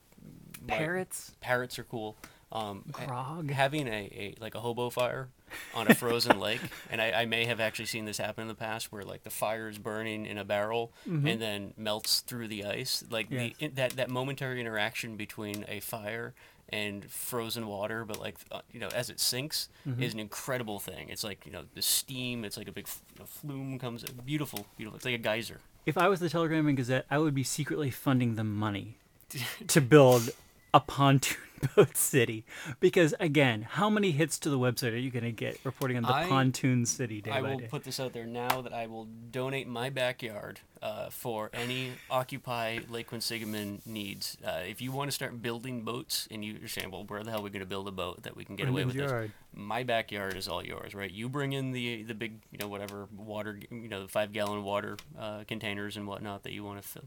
my- 0.67 0.75
Parrots. 0.77 1.33
parrots 1.41 1.79
are 1.79 1.85
cool. 1.85 2.17
Um, 2.51 2.85
Grog. 2.91 3.51
having 3.51 3.87
a, 3.89 3.91
a 3.93 4.35
like 4.41 4.55
a 4.55 4.61
hobo 4.61 4.89
fire 4.89 5.29
on 5.75 5.87
a 5.91 5.95
frozen 5.95 6.41
lake, 6.49 6.63
and 6.91 6.99
I, 7.01 7.13
I 7.13 7.27
may 7.27 7.45
have 7.45 7.61
actually 7.61 7.85
seen 7.85 8.07
this 8.07 8.17
happen 8.17 8.41
in 8.43 8.49
the 8.49 8.55
past, 8.55 8.91
where 8.91 9.03
like 9.03 9.23
the 9.23 9.29
fire 9.31 9.69
is 9.69 9.77
burning 9.77 10.25
in 10.25 10.39
a 10.39 10.45
barrel 10.47 10.91
and 11.05 11.27
then 11.43 11.75
melts 11.77 12.21
through 12.21 12.49
the 12.49 12.65
ice. 12.65 13.05
Like 13.11 13.27
Yes. 13.31 13.53
the 13.59 13.65
in, 13.67 13.75
that 13.75 13.97
that 13.97 14.09
momentary 14.09 14.63
interaction 14.63 15.17
between 15.17 15.67
a 15.69 15.81
fire 15.81 16.33
and 16.71 17.11
frozen 17.11 17.67
water, 17.67 18.05
but 18.05 18.21
like 18.21 18.37
uh, 18.53 18.61
you 18.73 18.81
know 18.81 18.89
as 18.95 19.11
it 19.11 19.21
sinks, 19.21 19.69
is 19.99 20.13
an 20.15 20.21
incredible 20.21 20.79
thing. 20.79 21.09
It's 21.09 21.25
like 21.25 21.45
you 21.47 21.53
know 21.53 21.63
the 21.75 21.83
steam. 21.83 22.45
It's 22.45 22.57
like 22.57 22.69
a 22.69 22.73
big 22.73 22.87
f- 22.87 23.03
you 23.15 23.21
know, 23.21 23.27
flume 23.27 23.79
comes. 23.79 24.05
Beautiful, 24.05 24.67
beautiful. 24.77 24.97
It's 24.97 25.05
like 25.05 25.15
a 25.15 25.19
geyser. 25.19 25.61
If 25.87 25.97
I 25.97 26.09
was 26.09 26.21
the 26.21 26.29
Telegram 26.29 26.67
and 26.67 26.77
Gazette, 26.77 27.07
I 27.11 27.19
would 27.19 27.35
be 27.35 27.45
secretly 27.45 27.91
funding 27.91 28.35
them 28.35 28.55
money 28.55 28.99
to 29.69 29.81
build 29.81 30.31
a 30.75 30.81
pontoon 30.81 31.37
boat 31.77 31.97
city. 31.97 32.45
Because 32.81 33.15
again, 33.21 33.63
how 33.63 33.91
many 33.91 34.13
hits 34.13 34.39
to 34.41 34.51
the 34.51 34.59
website 34.59 34.93
are 34.93 34.97
you 34.99 35.11
going 35.11 35.25
to 35.25 35.33
get 35.33 35.59
reporting 35.65 35.97
on 35.97 36.03
the 36.05 36.13
I- 36.15 36.27
pontoon 36.27 36.87
city 36.87 37.21
day 37.21 37.31
I 37.31 37.41
will 37.43 37.59
day? 37.59 37.67
put 37.69 37.85
this 37.85 37.99
out 37.99 38.13
there 38.13 38.27
now 38.27 38.61
that 38.63 38.73
I 38.73 38.87
will 38.87 39.07
donate 39.31 39.67
my 39.67 39.91
backyard 39.91 40.61
uh, 40.81 41.11
for 41.11 41.51
any 41.53 41.93
Occupy 42.11 42.81
Lake 42.89 43.11
Quinsigamond 43.11 43.85
needs. 43.87 44.37
Uh, 44.45 44.61
if 44.69 44.81
you 44.81 44.93
want 44.93 45.09
to 45.11 45.15
start 45.15 45.43
building 45.43 45.83
boats 45.83 46.29
and 46.31 46.45
you're 46.45 46.69
saying, 46.69 46.91
well, 46.93 47.05
where 47.05 47.25
the 47.25 47.31
hell 47.31 47.41
are 47.41 47.43
we 47.43 47.51
going 47.51 47.61
to 47.61 47.67
build 47.67 47.89
a 47.89 47.93
boat 47.93 48.23
that 48.23 48.37
we 48.37 48.45
can 48.45 48.55
get 48.55 48.69
away 48.69 48.85
with 48.85 48.95
Brendan's 48.95 49.23
this? 49.23 49.31
My 49.55 49.83
backyard 49.83 50.37
is 50.37 50.47
all 50.47 50.65
yours, 50.65 50.95
right? 50.95 51.11
You 51.11 51.29
bring 51.29 51.53
in 51.53 51.73
the 51.73 52.05
the 52.05 52.15
big, 52.15 52.35
you 52.53 52.59
know, 52.59 52.69
whatever 52.69 53.09
water, 53.17 53.59
you 53.71 53.89
know, 53.89 54.03
the 54.03 54.09
five 54.09 54.33
gallon 54.33 54.63
water 54.63 54.97
uh, 55.19 55.43
containers 55.49 55.97
and 55.97 56.07
whatnot 56.07 56.45
that 56.45 56.53
you 56.53 56.63
want 56.63 56.81
to 56.81 56.87
fill. 56.87 57.05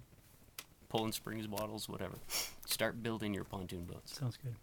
Poland 0.92 1.14
Springs 1.14 1.48
bottles, 1.48 1.88
whatever. 1.88 2.16
Start 2.66 3.02
building 3.02 3.34
your 3.34 3.46
pontoon 3.46 3.86
boats. 3.86 4.20
Sounds 4.20 4.36
good. 4.36 4.56